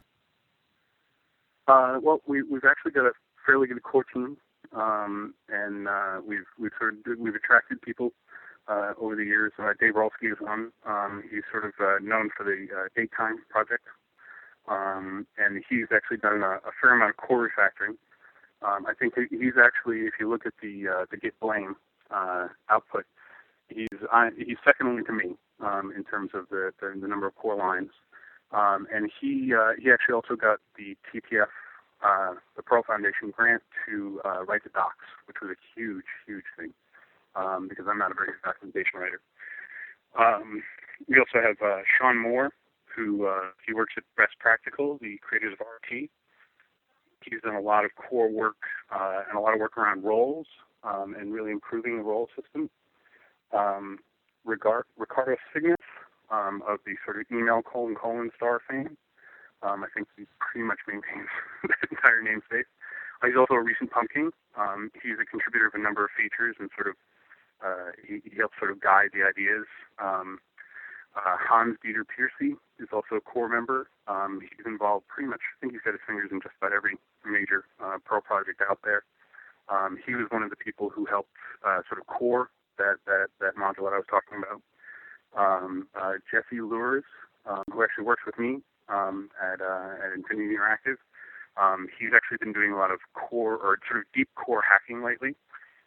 Uh, 1.68 1.98
well, 2.00 2.22
we, 2.26 2.42
we've 2.42 2.64
actually 2.64 2.92
got 2.92 3.04
a 3.04 3.12
fairly 3.44 3.66
good 3.66 3.82
core 3.82 4.04
team, 4.14 4.38
um, 4.72 5.34
and 5.50 5.88
uh, 5.88 6.20
we've 6.24 6.46
we've 6.58 6.72
sort 6.78 6.94
of 6.94 7.18
we've 7.18 7.34
attracted 7.34 7.82
people 7.82 8.12
uh, 8.68 8.92
over 9.00 9.14
the 9.16 9.24
years. 9.24 9.52
Dave 9.80 9.94
Rolsky 9.94 10.32
is 10.32 10.38
one. 10.40 10.72
Um, 10.86 11.22
he's 11.30 11.42
sort 11.50 11.64
of 11.64 11.72
known 12.02 12.30
for 12.36 12.44
the 12.44 12.68
DateTime 12.96 13.36
project 13.48 13.84
um, 14.68 15.26
and 15.38 15.62
he's 15.68 15.86
actually 15.94 16.18
done 16.18 16.42
a, 16.42 16.56
a 16.66 16.72
fair 16.80 16.94
amount 16.94 17.10
of 17.10 17.16
core 17.16 17.48
refactoring. 17.48 17.96
Um, 18.62 18.86
I 18.86 18.94
think 18.94 19.14
he's 19.30 19.54
actually, 19.62 20.06
if 20.06 20.14
you 20.18 20.28
look 20.28 20.46
at 20.46 20.54
the 20.62 20.88
uh, 20.88 21.04
the 21.10 21.16
Git 21.16 21.38
blame 21.40 21.76
uh, 22.10 22.48
output, 22.70 23.04
he's 23.68 23.88
uh, 24.12 24.30
he's 24.36 24.56
second 24.64 24.88
only 24.88 25.02
to 25.04 25.12
me 25.12 25.36
um, 25.60 25.92
in 25.94 26.04
terms 26.04 26.30
of 26.34 26.48
the, 26.50 26.72
the, 26.80 26.98
the 27.00 27.06
number 27.06 27.26
of 27.26 27.34
core 27.36 27.56
lines. 27.56 27.90
Um, 28.52 28.86
and 28.92 29.10
he 29.20 29.52
uh, 29.54 29.72
he 29.78 29.90
actually 29.90 30.14
also 30.14 30.36
got 30.36 30.58
the 30.76 30.96
TPF, 31.12 31.48
uh, 32.02 32.34
the 32.56 32.62
Perl 32.62 32.82
Foundation 32.82 33.30
grant 33.30 33.62
to 33.86 34.20
uh, 34.24 34.44
write 34.44 34.64
the 34.64 34.70
docs, 34.70 35.04
which 35.26 35.36
was 35.42 35.50
a 35.50 35.58
huge 35.78 36.06
huge 36.26 36.44
thing 36.58 36.72
um, 37.36 37.68
because 37.68 37.86
I'm 37.88 37.98
not 37.98 38.10
a 38.10 38.14
very 38.14 38.28
good 38.28 38.42
documentation 38.44 38.98
writer. 38.98 39.20
Um, 40.18 40.62
we 41.08 41.18
also 41.18 41.44
have 41.46 41.56
uh, 41.62 41.82
Shawn 41.98 42.18
Moore, 42.18 42.50
who 42.84 43.26
uh, 43.26 43.52
he 43.66 43.74
works 43.74 43.94
at 43.96 44.04
Best 44.16 44.38
Practical, 44.40 44.98
the 45.00 45.18
creators 45.20 45.52
of 45.52 45.60
RT. 45.60 46.08
He's 47.22 47.40
done 47.42 47.54
a 47.54 47.60
lot 47.60 47.84
of 47.84 47.90
core 47.96 48.30
work 48.30 48.56
uh, 48.94 49.22
and 49.28 49.36
a 49.36 49.40
lot 49.40 49.52
of 49.52 49.60
work 49.60 49.76
around 49.76 50.04
roles 50.04 50.46
um, 50.84 51.14
and 51.18 51.32
really 51.32 51.50
improving 51.50 51.98
the 51.98 52.02
role 52.02 52.28
system. 52.40 52.70
Um, 53.52 53.98
Ricardo 54.44 55.36
Signes 55.52 55.76
um, 56.30 56.62
of 56.66 56.78
the 56.86 56.94
sort 57.04 57.18
of 57.18 57.26
email 57.30 57.62
colon 57.62 57.94
colon 57.94 58.30
star 58.36 58.60
fame. 58.68 58.96
Um, 59.62 59.82
I 59.82 59.88
think 59.94 60.06
he 60.16 60.24
pretty 60.38 60.64
much 60.64 60.78
maintains 60.86 61.28
that 61.68 61.90
entire 61.90 62.22
namespace. 62.22 62.68
Uh, 63.22 63.26
he's 63.26 63.36
also 63.36 63.54
a 63.54 63.62
recent 63.62 63.90
pumpking. 63.90 64.30
Um, 64.56 64.90
he's 65.02 65.18
a 65.20 65.24
contributor 65.24 65.66
of 65.66 65.74
a 65.74 65.82
number 65.82 66.04
of 66.04 66.10
features 66.16 66.56
and 66.60 66.70
sort 66.76 66.88
of 66.88 66.94
uh, 67.64 67.92
he, 68.06 68.20
he 68.24 68.36
helps 68.36 68.58
sort 68.58 68.70
of 68.70 68.80
guide 68.80 69.10
the 69.12 69.22
ideas. 69.22 69.66
Um, 69.98 70.38
uh, 71.16 71.36
Hans 71.40 71.76
Dieter 71.80 72.04
Pearcey 72.04 72.56
is 72.78 72.88
also 72.92 73.16
a 73.16 73.20
core 73.20 73.48
member. 73.48 73.88
Um, 74.06 74.40
he's 74.40 74.66
involved 74.66 75.08
pretty 75.08 75.28
much, 75.28 75.40
I 75.40 75.54
think 75.60 75.72
he's 75.72 75.80
got 75.82 75.92
his 75.92 76.04
fingers 76.06 76.28
in 76.30 76.40
just 76.40 76.54
about 76.60 76.72
every 76.72 76.98
major 77.24 77.64
uh, 77.80 77.96
Perl 78.04 78.20
project 78.20 78.60
out 78.68 78.80
there. 78.84 79.02
Um, 79.68 79.98
he 80.04 80.14
was 80.14 80.26
one 80.30 80.42
of 80.42 80.50
the 80.50 80.56
people 80.56 80.90
who 80.90 81.06
helped 81.06 81.32
uh, 81.66 81.80
sort 81.88 82.00
of 82.00 82.06
core 82.06 82.50
that, 82.78 82.96
that, 83.06 83.28
that 83.40 83.56
module 83.56 83.88
that 83.88 83.96
I 83.96 84.02
was 84.04 84.10
talking 84.10 84.38
about. 84.38 84.60
Um, 85.34 85.88
uh, 85.98 86.20
Jesse 86.30 86.60
Luehrs, 86.60 87.08
um, 87.46 87.64
who 87.72 87.82
actually 87.82 88.04
works 88.04 88.22
with 88.24 88.38
me 88.38 88.60
um, 88.88 89.30
at, 89.40 89.60
uh, 89.60 89.96
at 90.04 90.12
Infinity 90.14 90.54
Interactive, 90.54 91.00
um, 91.56 91.88
he's 91.98 92.10
actually 92.14 92.38
been 92.38 92.52
doing 92.52 92.72
a 92.72 92.76
lot 92.76 92.90
of 92.90 93.00
core 93.14 93.56
or 93.56 93.78
sort 93.88 94.00
of 94.00 94.04
deep 94.14 94.28
core 94.36 94.62
hacking 94.62 95.02
lately. 95.02 95.34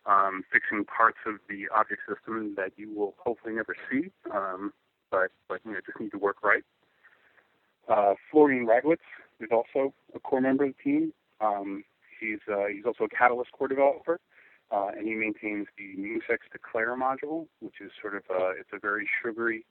Um, 0.06 0.44
fixing 0.52 0.86
parts 0.86 1.18
of 1.28 1.36
the 1.50 1.68
object 1.76 2.02
system 2.08 2.56
that 2.56 2.72
you 2.78 2.92
will 2.96 3.16
hopefully 3.24 3.54
never 3.54 3.76
see. 3.92 4.12
Um, 4.34 4.74
but 5.12 5.32
but 5.48 5.60
you 5.66 5.72
know 5.72 5.80
just 5.86 6.00
need 6.00 6.12
to 6.12 6.18
work 6.18 6.44
right. 6.44 6.64
Uh, 7.88 8.14
Florian 8.32 8.66
Ragwitz 8.66 8.98
is 9.40 9.50
also 9.52 9.94
a 10.16 10.20
core 10.20 10.42
member 10.42 10.66
of 10.66 10.74
the 10.78 10.84
team. 10.84 11.14
Um, 11.42 11.84
he's 12.20 12.40
uh, 12.52 12.68
he's 12.74 12.86
also 12.86 13.06
a 13.06 13.10
Catalyst 13.10 13.52
core 13.52 13.68
developer, 13.68 14.20
uh, 14.72 14.90
and 14.96 15.08
he 15.08 15.16
maintains 15.16 15.68
the 15.78 16.00
MooseX 16.00 16.40
Declare 16.52 16.96
module, 16.98 17.48
which 17.60 17.82
is 17.82 17.92
sort 18.02 18.16
of 18.16 18.24
a, 18.30 18.34
uh, 18.34 18.52
it's 18.60 18.70
a 18.74 18.80
very 18.80 19.08
sugary 19.22 19.66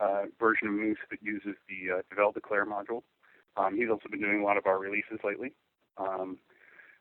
uh, 0.00 0.24
version 0.38 0.68
of 0.68 0.74
Moose 0.74 0.98
that 1.10 1.22
uses 1.22 1.54
the 1.68 1.98
uh, 1.98 2.02
Devel 2.12 2.32
Declare 2.32 2.66
module. 2.66 3.02
Um, 3.56 3.76
he's 3.76 3.90
also 3.90 4.08
been 4.10 4.20
doing 4.20 4.40
a 4.40 4.44
lot 4.44 4.56
of 4.56 4.66
our 4.66 4.78
releases 4.78 5.18
lately. 5.24 5.52
Um, 5.98 6.38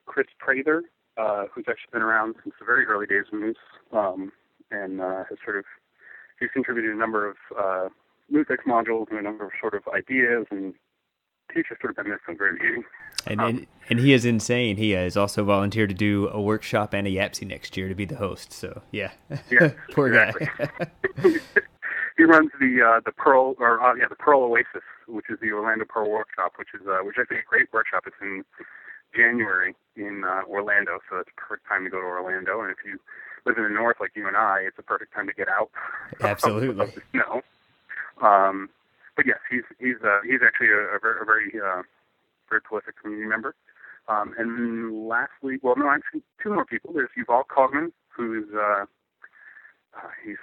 Chris 0.05 0.27
Prather, 0.39 0.83
uh, 1.17 1.45
who's 1.53 1.65
actually 1.67 1.91
been 1.91 2.01
around 2.01 2.35
since 2.43 2.55
the 2.59 2.65
very 2.65 2.85
early 2.85 3.05
days 3.05 3.25
of 3.31 3.39
Moose, 3.39 3.57
um, 3.91 4.31
and 4.71 5.01
uh, 5.01 5.23
has 5.29 5.37
sort 5.43 5.57
of 5.57 5.65
he's 6.39 6.49
contributed 6.53 6.91
a 6.91 6.97
number 6.97 7.27
of 7.27 7.35
uh, 7.57 7.89
MooseX 8.31 8.57
modules 8.67 9.09
and 9.09 9.19
a 9.19 9.21
number 9.21 9.45
of 9.45 9.51
sort 9.59 9.73
of 9.73 9.83
ideas, 9.93 10.45
and 10.51 10.73
he's 11.53 11.65
just 11.67 11.81
sort 11.81 11.91
of 11.91 11.97
been 11.97 12.07
there 12.07 12.19
from 12.23 12.35
the 12.35 12.37
very 12.37 12.53
beginning. 12.53 12.83
And, 13.25 13.41
um, 13.41 13.47
and, 13.47 13.67
and 13.89 13.99
he 13.99 14.13
is 14.13 14.25
insane. 14.25 14.77
He 14.77 14.91
has 14.91 15.17
also 15.17 15.43
volunteered 15.43 15.89
to 15.89 15.95
do 15.95 16.29
a 16.29 16.41
workshop 16.41 16.93
and 16.93 17.07
a 17.07 17.11
YAPC 17.11 17.47
next 17.47 17.75
year 17.75 17.89
to 17.89 17.95
be 17.95 18.05
the 18.05 18.15
host. 18.15 18.53
So 18.53 18.81
yeah, 18.91 19.11
yeah 19.49 19.71
poor 19.91 20.09
guy. 20.09 20.33
he 22.17 22.23
runs 22.23 22.51
the 22.59 22.81
uh, 22.81 23.01
the 23.05 23.11
Perl 23.11 23.55
or 23.59 23.81
uh, 23.81 23.95
yeah 23.95 24.07
the 24.09 24.15
Perl 24.15 24.43
Oasis, 24.43 24.83
which 25.07 25.25
is 25.29 25.39
the 25.41 25.51
Orlando 25.51 25.85
Perl 25.85 26.09
Workshop, 26.09 26.53
which 26.57 26.69
is 26.73 26.87
uh, 26.87 26.99
which 27.03 27.15
I 27.19 27.25
think 27.25 27.41
a 27.41 27.49
great 27.49 27.67
workshop. 27.73 28.03
It's 28.07 28.15
in 28.21 28.43
January 29.15 29.75
in 29.95 30.23
uh, 30.23 30.41
Orlando, 30.47 30.99
so 31.09 31.17
it's 31.17 31.29
a 31.35 31.41
perfect 31.41 31.67
time 31.67 31.83
to 31.83 31.89
go 31.89 31.99
to 31.99 32.05
Orlando. 32.05 32.61
And 32.61 32.71
if 32.71 32.77
you 32.85 32.99
live 33.45 33.57
in 33.57 33.63
the 33.63 33.69
north 33.69 33.97
like 33.99 34.11
you 34.15 34.27
and 34.27 34.37
I, 34.37 34.61
it's 34.67 34.77
a 34.77 34.83
perfect 34.83 35.13
time 35.13 35.27
to 35.27 35.33
get 35.33 35.47
out. 35.49 35.69
Absolutely. 36.21 36.69
of 36.69 36.93
the 36.93 37.01
snow. 37.11 37.41
Um, 38.21 38.69
but 39.15 39.25
yes, 39.25 39.39
he's 39.49 39.63
he's 39.79 39.97
uh, 40.03 40.19
he's 40.23 40.41
actually 40.45 40.69
a, 40.69 40.95
a 40.95 40.99
very, 40.99 41.21
a 41.21 41.25
very 41.25 41.51
uh, 41.59 41.81
very 42.49 42.61
prolific 42.61 43.01
community 43.01 43.27
member. 43.27 43.55
Um, 44.07 44.33
and 44.37 45.07
lastly, 45.07 45.59
well, 45.61 45.75
no, 45.75 45.89
actually, 45.89 46.21
two 46.41 46.53
more 46.53 46.65
people. 46.65 46.93
There's 46.93 47.09
Yuval 47.17 47.43
Kogman, 47.45 47.91
who's 48.09 48.45
uh, 48.55 48.85
uh, 49.95 50.09
he's 50.23 50.37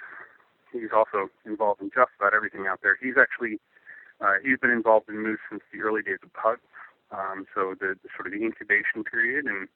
he's 0.71 0.91
also 0.95 1.29
involved 1.45 1.81
in 1.81 1.89
just 1.89 2.11
about 2.19 2.33
everything 2.33 2.67
out 2.67 2.79
there. 2.83 2.97
He's 3.01 3.15
actually 3.19 3.59
uh, 4.21 4.33
he's 4.43 4.59
been 4.59 4.71
involved 4.71 5.09
in 5.09 5.21
Moose 5.21 5.39
since 5.49 5.63
the 5.73 5.81
early 5.81 6.01
days 6.01 6.19
of 6.21 6.31
Pugs. 6.33 6.61
Um, 7.11 7.45
so 7.53 7.75
the, 7.79 7.95
the 8.01 8.09
sort 8.15 8.27
of 8.27 8.33
the 8.33 8.43
incubation 8.43 9.03
period 9.03 9.45
and 9.45 9.67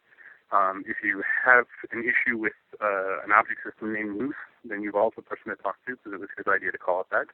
um, 0.51 0.83
if 0.87 0.97
you 1.03 1.21
have 1.45 1.65
an 1.91 2.01
issue 2.01 2.37
with 2.37 2.57
uh, 2.81 3.21
an 3.23 3.31
object 3.31 3.61
system 3.63 3.93
named 3.93 4.17
Moose, 4.17 4.41
then 4.65 4.81
you've 4.81 4.95
also 4.95 5.21
the 5.21 5.21
person 5.21 5.53
to 5.53 5.55
talk 5.61 5.77
to 5.85 5.95
because 5.95 6.13
it 6.13 6.19
was 6.19 6.29
his 6.37 6.47
idea 6.49 6.71
to 6.71 6.77
call 6.77 7.01
it 7.01 7.07
that. 7.11 7.29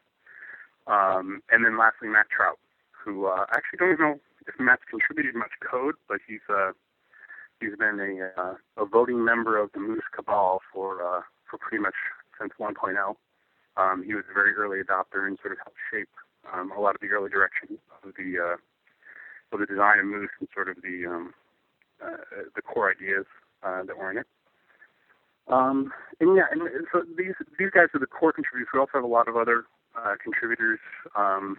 Um, 0.92 1.42
and 1.50 1.64
then 1.64 1.78
lastly, 1.78 2.10
Matt 2.10 2.28
Trout, 2.30 2.60
who 2.92 3.28
uh, 3.28 3.46
I 3.48 3.56
actually 3.56 3.80
don't 3.80 3.94
even 3.94 4.06
know 4.06 4.20
if 4.48 4.60
Matt's 4.60 4.84
contributed 4.90 5.34
much 5.36 5.56
code, 5.64 5.96
but 6.08 6.20
he's 6.28 6.44
uh, 6.50 6.72
he's 7.60 7.76
been 7.80 8.00
a 8.04 8.30
uh, 8.36 8.56
a 8.78 8.86
voting 8.86 9.24
member 9.24 9.58
of 9.58 9.72
the 9.72 9.80
Moose 9.80 10.06
Cabal 10.14 10.60
for 10.74 11.02
uh, 11.02 11.22
for 11.50 11.58
pretty 11.58 11.82
much 11.82 11.96
since 12.40 12.52
1.0. 12.60 12.76
Um, 13.78 14.04
he 14.04 14.14
was 14.14 14.24
a 14.30 14.34
very 14.34 14.54
early 14.54 14.80
adopter 14.84 15.26
and 15.26 15.38
sort 15.42 15.54
of 15.54 15.60
helped 15.64 15.80
shape 15.92 16.10
um, 16.54 16.72
a 16.72 16.80
lot 16.80 16.96
of 16.96 17.02
the 17.02 17.08
early 17.08 17.30
direction 17.30 17.78
of 18.04 18.14
the 18.18 18.40
uh, 18.40 18.56
of 19.52 19.60
the 19.60 19.66
design 19.66 20.00
of 20.00 20.06
Moose 20.06 20.30
and 20.40 20.50
sort 20.54 20.70
of 20.70 20.78
the 20.82 21.06
um, 21.08 21.34
uh, 22.04 22.18
the 22.56 22.62
core 22.62 22.92
ideas 22.92 23.26
uh, 23.64 23.84
that 23.84 23.98
were 23.98 24.12
in 24.12 24.18
it. 24.18 24.28
Um, 25.48 25.94
and 26.20 26.36
yeah, 26.36 26.50
and 26.52 26.62
so 26.92 27.04
these 27.18 27.36
these 27.60 27.70
guys 27.70 27.88
are 27.94 28.00
the 28.00 28.08
core 28.08 28.34
contributors. 28.34 28.70
We 28.74 28.80
also 28.80 28.92
have 28.96 29.04
a 29.04 29.08
lot 29.08 29.28
of 29.28 29.38
other 29.38 29.66
uh, 29.96 30.16
contributors. 30.22 30.80
Um, 31.16 31.58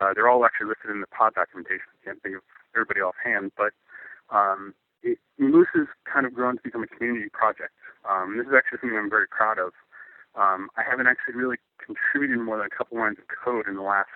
uh, 0.00 0.14
they're 0.14 0.28
all 0.28 0.44
actually 0.44 0.68
listed 0.68 0.90
in 0.90 1.00
the 1.00 1.06
pod 1.06 1.34
documentation. 1.34 1.84
I 2.00 2.04
can't 2.04 2.22
think 2.22 2.36
of 2.36 2.42
everybody 2.74 3.00
offhand, 3.00 3.52
but 3.56 3.76
um, 4.34 4.74
it, 5.02 5.18
Moose 5.38 5.68
has 5.74 5.86
kind 6.08 6.24
of 6.24 6.32
grown 6.32 6.56
to 6.56 6.62
become 6.62 6.82
a 6.82 6.86
community 6.86 7.28
project. 7.28 7.76
Um, 8.08 8.38
this 8.38 8.46
is 8.46 8.54
actually 8.56 8.78
something 8.80 8.98
I'm 8.98 9.10
very 9.10 9.28
proud 9.28 9.58
of. 9.58 9.76
Um, 10.34 10.70
I 10.80 10.82
haven't 10.82 11.06
actually 11.06 11.34
really 11.34 11.58
contributed 11.84 12.40
more 12.40 12.56
than 12.56 12.66
a 12.66 12.74
couple 12.74 12.96
lines 12.96 13.18
of 13.20 13.28
code 13.28 13.68
in 13.68 13.76
the 13.76 13.84
last 13.84 14.08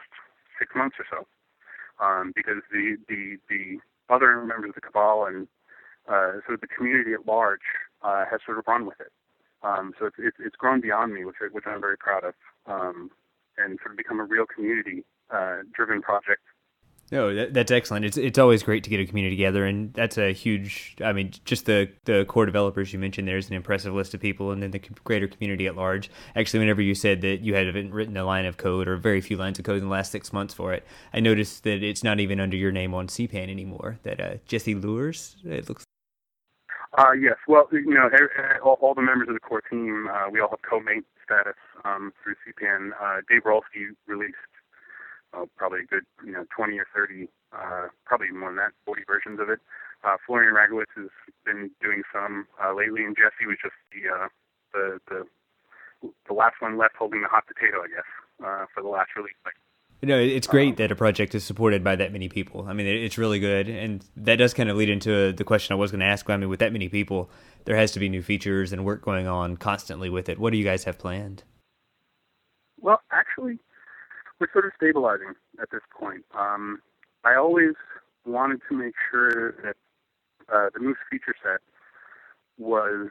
six 0.58 0.72
months 0.74 0.96
or 0.98 1.04
so, 1.10 1.28
um, 2.00 2.32
because 2.34 2.62
the, 2.70 2.96
the 3.08 3.36
the 3.48 3.78
other 4.08 4.42
members 4.44 4.70
of 4.70 4.74
the 4.76 4.80
cabal 4.80 5.26
and 5.26 5.48
uh, 6.08 6.32
sort 6.46 6.54
of 6.54 6.60
the 6.60 6.68
community 6.68 7.12
at 7.12 7.26
large 7.26 7.66
uh, 8.02 8.24
has 8.30 8.40
sort 8.44 8.58
of 8.58 8.64
run 8.66 8.86
with 8.86 9.00
it. 9.00 9.12
Um, 9.62 9.92
so 9.98 10.06
it's, 10.06 10.16
it's, 10.18 10.36
it's 10.38 10.56
grown 10.56 10.80
beyond 10.80 11.14
me, 11.14 11.24
which 11.24 11.36
which 11.50 11.64
I'm 11.66 11.80
very 11.80 11.96
proud 11.96 12.24
of, 12.24 12.34
um, 12.66 13.10
and 13.58 13.78
sort 13.82 13.92
of 13.92 13.96
become 13.96 14.20
a 14.20 14.24
real 14.24 14.46
community 14.46 15.04
uh, 15.30 15.58
driven 15.74 16.02
project 16.02 16.42
no, 17.12 17.32
that, 17.34 17.54
that's 17.54 17.70
excellent. 17.70 18.04
It's 18.04 18.16
it's 18.16 18.38
always 18.38 18.64
great 18.64 18.82
to 18.84 18.90
get 18.90 18.98
a 18.98 19.06
community 19.06 19.36
together, 19.36 19.64
and 19.64 19.94
that's 19.94 20.18
a 20.18 20.32
huge. 20.32 20.96
I 21.04 21.12
mean, 21.12 21.32
just 21.44 21.66
the 21.66 21.88
the 22.04 22.24
core 22.24 22.46
developers 22.46 22.92
you 22.92 22.98
mentioned. 22.98 23.28
There's 23.28 23.48
an 23.48 23.54
impressive 23.54 23.94
list 23.94 24.12
of 24.14 24.20
people, 24.20 24.50
and 24.50 24.60
then 24.60 24.72
the 24.72 24.80
greater 25.04 25.28
community 25.28 25.68
at 25.68 25.76
large. 25.76 26.10
Actually, 26.34 26.60
whenever 26.60 26.82
you 26.82 26.96
said 26.96 27.20
that 27.20 27.42
you 27.42 27.54
hadn't 27.54 27.94
written 27.94 28.16
a 28.16 28.24
line 28.24 28.44
of 28.44 28.56
code 28.56 28.88
or 28.88 28.96
very 28.96 29.20
few 29.20 29.36
lines 29.36 29.58
of 29.58 29.64
code 29.64 29.78
in 29.78 29.84
the 29.84 29.90
last 29.90 30.10
six 30.10 30.32
months 30.32 30.52
for 30.52 30.72
it, 30.72 30.84
I 31.12 31.20
noticed 31.20 31.62
that 31.62 31.84
it's 31.84 32.02
not 32.02 32.18
even 32.18 32.40
under 32.40 32.56
your 32.56 32.72
name 32.72 32.92
on 32.92 33.06
CPAN 33.06 33.50
anymore. 33.50 33.98
That 34.02 34.20
uh, 34.20 34.34
Jesse 34.46 34.74
Luehrs, 34.74 35.36
it 35.44 35.68
looks. 35.68 35.84
Uh, 36.98 37.12
yes. 37.12 37.36
Well, 37.46 37.68
you 37.70 37.94
know, 37.94 38.08
all, 38.64 38.78
all 38.80 38.94
the 38.94 39.02
members 39.02 39.28
of 39.28 39.34
the 39.34 39.40
core 39.40 39.60
team, 39.60 40.08
uh, 40.10 40.30
we 40.30 40.40
all 40.40 40.48
have 40.48 40.62
co-maint 40.68 41.04
status 41.24 41.54
um, 41.84 42.12
through 42.22 42.34
CPAN. 42.42 42.90
Uh, 43.00 43.20
Dave 43.28 43.42
Rolsky 43.42 43.94
released 44.06 44.34
uh, 45.36 45.44
probably 45.56 45.80
a 45.80 45.86
good 45.86 46.04
you 46.24 46.32
know 46.32 46.44
20 46.54 46.78
or 46.78 46.86
30, 46.94 47.28
uh, 47.52 47.88
probably 48.04 48.30
more 48.30 48.50
than 48.50 48.56
that, 48.56 48.72
40 48.84 49.02
versions 49.06 49.40
of 49.40 49.50
it. 49.50 49.60
Uh, 50.04 50.16
Florian 50.26 50.54
Ragwitz 50.54 50.92
has 50.96 51.10
been 51.44 51.70
doing 51.82 52.02
some 52.12 52.46
uh, 52.62 52.72
lately, 52.74 53.04
and 53.04 53.16
Jesse 53.16 53.46
was 53.46 53.56
just 53.62 53.74
the 53.92 54.08
uh, 54.08 54.28
the 54.72 54.98
the 55.08 55.26
the 56.28 56.34
last 56.34 56.56
one 56.60 56.76
left 56.76 56.96
holding 56.96 57.22
the 57.22 57.28
hot 57.28 57.44
potato, 57.46 57.82
I 57.82 57.88
guess, 57.88 58.10
uh, 58.44 58.66
for 58.74 58.82
the 58.82 58.88
last 58.88 59.10
release. 59.16 59.34
Like, 59.44 59.54
no, 60.02 60.18
it's 60.18 60.46
great 60.46 60.70
um, 60.70 60.74
that 60.76 60.92
a 60.92 60.96
project 60.96 61.34
is 61.34 61.42
supported 61.42 61.82
by 61.82 61.96
that 61.96 62.12
many 62.12 62.28
people. 62.28 62.66
I 62.68 62.74
mean, 62.74 62.86
it's 62.86 63.16
really 63.16 63.40
good, 63.40 63.68
and 63.68 64.04
that 64.16 64.36
does 64.36 64.52
kind 64.52 64.68
of 64.68 64.76
lead 64.76 64.90
into 64.90 65.32
the 65.32 65.44
question 65.44 65.72
I 65.72 65.76
was 65.76 65.90
going 65.90 66.00
to 66.00 66.06
ask. 66.06 66.28
I 66.28 66.36
mean, 66.36 66.50
with 66.50 66.60
that 66.60 66.72
many 66.72 66.88
people, 66.88 67.30
there 67.64 67.76
has 67.76 67.92
to 67.92 67.98
be 67.98 68.08
new 68.08 68.22
features 68.22 68.72
and 68.72 68.84
work 68.84 69.02
going 69.02 69.26
on 69.26 69.56
constantly 69.56 70.10
with 70.10 70.28
it. 70.28 70.38
What 70.38 70.50
do 70.50 70.58
you 70.58 70.64
guys 70.64 70.84
have 70.84 70.98
planned? 70.98 71.44
Well, 72.78 73.00
actually, 73.10 73.58
we're 74.40 74.52
sort 74.52 74.66
of 74.66 74.72
stabilizing 74.76 75.34
at 75.60 75.70
this 75.70 75.82
point. 75.98 76.24
Um, 76.36 76.80
I 77.24 77.34
always 77.36 77.74
wanted 78.24 78.60
to 78.68 78.76
make 78.76 78.94
sure 79.10 79.52
that 79.64 79.76
uh, 80.52 80.70
the 80.74 80.80
Moose 80.80 80.98
feature 81.10 81.34
set 81.42 81.60
was. 82.58 83.08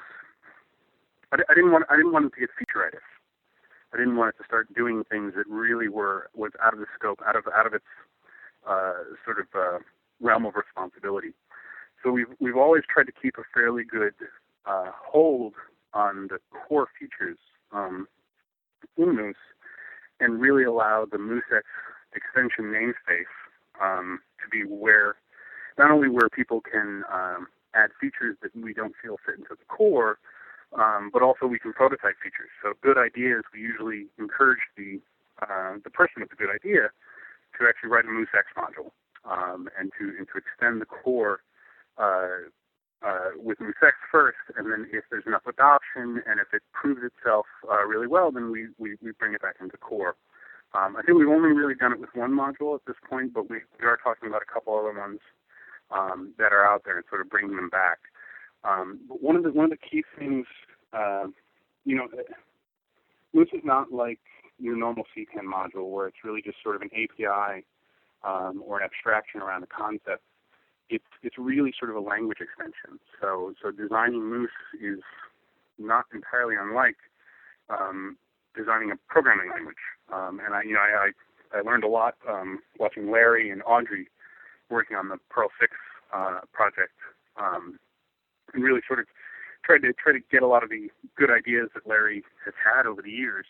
I, 1.32 1.38
I 1.50 1.54
didn't 1.54 1.72
want. 1.72 1.86
I 1.90 1.96
didn't 1.96 2.14
want 2.14 2.26
it 2.26 2.34
to 2.36 2.40
get 2.40 2.50
featureitis. 2.52 3.06
I 3.94 3.98
didn't 3.98 4.18
want 4.18 4.36
it 4.36 4.38
to 4.42 4.46
start 4.46 4.74
doing 4.74 5.04
things 5.10 5.34
that 5.36 5.48
really 5.48 5.88
were 5.88 6.30
was 6.36 6.52
out 6.64 6.74
of 6.74 6.80
the 6.80 6.86
scope, 6.98 7.22
out 7.28 7.36
of 7.36 7.46
out 7.58 7.66
of 7.66 7.74
its 7.74 7.86
uh, 8.68 8.94
sort 9.24 9.40
of 9.40 9.48
uh, 9.56 9.80
realm 10.22 10.46
of 10.46 10.54
responsibility. 10.56 11.34
So 12.04 12.12
we've 12.12 12.28
we've 12.40 12.58
always 12.58 12.84
tried 12.92 13.06
to 13.06 13.14
keep 13.20 13.38
a 13.38 13.44
fairly 13.54 13.84
good 13.84 14.14
uh, 14.66 14.92
hold 14.94 15.54
on 15.94 16.28
the 16.30 16.40
core 16.52 16.88
features 17.00 17.38
um, 17.72 18.08
in 18.98 19.16
Moose 19.16 19.36
and 20.20 20.40
really 20.40 20.64
allow 20.64 21.06
the 21.10 21.18
MooseX 21.18 21.64
extension 22.16 22.66
namespace 22.66 23.34
um, 23.82 24.20
to 24.42 24.50
be 24.50 24.64
where 24.64 25.16
not 25.78 25.92
only 25.92 26.08
where 26.08 26.30
people 26.30 26.62
can 26.62 27.04
um, 27.12 27.48
add 27.74 27.90
features 28.00 28.38
that 28.42 28.56
we 28.56 28.74
don't 28.74 28.94
feel 29.02 29.18
fit 29.26 29.36
into 29.36 29.50
the 29.52 29.66
core, 29.68 30.18
um, 30.78 31.10
but 31.12 31.22
also 31.22 31.46
we 31.46 31.60
can 31.60 31.74
prototype 31.74 32.16
features. 32.24 32.50
So 32.64 32.74
good 32.82 32.98
ideas, 32.98 33.44
we 33.54 33.60
usually 33.60 34.08
encourage 34.18 34.64
the 34.78 35.00
uh, 35.42 35.76
the 35.84 35.90
person 35.90 36.22
with 36.22 36.30
the 36.30 36.36
good 36.38 36.50
idea 36.50 36.90
to 37.60 37.68
actually 37.68 37.90
write 37.90 38.06
a 38.06 38.08
MooseX 38.08 38.48
module 38.56 38.92
um, 39.30 39.68
and 39.78 39.92
to 40.00 40.16
and 40.18 40.28
to 40.32 40.38
extend 40.38 40.82
the 40.82 40.86
core 40.86 41.42
uh, 41.98 42.48
uh, 43.04 43.36
with 43.38 43.60
MooseX 43.60 43.94
first, 44.12 44.38
and 44.58 44.72
then 44.72 44.88
if 44.92 45.04
there's 45.10 45.26
enough 45.28 45.46
adoption 45.48 46.22
and 46.26 46.40
if 46.40 46.54
it 46.54 46.62
proves 46.74 47.02
itself 47.04 47.46
uh, 47.70 47.84
really 47.86 48.08
well, 48.08 48.32
then 48.32 48.52
we, 48.52 48.68
we, 48.78 48.96
we 49.02 49.12
bring 49.12 49.34
it 49.34 49.42
back 49.42 49.56
into 49.62 49.78
core. 49.78 50.16
Um, 50.74 50.96
I 50.98 51.02
think 51.04 51.18
we've 51.18 51.30
only 51.30 51.50
really 51.50 51.76
done 51.76 51.94
it 51.94 52.00
with 52.00 52.10
one 52.14 52.32
module 52.32 52.76
at 52.76 52.82
this 52.86 52.98
point, 53.10 53.34
but 53.34 53.50
we, 53.50 53.58
we 53.80 53.86
are 53.86 53.98
talking 54.04 54.28
about 54.28 54.42
a 54.42 54.52
couple 54.52 54.78
other 54.78 54.98
ones 54.98 55.20
um, 55.92 56.34
that 56.38 56.52
are 56.52 56.66
out 56.66 56.84
there 56.84 56.98
and 56.98 57.06
sort 57.10 57.22
of 57.22 57.30
bringing 57.30 57.56
them 57.56 57.70
back. 57.70 58.00
Um, 58.64 59.00
but 59.08 59.22
one 59.22 59.36
of 59.36 59.44
the 59.44 59.52
one 59.52 59.66
of 59.66 59.72
the 59.72 59.78
key 59.78 60.04
things, 60.18 60.48
uh, 60.92 61.28
you 61.86 61.96
know, 61.96 62.08
Moose 63.34 63.50
is 63.54 63.62
not 63.64 63.92
like 63.92 64.20
your 64.60 64.76
normal 64.76 65.04
CPAN 65.16 65.44
module 65.44 65.92
where 65.92 66.08
it's 66.08 66.24
really 66.24 66.42
just 66.42 66.58
sort 66.64 66.76
of 66.76 66.82
an 66.82 66.90
API 66.94 67.64
um, 68.24 68.64
or 68.66 68.80
an 68.80 68.84
abstraction 68.86 69.42
around 69.42 69.64
a 69.64 69.68
concept 69.68 70.24
it's 70.90 71.06
it's 71.24 71.38
really 71.38 71.74
sort 71.78 71.90
of 71.90 71.98
a 71.98 72.00
language 72.00 72.40
extension. 72.42 73.00
So 73.22 73.54
so 73.62 73.72
designing 73.72 74.24
Moose 74.24 74.50
is 74.82 75.00
not 75.78 76.06
entirely 76.14 76.56
unlike 76.60 76.98
um, 77.70 78.18
designing 78.56 78.92
a 78.92 78.96
programming 79.08 79.50
language. 79.50 79.82
Um, 80.14 80.40
and 80.46 80.54
I 80.54 80.64
you 80.64 80.74
know 80.74 80.80
I, 80.80 81.10
I 81.10 81.60
I 81.60 81.62
learned 81.62 81.84
a 81.84 81.88
lot 81.88 82.16
um, 82.30 82.60
watching 82.80 83.12
Larry 83.12 83.50
and 83.50 83.62
Audrey 83.64 84.08
working 84.70 84.98
on 84.98 85.10
the 85.10 85.18
Perl 85.30 85.50
six 85.60 85.74
uh, 86.14 86.40
project, 86.54 86.94
um, 87.38 87.80
and 88.54 88.64
really 88.64 88.82
sort 88.88 89.00
of 89.00 89.06
tried 89.64 89.82
to 89.82 89.94
try 89.94 90.14
to 90.14 90.20
get 90.32 90.44
a 90.44 90.48
lot 90.48 90.64
of 90.64 90.70
the 90.70 90.90
good 91.18 91.30
ideas 91.32 91.70
that 91.74 91.88
Larry 91.88 92.24
has 92.46 92.54
had 92.54 92.86
over 92.86 93.02
the 93.02 93.12
years, 93.12 93.46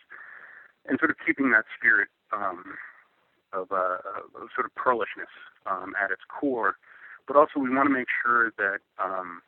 and 0.86 0.98
sort 0.98 1.10
of 1.10 1.16
keeping 1.24 1.50
that 1.50 1.64
spirit 1.76 2.08
um, 2.32 2.64
of, 3.52 3.70
uh, 3.70 3.98
of 4.34 4.48
sort 4.54 4.64
of 4.64 4.74
Perlishness 4.74 5.28
um, 5.66 5.94
at 6.02 6.10
its 6.10 6.22
core 6.28 6.76
but 7.26 7.36
also 7.36 7.58
we 7.58 7.70
want 7.70 7.86
to 7.86 7.94
make 7.94 8.08
sure 8.22 8.52
that 8.56 8.80
um, 9.02 9.42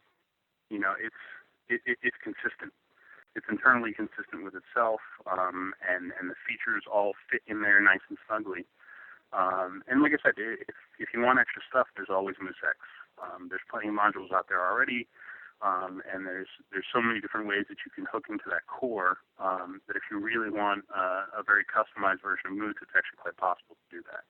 you 0.70 0.78
know 0.78 0.94
it's 0.98 1.22
it, 1.68 1.80
it, 1.86 1.98
it's 2.02 2.18
consistent. 2.22 2.74
It's 3.36 3.46
internally 3.46 3.94
consistent 3.94 4.42
with 4.42 4.58
itself, 4.58 5.00
um, 5.30 5.74
and 5.86 6.10
and 6.18 6.30
the 6.30 6.38
features 6.42 6.84
all 6.90 7.14
fit 7.30 7.42
in 7.46 7.62
there 7.62 7.80
nice 7.80 8.02
and 8.08 8.18
snugly. 8.26 8.66
Um, 9.30 9.84
and 9.86 10.02
like 10.02 10.12
I 10.16 10.20
said, 10.22 10.34
if 10.38 10.74
if 10.98 11.08
you 11.14 11.22
want 11.22 11.38
extra 11.38 11.62
stuff, 11.68 11.86
there's 11.94 12.10
always 12.10 12.36
MooseX. 12.42 12.80
Um, 13.22 13.46
there's 13.50 13.64
plenty 13.70 13.88
of 13.88 13.94
modules 13.94 14.32
out 14.32 14.48
there 14.48 14.64
already, 14.64 15.06
um, 15.62 16.02
and 16.08 16.26
there's 16.26 16.50
there's 16.72 16.88
so 16.90 16.98
many 16.98 17.20
different 17.20 17.46
ways 17.46 17.68
that 17.68 17.78
you 17.86 17.92
can 17.94 18.08
hook 18.10 18.26
into 18.26 18.48
that 18.50 18.66
core 18.66 19.22
um, 19.38 19.84
that 19.86 19.94
if 19.94 20.08
you 20.10 20.18
really 20.18 20.50
want 20.50 20.88
uh, 20.90 21.30
a 21.36 21.44
very 21.44 21.62
customized 21.62 22.24
version 22.24 22.50
of 22.50 22.56
Moose, 22.56 22.80
it's 22.82 22.96
actually 22.96 23.20
quite 23.22 23.36
possible 23.36 23.76
to 23.76 23.86
do 23.92 24.02
that 24.10 24.24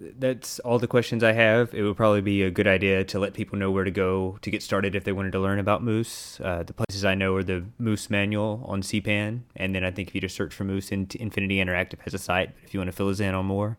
that's 0.00 0.58
all 0.60 0.78
the 0.78 0.86
questions 0.86 1.22
I 1.22 1.32
have. 1.32 1.74
It 1.74 1.82
would 1.82 1.96
probably 1.96 2.22
be 2.22 2.42
a 2.42 2.50
good 2.50 2.66
idea 2.66 3.04
to 3.04 3.18
let 3.18 3.34
people 3.34 3.58
know 3.58 3.70
where 3.70 3.84
to 3.84 3.90
go 3.90 4.38
to 4.40 4.50
get 4.50 4.62
started 4.62 4.94
if 4.94 5.04
they 5.04 5.12
wanted 5.12 5.32
to 5.32 5.40
learn 5.40 5.58
about 5.58 5.82
Moose. 5.82 6.40
Uh, 6.42 6.62
the 6.62 6.72
places 6.72 7.04
I 7.04 7.14
know 7.14 7.34
are 7.34 7.42
the 7.42 7.64
Moose 7.78 8.08
Manual 8.08 8.64
on 8.66 8.82
CPAN, 8.82 9.40
and 9.56 9.74
then 9.74 9.84
I 9.84 9.90
think 9.90 10.08
if 10.08 10.14
you 10.14 10.20
just 10.20 10.34
search 10.34 10.54
for 10.54 10.64
Moose, 10.64 10.90
Infinity 10.90 11.56
Interactive 11.56 12.00
has 12.00 12.14
a 12.14 12.18
site. 12.18 12.50
If 12.64 12.72
you 12.72 12.80
want 12.80 12.88
to 12.88 12.96
fill 12.96 13.08
us 13.08 13.20
in 13.20 13.34
on 13.34 13.46
more. 13.46 13.76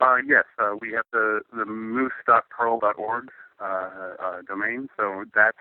Uh, 0.00 0.16
yes, 0.26 0.44
uh, 0.58 0.74
we 0.80 0.92
have 0.92 1.04
the 1.12 1.40
the 1.56 1.64
moose.perl.org 1.64 3.28
uh, 3.60 3.64
uh, 3.64 4.42
domain. 4.48 4.88
So 4.96 5.24
that's 5.34 5.56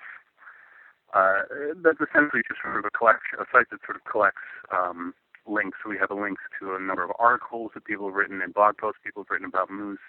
uh, 1.13 1.41
that's 1.84 1.99
essentially 2.01 2.41
just 2.47 2.61
sort 2.61 2.77
of 2.77 2.86
a 2.86 2.89
collection, 2.89 3.39
a 3.39 3.45
site 3.51 3.69
that 3.69 3.79
sort 3.86 3.97
of 3.97 4.03
collects 4.11 4.41
um, 4.71 5.13
links. 5.47 5.79
We 5.87 5.97
have 5.97 6.11
links 6.11 6.41
to 6.59 6.75
a 6.75 6.79
number 6.79 7.03
of 7.03 7.11
articles 7.19 7.71
that 7.73 7.85
people 7.85 8.07
have 8.07 8.15
written 8.15 8.41
and 8.41 8.53
blog 8.53 8.77
posts 8.77 8.99
people 9.03 9.23
have 9.23 9.29
written 9.29 9.47
about 9.47 9.69
Moose. 9.69 9.99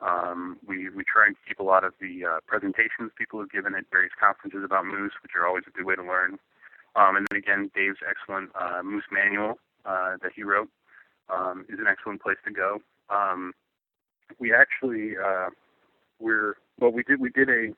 Um, 0.00 0.58
we 0.66 0.90
we 0.90 1.04
try 1.04 1.26
and 1.26 1.36
keep 1.46 1.60
a 1.60 1.62
lot 1.62 1.84
of 1.84 1.94
the 2.00 2.24
uh, 2.24 2.38
presentations 2.46 3.12
people 3.16 3.40
have 3.40 3.50
given 3.50 3.74
at 3.74 3.84
various 3.90 4.12
conferences 4.18 4.62
about 4.64 4.86
Moose, 4.86 5.12
which 5.22 5.32
are 5.36 5.46
always 5.46 5.64
a 5.66 5.70
good 5.70 5.86
way 5.86 5.94
to 5.94 6.02
learn. 6.02 6.38
Um, 6.96 7.16
and 7.16 7.26
then 7.30 7.38
again, 7.38 7.70
Dave's 7.74 7.98
excellent 8.08 8.50
uh, 8.54 8.82
Moose 8.82 9.04
manual 9.10 9.58
uh, 9.84 10.16
that 10.22 10.32
he 10.34 10.42
wrote 10.42 10.68
um, 11.28 11.64
is 11.68 11.78
an 11.78 11.86
excellent 11.88 12.22
place 12.22 12.38
to 12.44 12.52
go. 12.52 12.80
Um, 13.10 13.52
we 14.38 14.52
actually 14.52 15.16
uh, 15.16 15.50
we're 16.18 16.56
well 16.80 16.90
we 16.90 17.02
did 17.02 17.20
we 17.20 17.30
did 17.30 17.48
a 17.48 17.72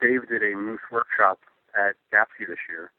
Dave 0.00 0.28
did 0.28 0.42
a 0.42 0.56
moose 0.56 0.80
workshop 0.90 1.38
at 1.76 1.94
YAPC 2.12 2.48
this 2.48 2.58
year, 2.68 2.90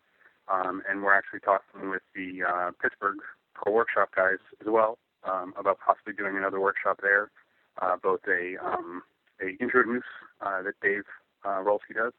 um, 0.47 0.81
and 0.89 1.03
we're 1.03 1.13
actually 1.13 1.39
talking 1.39 1.89
with 1.89 2.01
the 2.15 2.43
uh, 2.43 2.71
Pittsburgh 2.81 3.17
Perl 3.53 3.73
Workshop 3.73 4.09
guys 4.15 4.39
as 4.61 4.67
well 4.67 4.97
um, 5.23 5.53
about 5.57 5.79
possibly 5.85 6.13
doing 6.13 6.37
another 6.37 6.59
workshop 6.59 6.99
there, 7.01 7.31
uh, 7.81 7.95
both 8.01 8.21
a 8.27 8.57
um, 8.63 9.03
a 9.41 9.61
intro 9.61 9.83
moose 9.85 10.03
uh, 10.41 10.61
that 10.61 10.73
Dave 10.81 11.03
uh, 11.45 11.61
Rolsky 11.63 11.95
does, 11.95 12.13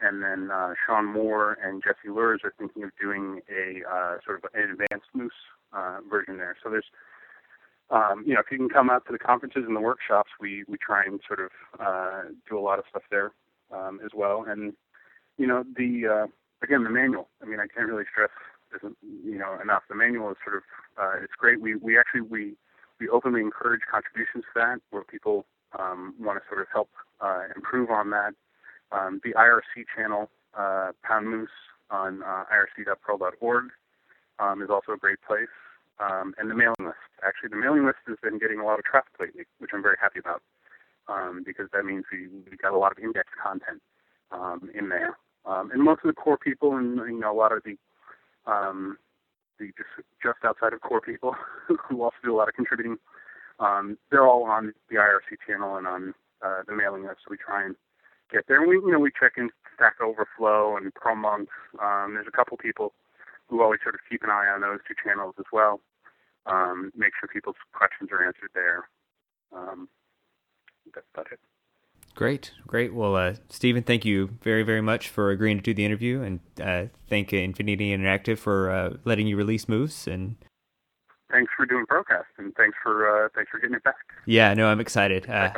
and 0.00 0.22
then 0.22 0.50
uh, 0.50 0.74
Shawn 0.86 1.06
Moore 1.06 1.58
and 1.62 1.82
Jesse 1.82 2.08
Luehrs 2.08 2.44
are 2.44 2.54
thinking 2.58 2.84
of 2.84 2.90
doing 3.00 3.40
a 3.50 3.82
uh, 3.88 4.16
sort 4.24 4.42
of 4.42 4.50
an 4.54 4.70
advanced 4.70 5.08
moose 5.14 5.32
uh, 5.72 5.98
version 6.08 6.36
there. 6.38 6.56
So 6.62 6.70
there's 6.70 6.86
um, 7.90 8.24
you 8.26 8.34
know, 8.34 8.40
if 8.40 8.46
you 8.50 8.58
can 8.58 8.68
come 8.68 8.90
out 8.90 9.06
to 9.06 9.12
the 9.12 9.18
conferences 9.18 9.64
and 9.66 9.76
the 9.76 9.80
workshops, 9.80 10.30
we 10.40 10.64
we 10.68 10.76
try 10.76 11.04
and 11.04 11.20
sort 11.26 11.40
of 11.40 11.50
uh, 11.78 12.22
do 12.48 12.58
a 12.58 12.60
lot 12.60 12.78
of 12.78 12.84
stuff 12.90 13.02
there 13.10 13.32
um, 13.72 14.00
as 14.04 14.10
well. 14.14 14.44
And 14.46 14.72
you 15.38 15.46
know, 15.46 15.64
the 15.76 16.06
uh, 16.06 16.26
again 16.66 16.82
the 16.82 16.90
manual. 16.90 17.28
I 17.42 17.46
mean, 17.46 17.60
I 17.60 17.66
can't 17.70 17.88
really 17.88 18.04
stress 18.10 18.30
you 19.02 19.38
know 19.38 19.56
enough. 19.62 19.82
The 19.88 19.94
manual 19.94 20.30
is 20.30 20.36
sort 20.44 20.56
of 20.56 20.62
uh, 21.00 21.22
it's 21.22 21.32
great. 21.38 21.60
We 21.60 21.76
we 21.76 21.98
actually 21.98 22.22
we 22.22 22.54
we 22.98 23.08
openly 23.08 23.40
encourage 23.40 23.82
contributions 23.90 24.44
to 24.50 24.54
that 24.56 24.78
where 24.90 25.04
people 25.04 25.46
um, 25.78 26.14
want 26.18 26.42
to 26.42 26.44
sort 26.48 26.60
of 26.60 26.66
help 26.72 26.90
uh, 27.20 27.44
improve 27.54 27.90
on 27.90 28.10
that. 28.10 28.34
Um, 28.90 29.20
the 29.22 29.32
IRC 29.34 29.86
channel, 29.94 30.30
uh, 30.58 30.92
Pound 31.02 31.28
Moose 31.28 31.58
on 31.90 32.22
uh, 32.22 32.44
irc.perl.org, 32.50 33.64
um, 34.38 34.62
is 34.62 34.70
also 34.70 34.92
a 34.92 34.96
great 34.96 35.20
place 35.26 35.54
um, 36.00 36.34
and 36.38 36.50
the 36.50 36.54
mailing 36.54 36.80
list. 36.80 37.02
Actually, 37.26 37.50
the 37.50 37.56
mailing 37.56 37.86
list 37.86 37.98
has 38.06 38.16
been 38.22 38.38
getting 38.38 38.60
a 38.60 38.64
lot 38.64 38.78
of 38.78 38.84
traffic 38.84 39.12
lately, 39.20 39.44
which 39.58 39.70
I'm 39.72 39.82
very 39.82 39.96
happy 40.00 40.18
about 40.18 40.42
um, 41.08 41.42
because 41.44 41.68
that 41.72 41.84
means 41.84 42.04
we, 42.12 42.28
we 42.50 42.56
got 42.56 42.72
a 42.72 42.78
lot 42.78 42.92
of 42.92 42.98
index 42.98 43.28
content 43.42 43.82
um, 44.30 44.70
in 44.74 44.88
there. 44.88 45.16
Um, 45.46 45.70
and 45.70 45.82
most 45.82 46.00
of 46.04 46.08
the 46.08 46.20
core 46.20 46.38
people, 46.38 46.76
and 46.76 46.96
you 46.96 47.20
know, 47.20 47.32
a 47.32 47.36
lot 47.36 47.52
of 47.52 47.62
the 47.64 47.76
um, 48.50 48.98
the 49.58 49.66
just 49.76 50.06
just 50.22 50.38
outside 50.44 50.72
of 50.72 50.80
core 50.80 51.00
people 51.00 51.34
who 51.88 52.02
also 52.02 52.16
do 52.24 52.34
a 52.34 52.36
lot 52.36 52.48
of 52.48 52.54
contributing, 52.54 52.96
um, 53.60 53.96
they're 54.10 54.26
all 54.26 54.44
on 54.44 54.72
the 54.90 54.96
IRC 54.96 55.38
channel 55.46 55.76
and 55.76 55.86
on 55.86 56.14
uh, 56.44 56.62
the 56.66 56.74
mailing 56.74 57.04
list. 57.04 57.18
So 57.24 57.30
we 57.30 57.36
try 57.36 57.64
and 57.64 57.76
get 58.32 58.44
there. 58.48 58.60
And 58.60 58.68
we 58.68 58.76
you 58.76 58.92
know 58.92 58.98
we 58.98 59.10
check 59.18 59.32
in 59.36 59.50
Stack 59.74 60.00
Overflow 60.00 60.76
and 60.76 60.92
PerlMonks. 60.94 61.54
Um, 61.80 62.14
there's 62.14 62.28
a 62.28 62.36
couple 62.36 62.56
people 62.56 62.92
who 63.48 63.62
always 63.62 63.80
sort 63.82 63.94
of 63.94 64.00
keep 64.10 64.22
an 64.24 64.30
eye 64.30 64.50
on 64.52 64.60
those 64.60 64.80
two 64.86 64.94
channels 65.02 65.34
as 65.38 65.46
well. 65.52 65.80
Um, 66.46 66.92
make 66.96 67.12
sure 67.18 67.28
people's 67.32 67.56
questions 67.72 68.10
are 68.12 68.24
answered 68.24 68.50
there. 68.54 68.88
Um, 69.52 69.88
that's 70.94 71.06
about 71.14 71.30
it. 71.32 71.40
Great, 72.16 72.52
great. 72.66 72.94
Well, 72.94 73.14
uh, 73.14 73.34
Stevan, 73.50 73.82
thank 73.82 74.06
you 74.06 74.30
very, 74.42 74.62
very 74.62 74.80
much 74.80 75.10
for 75.10 75.30
agreeing 75.30 75.58
to 75.58 75.62
do 75.62 75.74
the 75.74 75.84
interview, 75.84 76.22
and 76.22 76.40
uh, 76.58 76.86
thank 77.10 77.30
Infinity 77.30 77.94
Interactive 77.94 78.38
for 78.38 78.70
uh, 78.70 78.96
letting 79.04 79.26
you 79.26 79.36
release 79.36 79.68
Moose. 79.68 80.06
And 80.06 80.36
thanks 81.30 81.52
for 81.54 81.66
doing 81.66 81.84
Perlcast, 81.84 82.24
and 82.38 82.54
thanks 82.56 82.74
for 82.82 83.26
uh, 83.26 83.28
thanks 83.34 83.50
for 83.50 83.58
getting 83.58 83.76
it 83.76 83.84
back. 83.84 83.96
Yeah, 84.24 84.54
no, 84.54 84.68
I'm 84.68 84.80
excited. 84.80 85.28
Uh, 85.28 85.50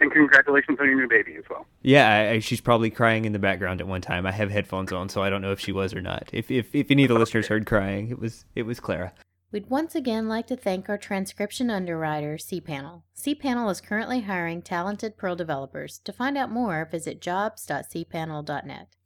and 0.00 0.12
congratulations 0.12 0.76
on 0.78 0.86
your 0.86 0.96
new 0.96 1.08
baby 1.08 1.36
as 1.38 1.44
well. 1.48 1.66
Yeah, 1.80 2.10
I, 2.10 2.30
I, 2.32 2.38
she's 2.40 2.60
probably 2.60 2.90
crying 2.90 3.24
in 3.24 3.32
the 3.32 3.38
background 3.38 3.80
at 3.80 3.86
one 3.86 4.02
time. 4.02 4.26
I 4.26 4.32
have 4.32 4.50
headphones 4.50 4.92
on, 4.92 5.08
so 5.08 5.22
I 5.22 5.30
don't 5.30 5.40
know 5.40 5.52
if 5.52 5.60
she 5.60 5.72
was 5.72 5.94
or 5.94 6.02
not. 6.02 6.28
If 6.34 6.50
if, 6.50 6.74
if 6.74 6.90
any 6.90 7.04
of 7.04 7.08
the 7.08 7.18
listeners 7.18 7.46
heard 7.46 7.64
crying, 7.64 8.10
it 8.10 8.18
was 8.18 8.44
it 8.54 8.64
was 8.64 8.78
Clara. 8.78 9.14
We'd 9.52 9.68
once 9.68 9.94
again 9.94 10.28
like 10.28 10.46
to 10.46 10.56
thank 10.56 10.88
our 10.88 10.96
transcription 10.96 11.68
underwriter, 11.68 12.38
cPanel. 12.38 13.02
cPanel 13.14 13.70
is 13.70 13.82
currently 13.82 14.22
hiring 14.22 14.62
talented 14.62 15.18
Perl 15.18 15.36
developers. 15.36 15.98
To 16.04 16.12
find 16.12 16.38
out 16.38 16.50
more, 16.50 16.88
visit 16.90 17.20
jobs.cpanel.net. 17.20 18.96